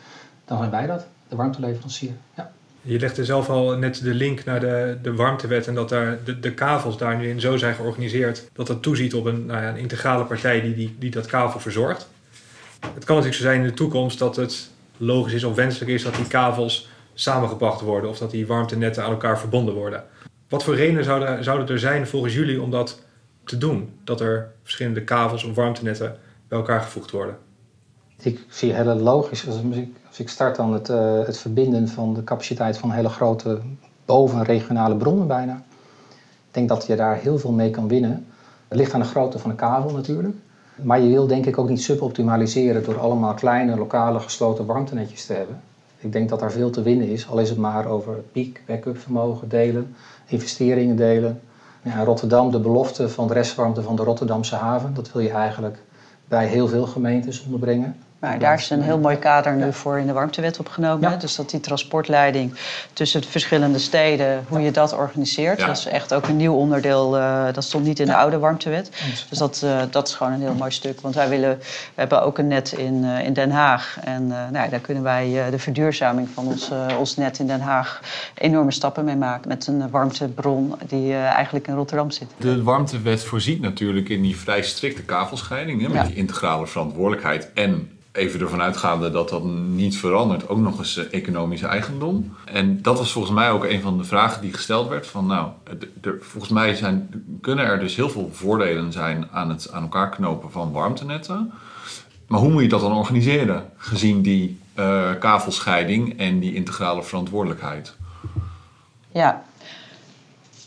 Dan 0.45 0.57
zijn 0.57 0.69
wij 0.69 0.87
dat, 0.87 1.05
de 1.27 1.35
warmteleverancier. 1.35 2.11
Ja. 2.35 2.51
Je 2.81 2.99
legde 2.99 3.25
zelf 3.25 3.49
al 3.49 3.77
net 3.77 4.03
de 4.03 4.13
link 4.13 4.43
naar 4.43 4.59
de, 4.59 4.97
de 5.01 5.13
warmtewet 5.13 5.67
en 5.67 5.75
dat 5.75 5.89
daar 5.89 6.19
de, 6.23 6.39
de 6.39 6.53
kavels 6.53 6.97
daar 6.97 7.17
nu 7.17 7.29
in 7.29 7.39
zo 7.39 7.57
zijn 7.57 7.75
georganiseerd 7.75 8.49
dat 8.53 8.67
dat 8.67 8.81
toeziet 8.81 9.13
op 9.13 9.25
een, 9.25 9.45
nou 9.45 9.61
ja, 9.61 9.69
een 9.69 9.77
integrale 9.77 10.23
partij 10.23 10.61
die, 10.61 10.75
die, 10.75 10.95
die 10.99 11.11
dat 11.11 11.25
kavel 11.25 11.59
verzorgt. 11.59 12.07
Het 12.79 13.03
kan 13.03 13.15
natuurlijk 13.15 13.41
zo 13.41 13.47
zijn 13.47 13.61
in 13.61 13.67
de 13.67 13.73
toekomst 13.73 14.19
dat 14.19 14.35
het 14.35 14.69
logisch 14.97 15.33
is 15.33 15.43
of 15.43 15.55
wenselijk 15.55 15.91
is 15.91 16.03
dat 16.03 16.15
die 16.15 16.27
kavels 16.27 16.89
samengebracht 17.13 17.81
worden 17.81 18.09
of 18.09 18.17
dat 18.17 18.31
die 18.31 18.47
warmtenetten 18.47 19.03
aan 19.03 19.11
elkaar 19.11 19.39
verbonden 19.39 19.73
worden. 19.73 20.03
Wat 20.49 20.63
voor 20.63 20.75
redenen 20.75 21.03
zouden, 21.03 21.43
zouden 21.43 21.67
er 21.67 21.79
zijn 21.79 22.07
volgens 22.07 22.33
jullie 22.33 22.61
om 22.61 22.71
dat 22.71 23.01
te 23.43 23.57
doen? 23.57 23.93
Dat 24.03 24.21
er 24.21 24.51
verschillende 24.63 25.03
kavels 25.03 25.43
of 25.43 25.55
warmtenetten 25.55 26.17
bij 26.47 26.57
elkaar 26.57 26.81
gevoegd 26.81 27.11
worden? 27.11 27.37
Ik 28.21 28.39
zie 28.49 28.73
hele 28.73 28.95
logisch. 28.95 29.47
Als 29.47 29.55
ik, 29.71 29.87
als 30.11 30.19
ik 30.19 30.29
start 30.29 30.55
dan 30.55 30.73
het, 30.73 30.89
uh, 30.89 31.25
het 31.25 31.37
verbinden 31.37 31.87
van 31.87 32.13
de 32.13 32.23
capaciteit 32.23 32.77
van 32.77 32.91
hele 32.91 33.09
grote 33.09 33.59
bovenregionale 34.05 34.95
bronnen 34.95 35.27
bijna. 35.27 35.63
Ik 36.09 36.51
denk 36.51 36.69
dat 36.69 36.85
je 36.85 36.95
daar 36.95 37.15
heel 37.15 37.39
veel 37.39 37.51
mee 37.51 37.69
kan 37.69 37.87
winnen. 37.87 38.25
Het 38.67 38.77
ligt 38.77 38.93
aan 38.93 38.99
de 38.99 39.05
grootte 39.05 39.39
van 39.39 39.49
de 39.49 39.55
kabel 39.55 39.91
natuurlijk. 39.91 40.35
Maar 40.81 41.01
je 41.01 41.09
wil 41.09 41.27
denk 41.27 41.45
ik 41.45 41.57
ook 41.57 41.69
niet 41.69 41.81
suboptimaliseren 41.81 42.83
door 42.83 42.99
allemaal 42.99 43.33
kleine 43.33 43.77
lokale 43.77 44.19
gesloten 44.19 44.65
warmtenetjes 44.65 45.25
te 45.25 45.33
hebben. 45.33 45.61
Ik 45.97 46.11
denk 46.11 46.29
dat 46.29 46.39
daar 46.39 46.51
veel 46.51 46.69
te 46.69 46.81
winnen 46.81 47.07
is, 47.07 47.29
al 47.29 47.39
is 47.39 47.49
het 47.49 47.57
maar 47.57 47.85
over 47.85 48.13
piek, 48.31 48.61
backup 48.67 48.97
vermogen 48.97 49.49
delen, 49.49 49.95
investeringen 50.27 50.95
delen. 50.95 51.41
Ja, 51.81 52.03
Rotterdam, 52.03 52.51
de 52.51 52.59
belofte 52.59 53.09
van 53.09 53.27
de 53.27 53.33
restwarmte 53.33 53.81
van 53.81 53.95
de 53.95 54.03
Rotterdamse 54.03 54.55
haven, 54.55 54.93
dat 54.93 55.11
wil 55.11 55.21
je 55.21 55.29
eigenlijk 55.29 55.77
bij 56.27 56.47
heel 56.47 56.67
veel 56.67 56.85
gemeentes 56.85 57.43
onderbrengen. 57.43 57.95
Maar 58.21 58.39
daar 58.39 58.53
is 58.53 58.69
een 58.69 58.81
heel 58.81 58.99
mooi 58.99 59.17
kader 59.17 59.55
nu 59.55 59.73
voor 59.73 59.99
in 59.99 60.07
de 60.07 60.13
warmtewet 60.13 60.59
opgenomen. 60.59 61.09
Ja. 61.09 61.17
Dus 61.17 61.35
dat 61.35 61.49
die 61.49 61.59
transportleiding 61.59 62.53
tussen 62.93 63.21
de 63.21 63.27
verschillende 63.27 63.79
steden, 63.79 64.45
hoe 64.47 64.61
je 64.61 64.71
dat 64.71 64.93
organiseert. 64.93 65.59
Ja. 65.59 65.65
Dat 65.65 65.77
is 65.77 65.85
echt 65.85 66.13
ook 66.13 66.27
een 66.27 66.37
nieuw 66.37 66.53
onderdeel. 66.53 67.17
Uh, 67.17 67.45
dat 67.53 67.63
stond 67.63 67.85
niet 67.85 67.99
in 67.99 68.05
de 68.05 68.15
oude 68.15 68.39
warmtewet. 68.39 68.91
Dus 69.29 69.37
dat, 69.37 69.61
uh, 69.63 69.81
dat 69.89 70.07
is 70.07 70.13
gewoon 70.13 70.33
een 70.33 70.41
heel 70.41 70.53
mooi 70.53 70.71
stuk. 70.71 71.01
Want 71.01 71.15
wij 71.15 71.29
willen, 71.29 71.57
we 71.59 71.65
hebben 71.95 72.23
ook 72.23 72.37
een 72.37 72.47
net 72.47 72.71
in, 72.71 73.03
uh, 73.03 73.25
in 73.25 73.33
Den 73.33 73.51
Haag. 73.51 73.97
En 74.03 74.27
nou, 74.27 74.69
daar 74.69 74.79
kunnen 74.79 75.03
wij 75.03 75.49
de 75.49 75.59
verduurzaming 75.59 76.29
van 76.33 76.47
ons, 76.47 76.71
ons 76.99 77.15
net 77.15 77.39
in 77.39 77.47
Den 77.47 77.61
Haag 77.61 78.01
enorme 78.33 78.71
stappen 78.71 79.05
mee 79.05 79.15
maken. 79.15 79.47
Met 79.47 79.67
een 79.67 79.89
warmtebron 79.89 80.75
die 80.87 81.15
eigenlijk 81.15 81.67
in 81.67 81.75
Rotterdam 81.75 82.11
zit. 82.11 82.27
De 82.37 82.63
warmtewet 82.63 83.23
voorziet 83.23 83.61
natuurlijk 83.61 84.09
in 84.09 84.21
die 84.21 84.37
vrij 84.37 84.61
strikte 84.61 85.03
kavelscheiding. 85.03 85.81
Hè, 85.81 85.89
met 85.89 86.05
die 86.05 86.15
integrale 86.15 86.67
verantwoordelijkheid 86.67 87.49
en 87.53 87.89
even 88.11 88.39
ervan 88.39 88.61
uitgaande 88.61 89.11
dat 89.11 89.29
dat 89.29 89.43
niet 89.43 89.97
verandert, 89.97 90.49
ook 90.49 90.57
nog 90.57 90.77
eens 90.77 91.09
economische 91.09 91.67
eigendom. 91.67 92.35
En 92.45 92.81
dat 92.81 92.97
was 92.97 93.11
volgens 93.11 93.33
mij 93.33 93.51
ook 93.51 93.63
een 93.63 93.81
van 93.81 93.97
de 93.97 94.03
vragen 94.03 94.41
die 94.41 94.53
gesteld 94.53 94.89
werd. 94.89 95.07
Van 95.07 95.25
nou, 95.25 95.49
volgens 96.19 96.53
mij 96.53 96.75
zijn, 96.75 97.25
kunnen 97.41 97.65
er 97.65 97.79
dus 97.79 97.95
heel 97.95 98.09
veel 98.09 98.29
voordelen 98.33 98.91
zijn 98.91 99.27
aan 99.31 99.49
het 99.49 99.71
aan 99.71 99.81
elkaar 99.81 100.09
knopen 100.09 100.51
van 100.51 100.71
warmtenetten. 100.71 101.51
Maar 102.27 102.39
hoe 102.39 102.51
moet 102.51 102.61
je 102.61 102.69
dat 102.69 102.81
dan 102.81 102.93
organiseren, 102.93 103.69
gezien 103.77 104.21
die 104.21 104.59
uh, 104.75 105.09
kavelscheiding 105.19 106.17
en 106.17 106.39
die 106.39 106.53
integrale 106.53 107.03
verantwoordelijkheid? 107.03 107.95
Ja, 109.11 109.43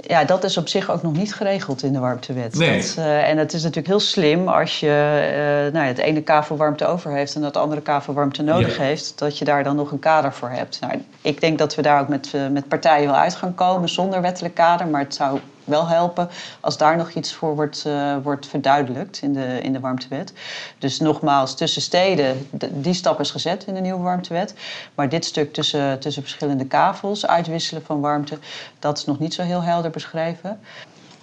ja, 0.06 0.24
dat 0.24 0.44
is 0.44 0.56
op 0.56 0.68
zich 0.68 0.90
ook 0.90 1.02
nog 1.02 1.12
niet 1.12 1.34
geregeld 1.34 1.82
in 1.82 1.92
de 1.92 1.98
warmtewet. 1.98 2.54
Nee. 2.54 2.80
Dat, 2.80 2.94
uh, 2.98 3.28
en 3.28 3.38
het 3.38 3.52
is 3.52 3.60
natuurlijk 3.60 3.86
heel 3.86 4.00
slim 4.00 4.48
als 4.48 4.80
je 4.80 5.66
uh, 5.66 5.72
nou, 5.72 5.86
het 5.86 5.98
ene 5.98 6.22
kavel 6.22 6.56
warmte 6.56 6.86
over 6.86 7.12
heeft 7.12 7.34
en 7.34 7.40
dat 7.40 7.56
andere 7.56 7.80
kavel 7.80 8.14
warmte 8.14 8.42
nodig 8.42 8.76
ja. 8.76 8.82
heeft, 8.82 9.18
dat 9.18 9.38
je 9.38 9.44
daar 9.44 9.64
dan 9.64 9.76
nog 9.76 9.90
een 9.90 9.98
kader 9.98 10.32
voor 10.32 10.50
hebt. 10.50 10.80
Nou, 10.80 11.02
ik 11.20 11.40
denk 11.40 11.58
dat 11.58 11.74
we 11.74 11.82
daar 11.82 12.00
ook 12.00 12.08
met, 12.08 12.32
uh, 12.34 12.48
met 12.48 12.68
partijen 12.68 13.06
wel 13.06 13.16
uit 13.16 13.34
gaan 13.34 13.54
komen 13.54 13.88
zonder 13.88 14.20
wettelijk 14.20 14.54
kader, 14.54 14.86
maar 14.86 15.00
het 15.00 15.14
zou 15.14 15.40
wel 15.64 15.88
helpen 15.88 16.28
als 16.60 16.76
daar 16.76 16.96
nog 16.96 17.10
iets 17.10 17.34
voor 17.34 17.54
wordt, 17.54 17.84
uh, 17.86 18.16
wordt 18.22 18.46
verduidelijkt 18.46 19.22
in 19.22 19.32
de, 19.32 19.58
in 19.62 19.72
de 19.72 19.80
warmtewet. 19.80 20.32
Dus 20.78 21.00
nogmaals, 21.00 21.54
tussen 21.54 21.82
steden, 21.82 22.48
die 22.70 22.94
stap 22.94 23.20
is 23.20 23.30
gezet 23.30 23.64
in 23.66 23.74
de 23.74 23.80
nieuwe 23.80 24.02
warmtewet. 24.02 24.54
Maar 24.94 25.08
dit 25.08 25.24
stuk 25.24 25.52
tussen, 25.52 25.98
tussen 26.00 26.22
verschillende 26.22 26.66
kavels, 26.66 27.26
uitwisselen 27.26 27.82
van 27.84 28.00
warmte, 28.00 28.38
dat 28.78 28.98
is 28.98 29.04
nog 29.04 29.18
niet 29.18 29.34
zo 29.34 29.42
heel 29.42 29.62
helder 29.62 29.90
beschreven. 29.90 30.60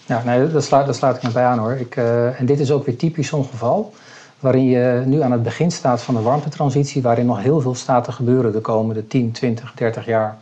Ja, 0.05 0.23
nee, 0.23 0.51
dat 0.51 0.63
sluit, 0.63 0.85
dat 0.85 0.95
sluit 0.95 1.15
ik 1.15 1.23
me 1.23 1.31
bij 1.31 1.45
aan 1.45 1.59
hoor. 1.59 1.73
Ik, 1.73 1.95
uh, 1.95 2.39
en 2.39 2.45
dit 2.45 2.59
is 2.59 2.71
ook 2.71 2.85
weer 2.85 2.97
typisch 2.97 3.27
zo'n 3.27 3.45
geval 3.45 3.93
waarin 4.41 4.65
je 4.65 5.03
nu 5.05 5.21
aan 5.21 5.31
het 5.31 5.43
begin 5.43 5.71
staat 5.71 6.01
van 6.01 6.15
de 6.15 6.21
warmtetransitie, 6.21 7.01
waarin 7.01 7.25
nog 7.25 7.41
heel 7.41 7.61
veel 7.61 7.75
staat 7.75 8.03
te 8.03 8.11
gebeuren 8.11 8.51
de 8.51 8.61
komende 8.61 9.07
10, 9.07 9.31
20, 9.31 9.73
30 9.75 10.05
jaar. 10.05 10.37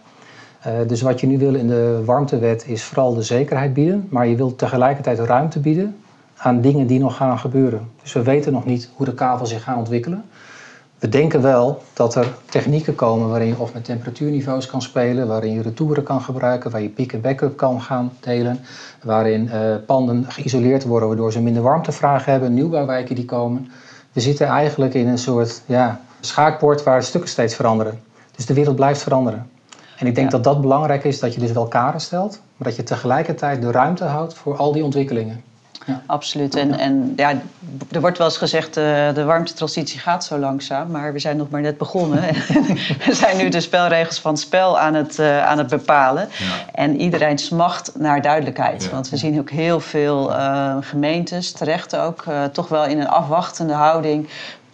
Uh, 0.68 0.74
dus 0.88 1.02
wat 1.02 1.20
je 1.20 1.28
nu 1.28 1.38
wil 1.38 1.54
in 1.54 1.68
de 1.68 2.02
warmtewet 2.06 2.68
is 2.68 2.84
vooral 2.84 3.14
de 3.14 3.22
zekerheid 3.22 3.74
bieden, 3.74 4.08
maar 4.10 4.28
je 4.28 4.36
wilt 4.36 4.58
tegelijkertijd 4.58 5.20
ruimte 5.20 5.60
bieden 5.60 5.96
aan 6.38 6.62
dingen 6.62 6.88
die 6.88 7.00
nog 7.00 7.16
gaan 7.16 7.40
gebeuren. 7.40 7.90
Dus 8.02 8.14
we 8.14 8.24
weten 8.24 8.54
nog 8.54 8.66
niet 8.66 8.90
hoe 8.96 9.06
de 9.06 9.14
kabel 9.14 9.46
zich 9.46 9.64
gaan 9.64 9.78
ontwikkelen. 9.78 10.24
We 11.00 11.10
denken 11.10 11.42
wel 11.42 11.82
dat 11.94 12.16
er 12.16 12.34
technieken 12.46 12.96
komen 12.96 13.30
waarin 13.30 13.48
je 13.48 13.58
of 13.58 13.74
met 13.74 13.86
temperatuurniveaus 13.86 14.66
kan 14.66 14.82
spelen, 14.82 15.28
waarin 15.28 15.54
je 15.54 15.62
retouren 15.62 16.04
kan 16.04 16.22
gebruiken, 16.22 16.72
waar 16.72 16.82
je 16.82 16.90
pick- 16.90 17.14
en 17.14 17.22
backup 17.22 17.58
kan 17.58 17.82
gaan 17.82 18.12
delen, 18.20 18.60
waarin 19.04 19.50
uh, 19.54 19.76
panden 19.86 20.26
geïsoleerd 20.28 20.84
worden 20.84 21.08
waardoor 21.08 21.32
ze 21.32 21.42
minder 21.42 21.64
warmtevraag 21.64 22.26
hebben, 22.26 22.54
nieuwbouwwijken 22.54 23.16
die 23.16 23.26
komen. 23.26 23.72
We 24.14 24.22
zitten 24.22 24.48
eigenlijk 24.48 24.94
in 24.94 25.08
een 25.08 25.18
soort 25.18 25.62
ja, 25.66 26.02
schaakbord 26.20 26.84
waar 26.84 27.04
stukken 27.04 27.30
steeds 27.30 27.56
veranderen. 27.56 28.00
Dus 28.36 28.46
de 28.46 28.54
wereld 28.54 28.76
blijft 28.76 29.02
veranderen. 29.02 29.50
En 30.00 30.08
ik 30.08 30.16
denk 30.16 30.32
ja. 30.32 30.38
dat 30.38 30.44
dat 30.44 30.62
belangrijk 30.62 31.04
is, 31.04 31.20
dat 31.20 31.34
je 31.34 31.40
dus 31.40 31.52
wel 31.52 31.68
kaders 31.68 32.04
stelt, 32.04 32.42
maar 32.58 32.68
dat 32.68 32.78
je 32.78 32.84
tegelijkertijd 32.84 33.62
de 33.62 33.72
ruimte 33.72 34.04
houdt 34.04 34.34
voor 34.34 34.58
al 34.58 34.72
die 34.72 34.84
ontwikkelingen. 34.84 35.44
Ja. 35.86 36.02
Absoluut. 36.06 36.56
En, 36.56 36.80
en 36.80 37.14
ja, 37.16 37.42
er 37.92 38.02
wordt 38.02 38.18
wel 38.18 38.28
eens 38.28 38.38
gezegd, 38.38 38.78
uh, 38.78 39.14
de 39.14 39.24
warmtetransitie 39.24 40.00
gaat 40.00 40.26
zo 40.26 40.38
langzaam, 40.38 40.92
maar 40.92 41.14
we 41.14 41.20
zijn 41.20 41.38
nog 41.38 41.50
maar 41.50 41.62
net 41.62 41.78
begonnen. 41.78 42.22
we 43.06 43.14
zijn 43.14 43.38
nu 43.38 43.50
de 43.50 43.60
spelregels 43.60 44.20
van 44.20 44.32
het 44.32 44.40
spel 44.40 44.80
aan 44.80 44.94
het, 44.94 45.20
uh, 45.20 45.46
aan 45.46 45.58
het 45.58 45.68
bepalen. 45.68 46.30
Ja. 46.38 46.46
En 46.74 47.02
iedereen 47.02 47.38
smacht 47.38 47.92
naar 47.96 48.22
duidelijkheid. 48.22 48.84
Ja. 48.84 48.90
Want 48.90 49.10
we 49.10 49.18
zien 49.18 49.40
ook 49.40 49.50
heel 49.50 49.80
veel 49.80 50.32
uh, 50.32 50.76
gemeentes, 50.82 51.52
terecht 51.52 51.96
ook, 51.96 52.24
toch 52.52 52.68
wel 52.68 52.86
in 52.86 53.00
een 53.00 53.10
afwachtende 53.10 53.74
houding 53.74 54.30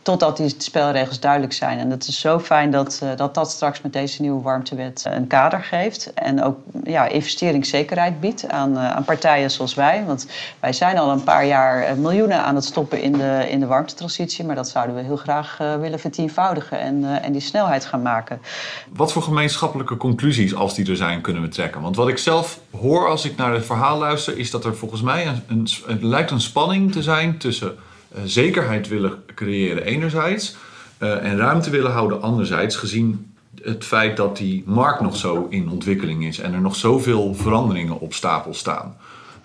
totdat 0.06 0.38
die 0.38 0.56
spelregels 0.58 1.20
duidelijk 1.20 1.54
zijn. 1.54 1.80
En 1.80 1.90
het 1.90 2.08
is 2.08 2.20
zo 2.20 2.40
fijn 2.40 2.72
dat, 2.72 3.00
uh, 3.04 3.10
dat 3.16 3.34
dat 3.34 3.52
straks 3.52 3.82
met 3.82 3.94
deze 3.94 4.22
nieuwe 4.22 4.42
warmtewet 4.42 5.06
een 5.08 5.28
kader 5.28 5.64
geeft. 5.64 6.14
En 6.14 6.44
ook 6.44 6.58
ja, 6.84 7.08
investeringszekerheid 7.08 8.20
biedt 8.20 8.48
aan, 8.48 8.72
uh, 8.72 8.92
aan 8.92 9.04
partijen 9.04 9.52
zoals 9.52 9.74
wij. 9.74 10.04
Want 10.06 10.28
wij 10.60 10.74
zijn 10.74 10.98
al 10.98 11.10
een 11.10 11.24
paar 11.24 11.46
jaar 11.46 11.98
miljoenen 11.98 12.44
aan 12.44 12.56
het 12.56 12.66
stoppen 12.66 13.02
in 13.02 13.12
de, 13.12 13.46
in 13.50 13.60
de 13.60 13.66
warmtetransitie. 13.66 14.46
Maar 14.46 14.56
dat 14.56 14.70
zouden 14.70 14.96
we 14.96 15.02
heel 15.02 15.16
graag 15.18 15.58
willen 15.58 16.00
vertienvoudigen 16.00 16.80
en, 16.80 17.22
en 17.22 17.32
die 17.32 17.42
snelheid 17.42 17.86
gaan 17.86 18.02
maken. 18.02 18.42
Wat 18.90 19.12
voor 19.12 19.22
gemeenschappelijke 19.22 19.98
conclusies, 19.98 20.56
als 20.56 20.76
die 20.76 20.90
er 20.90 20.96
zijn, 20.96 21.22
kunnen 21.22 21.42
we 21.42 21.48
trekken? 21.48 21.82
Want 21.82 21.96
wat 21.96 22.08
ik 22.08 22.18
zelf 22.18 22.60
hoor 22.82 23.08
als 23.08 23.26
ik 23.26 23.38
naar 23.38 23.54
het 23.54 23.66
verhaal 23.66 23.98
luister, 23.98 24.38
is 24.38 24.52
dat 24.52 24.66
er 24.66 24.76
volgens 24.76 25.02
mij 25.02 25.28
een, 25.28 25.44
een, 25.48 25.68
het 25.86 26.04
lijkt 26.04 26.32
een 26.32 26.42
spanning 26.42 26.92
te 26.92 27.04
zijn 27.04 27.38
tussen 27.38 27.76
zekerheid 28.24 28.88
willen 28.88 29.24
creëren 29.36 29.84
enerzijds 29.84 30.56
uh, 31.00 31.26
en 31.26 31.38
ruimte 31.38 31.70
willen 31.70 31.92
houden 31.92 32.22
anderzijds, 32.22 32.76
gezien 32.76 33.34
het 33.62 33.84
feit 33.84 34.18
dat 34.18 34.38
die 34.38 34.64
markt 34.66 35.02
nog 35.02 35.16
zo 35.16 35.48
in 35.50 35.70
ontwikkeling 35.70 36.26
is 36.26 36.40
en 36.40 36.54
er 36.54 36.62
nog 36.62 36.76
zoveel 36.76 37.34
veranderingen 37.34 38.00
op 38.00 38.14
stapel 38.14 38.54
staan. 38.54 38.96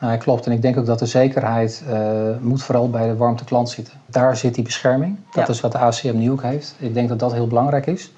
Nou, 0.01 0.17
klopt. 0.17 0.47
En 0.47 0.53
ik 0.53 0.63
denk 0.63 0.79
ook 0.79 0.87
dat 0.87 0.99
de 0.99 1.07
zekerheid 1.07 1.85
uh, 1.89 2.01
moet 2.41 2.63
vooral 2.63 2.91
bij 2.91 3.09
de 3.09 3.17
warmteklant 3.17 3.71
zitten. 3.71 3.95
Daar 4.07 4.37
zit 4.37 4.55
die 4.55 4.65
bescherming. 4.65 5.17
Dat 5.33 5.47
ja. 5.47 5.53
is 5.53 5.61
wat 5.61 5.73
de 5.73 5.79
ACM 5.79 6.17
nu 6.17 6.31
ook 6.31 6.43
heeft. 6.43 6.75
Ik 6.79 6.95
denk 6.95 7.09
dat 7.09 7.19
dat 7.19 7.33
heel 7.33 7.47
belangrijk 7.47 7.87
is. 7.87 8.11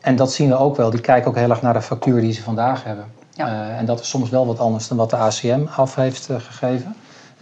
En 0.00 0.16
dat 0.16 0.32
zien 0.32 0.48
we 0.48 0.56
ook 0.56 0.76
wel. 0.76 0.90
Die 0.90 1.00
kijken 1.00 1.30
ook 1.30 1.36
heel 1.36 1.50
erg 1.50 1.62
naar 1.62 1.72
de 1.72 1.82
factuur 1.82 2.20
die 2.20 2.32
ze 2.32 2.42
vandaag 2.42 2.84
hebben. 2.84 3.04
Ja. 3.30 3.46
Uh, 3.46 3.78
en 3.78 3.86
dat 3.86 4.00
is 4.00 4.08
soms 4.08 4.30
wel 4.30 4.46
wat 4.46 4.58
anders 4.58 4.88
dan 4.88 4.96
wat 4.96 5.10
de 5.10 5.16
ACM 5.16 5.60
af 5.76 5.94
heeft 5.94 6.30
uh, 6.30 6.36
gegeven. 6.40 6.94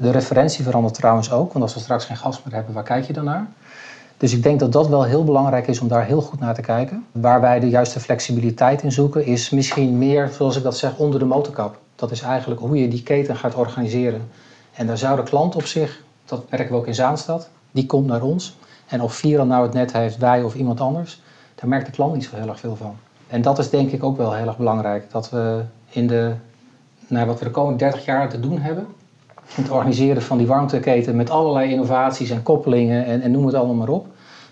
De 0.02 0.10
referentie 0.10 0.64
verandert 0.64 0.94
trouwens 0.94 1.32
ook, 1.32 1.52
want 1.52 1.64
als 1.64 1.74
we 1.74 1.80
straks 1.80 2.04
geen 2.04 2.16
gas 2.16 2.42
meer 2.44 2.54
hebben, 2.54 2.74
waar 2.74 2.82
kijk 2.82 3.06
je 3.06 3.12
dan 3.12 3.24
naar? 3.24 3.46
Dus 4.16 4.32
ik 4.32 4.42
denk 4.42 4.60
dat 4.60 4.72
dat 4.72 4.88
wel 4.88 5.04
heel 5.04 5.24
belangrijk 5.24 5.66
is 5.66 5.80
om 5.80 5.88
daar 5.88 6.04
heel 6.04 6.20
goed 6.20 6.40
naar 6.40 6.54
te 6.54 6.60
kijken. 6.60 7.06
Waar 7.12 7.40
wij 7.40 7.60
de 7.60 7.68
juiste 7.68 8.00
flexibiliteit 8.00 8.82
in 8.82 8.92
zoeken, 8.92 9.24
is 9.24 9.50
misschien 9.50 9.98
meer, 9.98 10.30
zoals 10.32 10.56
ik 10.56 10.62
dat 10.62 10.78
zeg, 10.78 10.96
onder 10.96 11.18
de 11.18 11.24
motorkap. 11.24 11.78
Dat 11.94 12.10
is 12.10 12.20
eigenlijk 12.20 12.60
hoe 12.60 12.80
je 12.80 12.88
die 12.88 13.02
keten 13.02 13.36
gaat 13.36 13.54
organiseren. 13.54 14.28
En 14.72 14.86
daar 14.86 14.98
zou 14.98 15.16
de 15.16 15.22
klant 15.22 15.56
op 15.56 15.64
zich, 15.64 16.02
dat 16.24 16.50
merken 16.50 16.70
we 16.70 16.76
ook 16.76 16.86
in 16.86 16.94
Zaanstad, 16.94 17.48
die 17.70 17.86
komt 17.86 18.06
naar 18.06 18.22
ons. 18.22 18.56
En 18.86 19.00
of 19.00 19.14
Viral 19.14 19.46
nou 19.46 19.62
het 19.62 19.72
net 19.72 19.92
heeft, 19.92 20.16
wij 20.16 20.42
of 20.42 20.54
iemand 20.54 20.80
anders, 20.80 21.22
daar 21.54 21.68
merkt 21.68 21.86
de 21.86 21.92
klant 21.92 22.14
niet 22.14 22.24
zo 22.24 22.36
heel 22.36 22.48
erg 22.48 22.60
veel 22.60 22.76
van. 22.76 22.96
En 23.28 23.42
dat 23.42 23.58
is 23.58 23.70
denk 23.70 23.90
ik 23.90 24.04
ook 24.04 24.16
wel 24.16 24.32
heel 24.32 24.46
erg 24.46 24.56
belangrijk. 24.56 25.10
Dat 25.10 25.30
we 25.30 25.62
in 25.90 26.06
de, 26.06 26.32
nou, 27.06 27.26
wat 27.26 27.38
we 27.38 27.44
de 27.44 27.50
komende 27.50 27.78
30 27.78 28.04
jaar 28.04 28.28
te 28.28 28.40
doen 28.40 28.58
hebben, 28.58 28.86
het 29.54 29.70
organiseren 29.70 30.22
van 30.22 30.38
die 30.38 30.46
warmteketen 30.46 31.16
met 31.16 31.30
allerlei 31.30 31.70
innovaties 31.70 32.30
en 32.30 32.42
koppelingen 32.42 33.04
en, 33.04 33.20
en 33.20 33.30
noem 33.30 33.46
het 33.46 33.54
allemaal 33.54 33.74
maar 33.74 33.88
op. 33.88 34.06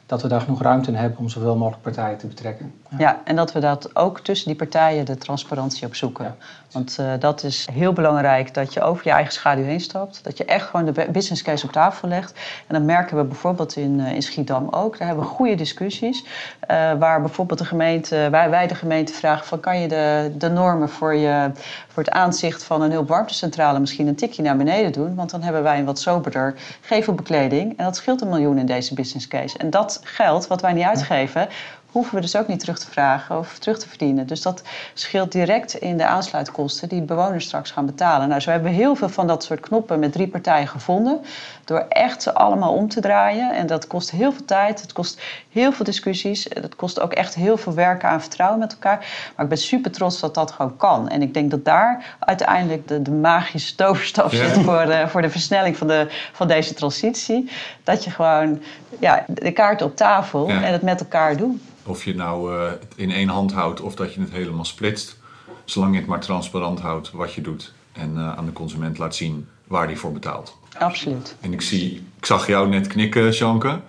Dat 0.07 0.23
we 0.23 0.29
daar 0.29 0.41
genoeg 0.41 0.63
ruimte 0.63 0.91
in 0.91 0.97
hebben 0.97 1.19
om 1.19 1.29
zoveel 1.29 1.57
mogelijk 1.57 1.83
partijen 1.83 2.19
te 2.19 2.27
betrekken. 2.27 2.73
Ja, 2.91 2.97
ja 2.99 3.21
en 3.25 3.37
dat 3.37 3.53
we 3.53 3.61
dat 3.61 3.97
ook 3.97 4.21
tussen 4.21 4.49
die 4.49 4.57
partijen 4.57 5.05
de 5.05 5.17
transparantie 5.17 5.87
op 5.87 5.95
zoeken. 5.95 6.25
Ja. 6.25 6.37
Want 6.73 6.97
uh, 7.01 7.13
dat 7.19 7.43
is 7.43 7.69
heel 7.73 7.93
belangrijk, 7.93 8.55
dat 8.55 8.73
je 8.75 8.81
over 8.83 9.03
je 9.05 9.11
eigen 9.11 9.33
schaduw 9.33 9.65
heen 9.65 9.81
stapt. 9.81 10.25
Dat 10.25 10.37
je 10.37 10.45
echt 10.45 10.67
gewoon 10.69 10.93
de 10.93 11.07
business 11.13 11.43
case 11.43 11.67
op 11.67 11.73
tafel 11.73 12.09
legt. 12.09 12.33
En 12.67 12.75
dat 12.75 12.83
merken 12.83 13.17
we 13.17 13.25
bijvoorbeeld 13.25 13.77
in, 13.77 13.99
uh, 13.99 14.13
in 14.13 14.23
Schiedam 14.23 14.69
ook. 14.71 14.99
Daar 14.99 15.07
hebben 15.07 15.25
we 15.25 15.31
goede 15.31 15.55
discussies. 15.55 16.25
Uh, 16.71 16.93
waar 16.93 17.21
bijvoorbeeld 17.21 17.59
de 17.59 17.65
gemeente, 17.65 18.29
wij, 18.31 18.51
wij 18.51 18.67
de 18.67 18.75
gemeente 18.75 19.13
vragen 19.13 19.47
van... 19.47 19.61
kan 19.61 19.81
je 19.81 19.89
de, 19.89 20.33
de 20.39 20.49
normen 20.49 20.89
voor, 20.89 21.15
je, 21.15 21.51
voor 21.89 22.03
het 22.03 22.13
aanzicht 22.13 22.65
van 22.65 22.83
een 22.83 22.93
hulpwarmtecentrale... 22.93 23.79
misschien 23.79 24.07
een 24.07 24.15
tikje 24.15 24.43
naar 24.43 24.57
beneden 24.57 24.93
doen? 24.93 25.15
Want 25.15 25.31
dan 25.31 25.43
hebben 25.43 25.63
wij 25.63 25.79
een 25.79 25.85
wat 25.85 25.99
soberder 25.99 26.55
gevelbekleding. 26.81 27.79
En 27.79 27.85
dat 27.85 27.97
scheelt 27.97 28.21
een 28.21 28.29
miljoen 28.29 28.59
in 28.59 28.67
deze 28.67 28.95
business 28.95 29.29
case. 29.29 29.59
En 29.59 29.71
dat 29.71 30.01
geld, 30.05 30.47
wat 30.47 30.61
wij 30.61 30.73
niet 30.73 30.85
uitgeven 30.85 31.49
hoeven 31.93 32.15
we 32.15 32.21
dus 32.21 32.37
ook 32.37 32.49
niet 32.49 32.61
terug 32.61 32.79
te 32.79 32.91
vragen 32.91 33.39
of 33.39 33.59
terug 33.59 33.79
te 33.79 33.89
verdienen. 33.89 34.27
Dus 34.27 34.43
dat 34.43 34.63
scheelt 34.95 35.33
direct 35.33 35.75
in 35.75 35.97
de 35.97 36.07
aansluitkosten 36.07 36.89
die 36.89 37.03
bewoners 37.03 37.45
straks 37.45 37.71
gaan 37.71 37.87
betalen. 37.87 38.29
Nou, 38.29 38.41
zo 38.41 38.51
hebben 38.51 38.71
we 38.71 38.77
heel 38.77 38.95
veel 38.95 39.09
van 39.09 39.27
dat 39.27 39.45
soort 39.45 39.61
knoppen 39.61 39.99
met 39.99 40.13
drie 40.13 40.29
partijen 40.29 40.69
gevonden. 40.69 41.21
Door 41.65 41.85
echt 41.89 42.23
ze 42.23 42.35
allemaal 42.35 42.73
om 42.73 42.89
te 42.89 43.01
draaien. 43.01 43.55
En 43.55 43.67
dat 43.67 43.87
kost 43.87 44.11
heel 44.11 44.33
veel 44.33 44.45
tijd, 44.45 44.81
het 44.81 44.93
kost 44.93 45.21
heel 45.53 45.73
veel 45.73 45.85
discussies. 45.85 46.47
Het 46.49 46.77
kost 46.77 47.01
ook 47.01 47.13
echt 47.13 47.35
heel 47.35 47.57
veel 47.57 47.75
werken 47.75 48.09
aan 48.09 48.21
vertrouwen 48.21 48.59
met 48.59 48.73
elkaar. 48.73 48.99
Maar 49.37 49.45
ik 49.45 49.49
ben 49.49 49.59
super 49.59 49.91
trots 49.91 50.21
dat 50.21 50.35
dat 50.35 50.51
gewoon 50.51 50.77
kan. 50.77 51.09
En 51.09 51.23
ik 51.23 51.35
denk 51.35 51.51
dat 51.51 51.65
daar 51.65 52.17
uiteindelijk 52.19 52.89
de, 52.89 53.03
de 53.03 53.11
magische 53.11 53.75
toverstaf 53.75 54.33
ja. 54.33 54.49
zit 54.49 54.65
voor 54.65 54.87
de, 54.87 55.05
voor 55.09 55.23
de 55.23 55.31
versnelling 55.31 55.77
van, 55.77 55.87
de, 55.87 56.07
van 56.33 56.49
deze 56.49 56.75
transitie. 56.75 57.51
Dat 57.85 58.05
je 58.05 58.11
gewoon 58.11 58.63
ja, 58.99 59.25
de 59.29 59.53
kaart 59.53 59.83
op 59.83 59.97
tafel 59.97 60.49
ja. 60.49 60.63
en 60.63 60.73
het 60.73 60.83
met 60.83 61.01
elkaar 61.01 61.37
doet. 61.37 61.61
Of 61.85 62.05
je 62.05 62.15
nou 62.15 62.55
uh, 62.55 62.69
het 62.69 62.93
in 62.97 63.11
één 63.11 63.29
hand 63.29 63.53
houdt 63.53 63.81
of 63.81 63.95
dat 63.95 64.15
je 64.15 64.21
het 64.21 64.31
helemaal 64.31 64.65
splitst. 64.65 65.19
Zolang 65.65 65.93
je 65.93 65.99
het 65.99 66.09
maar 66.09 66.21
transparant 66.21 66.81
houdt 66.81 67.11
wat 67.11 67.35
je 67.35 67.41
doet. 67.41 67.73
En 67.93 68.15
uh, 68.17 68.37
aan 68.37 68.45
de 68.45 68.53
consument 68.53 68.99
laat 68.99 69.15
zien 69.15 69.49
waar 69.67 69.87
die 69.87 69.99
voor 69.99 70.13
betaalt. 70.13 70.59
Absoluut. 70.79 71.37
En 71.41 71.53
ik, 71.53 71.61
zie, 71.61 72.07
ik 72.19 72.27
zag 72.27 72.47
jou 72.47 72.69
net 72.69 72.87
knikken, 72.87 73.35
Sjanke. 73.35 73.81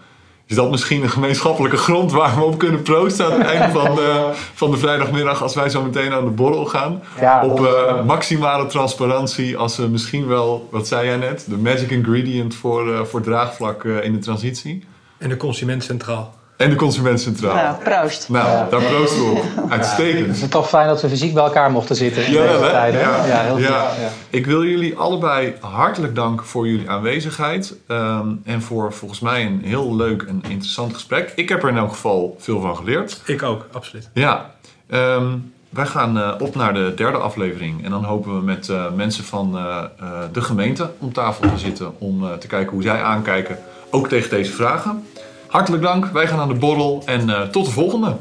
Is 0.46 0.56
dat 0.58 0.72
misschien 0.72 1.04
een 1.04 1.10
gemeenschappelijke 1.10 1.78
grond 1.78 2.12
waar 2.12 2.36
we 2.36 2.44
op 2.44 2.58
kunnen 2.58 2.82
proosten 2.82 3.26
aan 3.26 3.32
het 3.32 3.48
einde 3.48 3.80
van 3.80 3.96
de, 3.96 4.32
van 4.54 4.72
de 4.72 4.78
vrijdagmiddag 4.78 5.42
als 5.42 5.56
wij 5.56 5.70
zo 5.70 5.84
meteen 5.84 6.12
aan 6.12 6.26
de 6.26 6.32
borrel 6.32 6.66
gaan? 6.66 7.02
Ja, 7.20 7.46
op 7.46 7.60
uh, 7.60 8.06
maximale 8.06 8.66
transparantie 8.66 9.58
als 9.58 9.80
uh, 9.80 9.86
misschien 9.86 10.28
wel, 10.28 10.68
wat 10.72 10.88
zei 10.88 11.06
jij 11.06 11.18
net, 11.18 11.46
de 11.50 11.58
magic 11.58 11.90
ingredient 11.90 12.56
voor, 12.56 12.88
uh, 12.88 13.04
voor 13.04 13.22
draagvlak 13.22 13.84
in 13.84 14.14
de 14.14 14.20
transitie? 14.20 14.84
En 15.18 15.30
de 15.30 15.38
consument 15.38 15.84
centraal. 15.84 16.34
En 16.62 16.70
de 16.70 16.76
consument 16.76 17.22
centraal. 17.22 17.56
Ja, 17.56 17.78
proost. 17.84 18.30
Nou, 18.30 18.48
ja. 18.52 18.68
daar 18.70 18.82
proosten 18.82 19.20
we 19.20 19.32
op. 19.32 19.72
Uitstekend. 19.72 20.28
Het 20.28 20.36
is 20.36 20.50
toch 20.50 20.70
fijn 20.70 20.88
dat 20.88 21.02
we 21.02 21.10
fysiek 21.10 21.34
bij 21.34 21.44
elkaar 21.44 21.72
mochten 21.72 21.96
zitten 21.96 22.26
in 22.26 22.32
ja, 22.32 22.48
deze 22.48 22.60
tijden. 22.60 23.00
Ja, 23.00 23.26
ja, 23.26 23.42
heel 23.42 23.58
ja. 23.58 23.92
Ik 24.30 24.46
wil 24.46 24.66
jullie 24.66 24.98
allebei 24.98 25.54
hartelijk 25.60 26.16
danken 26.16 26.46
voor 26.46 26.68
jullie 26.68 26.90
aanwezigheid. 26.90 27.76
Um, 27.88 28.42
en 28.46 28.62
voor 28.62 28.94
volgens 28.94 29.20
mij 29.20 29.46
een 29.46 29.62
heel 29.64 29.96
leuk 29.96 30.22
en 30.22 30.44
interessant 30.48 30.94
gesprek. 30.94 31.32
Ik 31.36 31.50
heb 31.50 31.64
er 31.64 31.70
in 31.70 31.78
elk 31.78 31.92
geval 31.92 32.36
veel 32.40 32.62
van 32.62 32.76
geleerd. 32.76 33.22
Ik 33.26 33.44
ook, 33.44 33.68
absoluut. 33.72 34.10
Ja. 34.14 34.52
Um, 34.90 35.54
wij 35.70 35.86
gaan 35.86 36.18
uh, 36.18 36.34
op 36.40 36.56
naar 36.56 36.74
de 36.74 36.94
derde 36.96 37.18
aflevering. 37.18 37.84
En 37.84 37.90
dan 37.90 38.04
hopen 38.04 38.36
we 38.36 38.42
met 38.42 38.68
uh, 38.68 38.86
mensen 38.96 39.24
van 39.24 39.56
uh, 39.56 39.84
de 40.32 40.42
gemeente 40.42 40.90
om 40.98 41.14
tafel 41.14 41.50
te 41.50 41.58
zitten. 41.58 42.00
Om 42.00 42.40
te 42.40 42.48
kijken 42.48 42.74
hoe 42.74 42.82
zij 42.82 43.02
aankijken. 43.02 43.58
Ook 43.90 44.08
tegen 44.08 44.30
deze 44.30 44.52
vragen. 44.52 45.04
Hartelijk 45.52 45.84
dank. 45.84 46.06
Wij 46.06 46.28
gaan 46.28 46.40
aan 46.40 46.48
de 46.48 46.54
borrel 46.54 47.02
en 47.06 47.30
uh, 47.30 47.42
tot 47.42 47.66
de 47.66 47.72
volgende. 47.72 48.16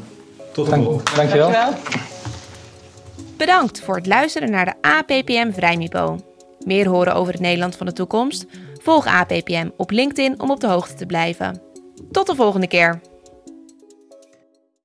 Tot 0.53 0.65
de 0.65 0.75
volgende. 0.75 1.03
Dankjewel. 1.15 1.51
Dankjewel. 1.51 1.99
Bedankt 3.37 3.81
voor 3.81 3.95
het 3.95 4.07
luisteren 4.07 4.51
naar 4.51 4.65
de 4.65 4.73
APPM 4.81 5.51
Vrijmipo. 5.51 6.19
Meer 6.65 6.87
horen 6.87 7.15
over 7.15 7.33
het 7.33 7.41
Nederland 7.41 7.75
van 7.75 7.85
de 7.85 7.93
toekomst? 7.93 8.45
Volg 8.81 9.05
APPM 9.05 9.69
op 9.77 9.91
LinkedIn 9.91 10.41
om 10.41 10.51
op 10.51 10.59
de 10.59 10.67
hoogte 10.67 10.93
te 10.93 11.05
blijven. 11.05 11.61
Tot 12.11 12.27
de 12.27 12.35
volgende 12.35 12.67
keer. 12.67 13.01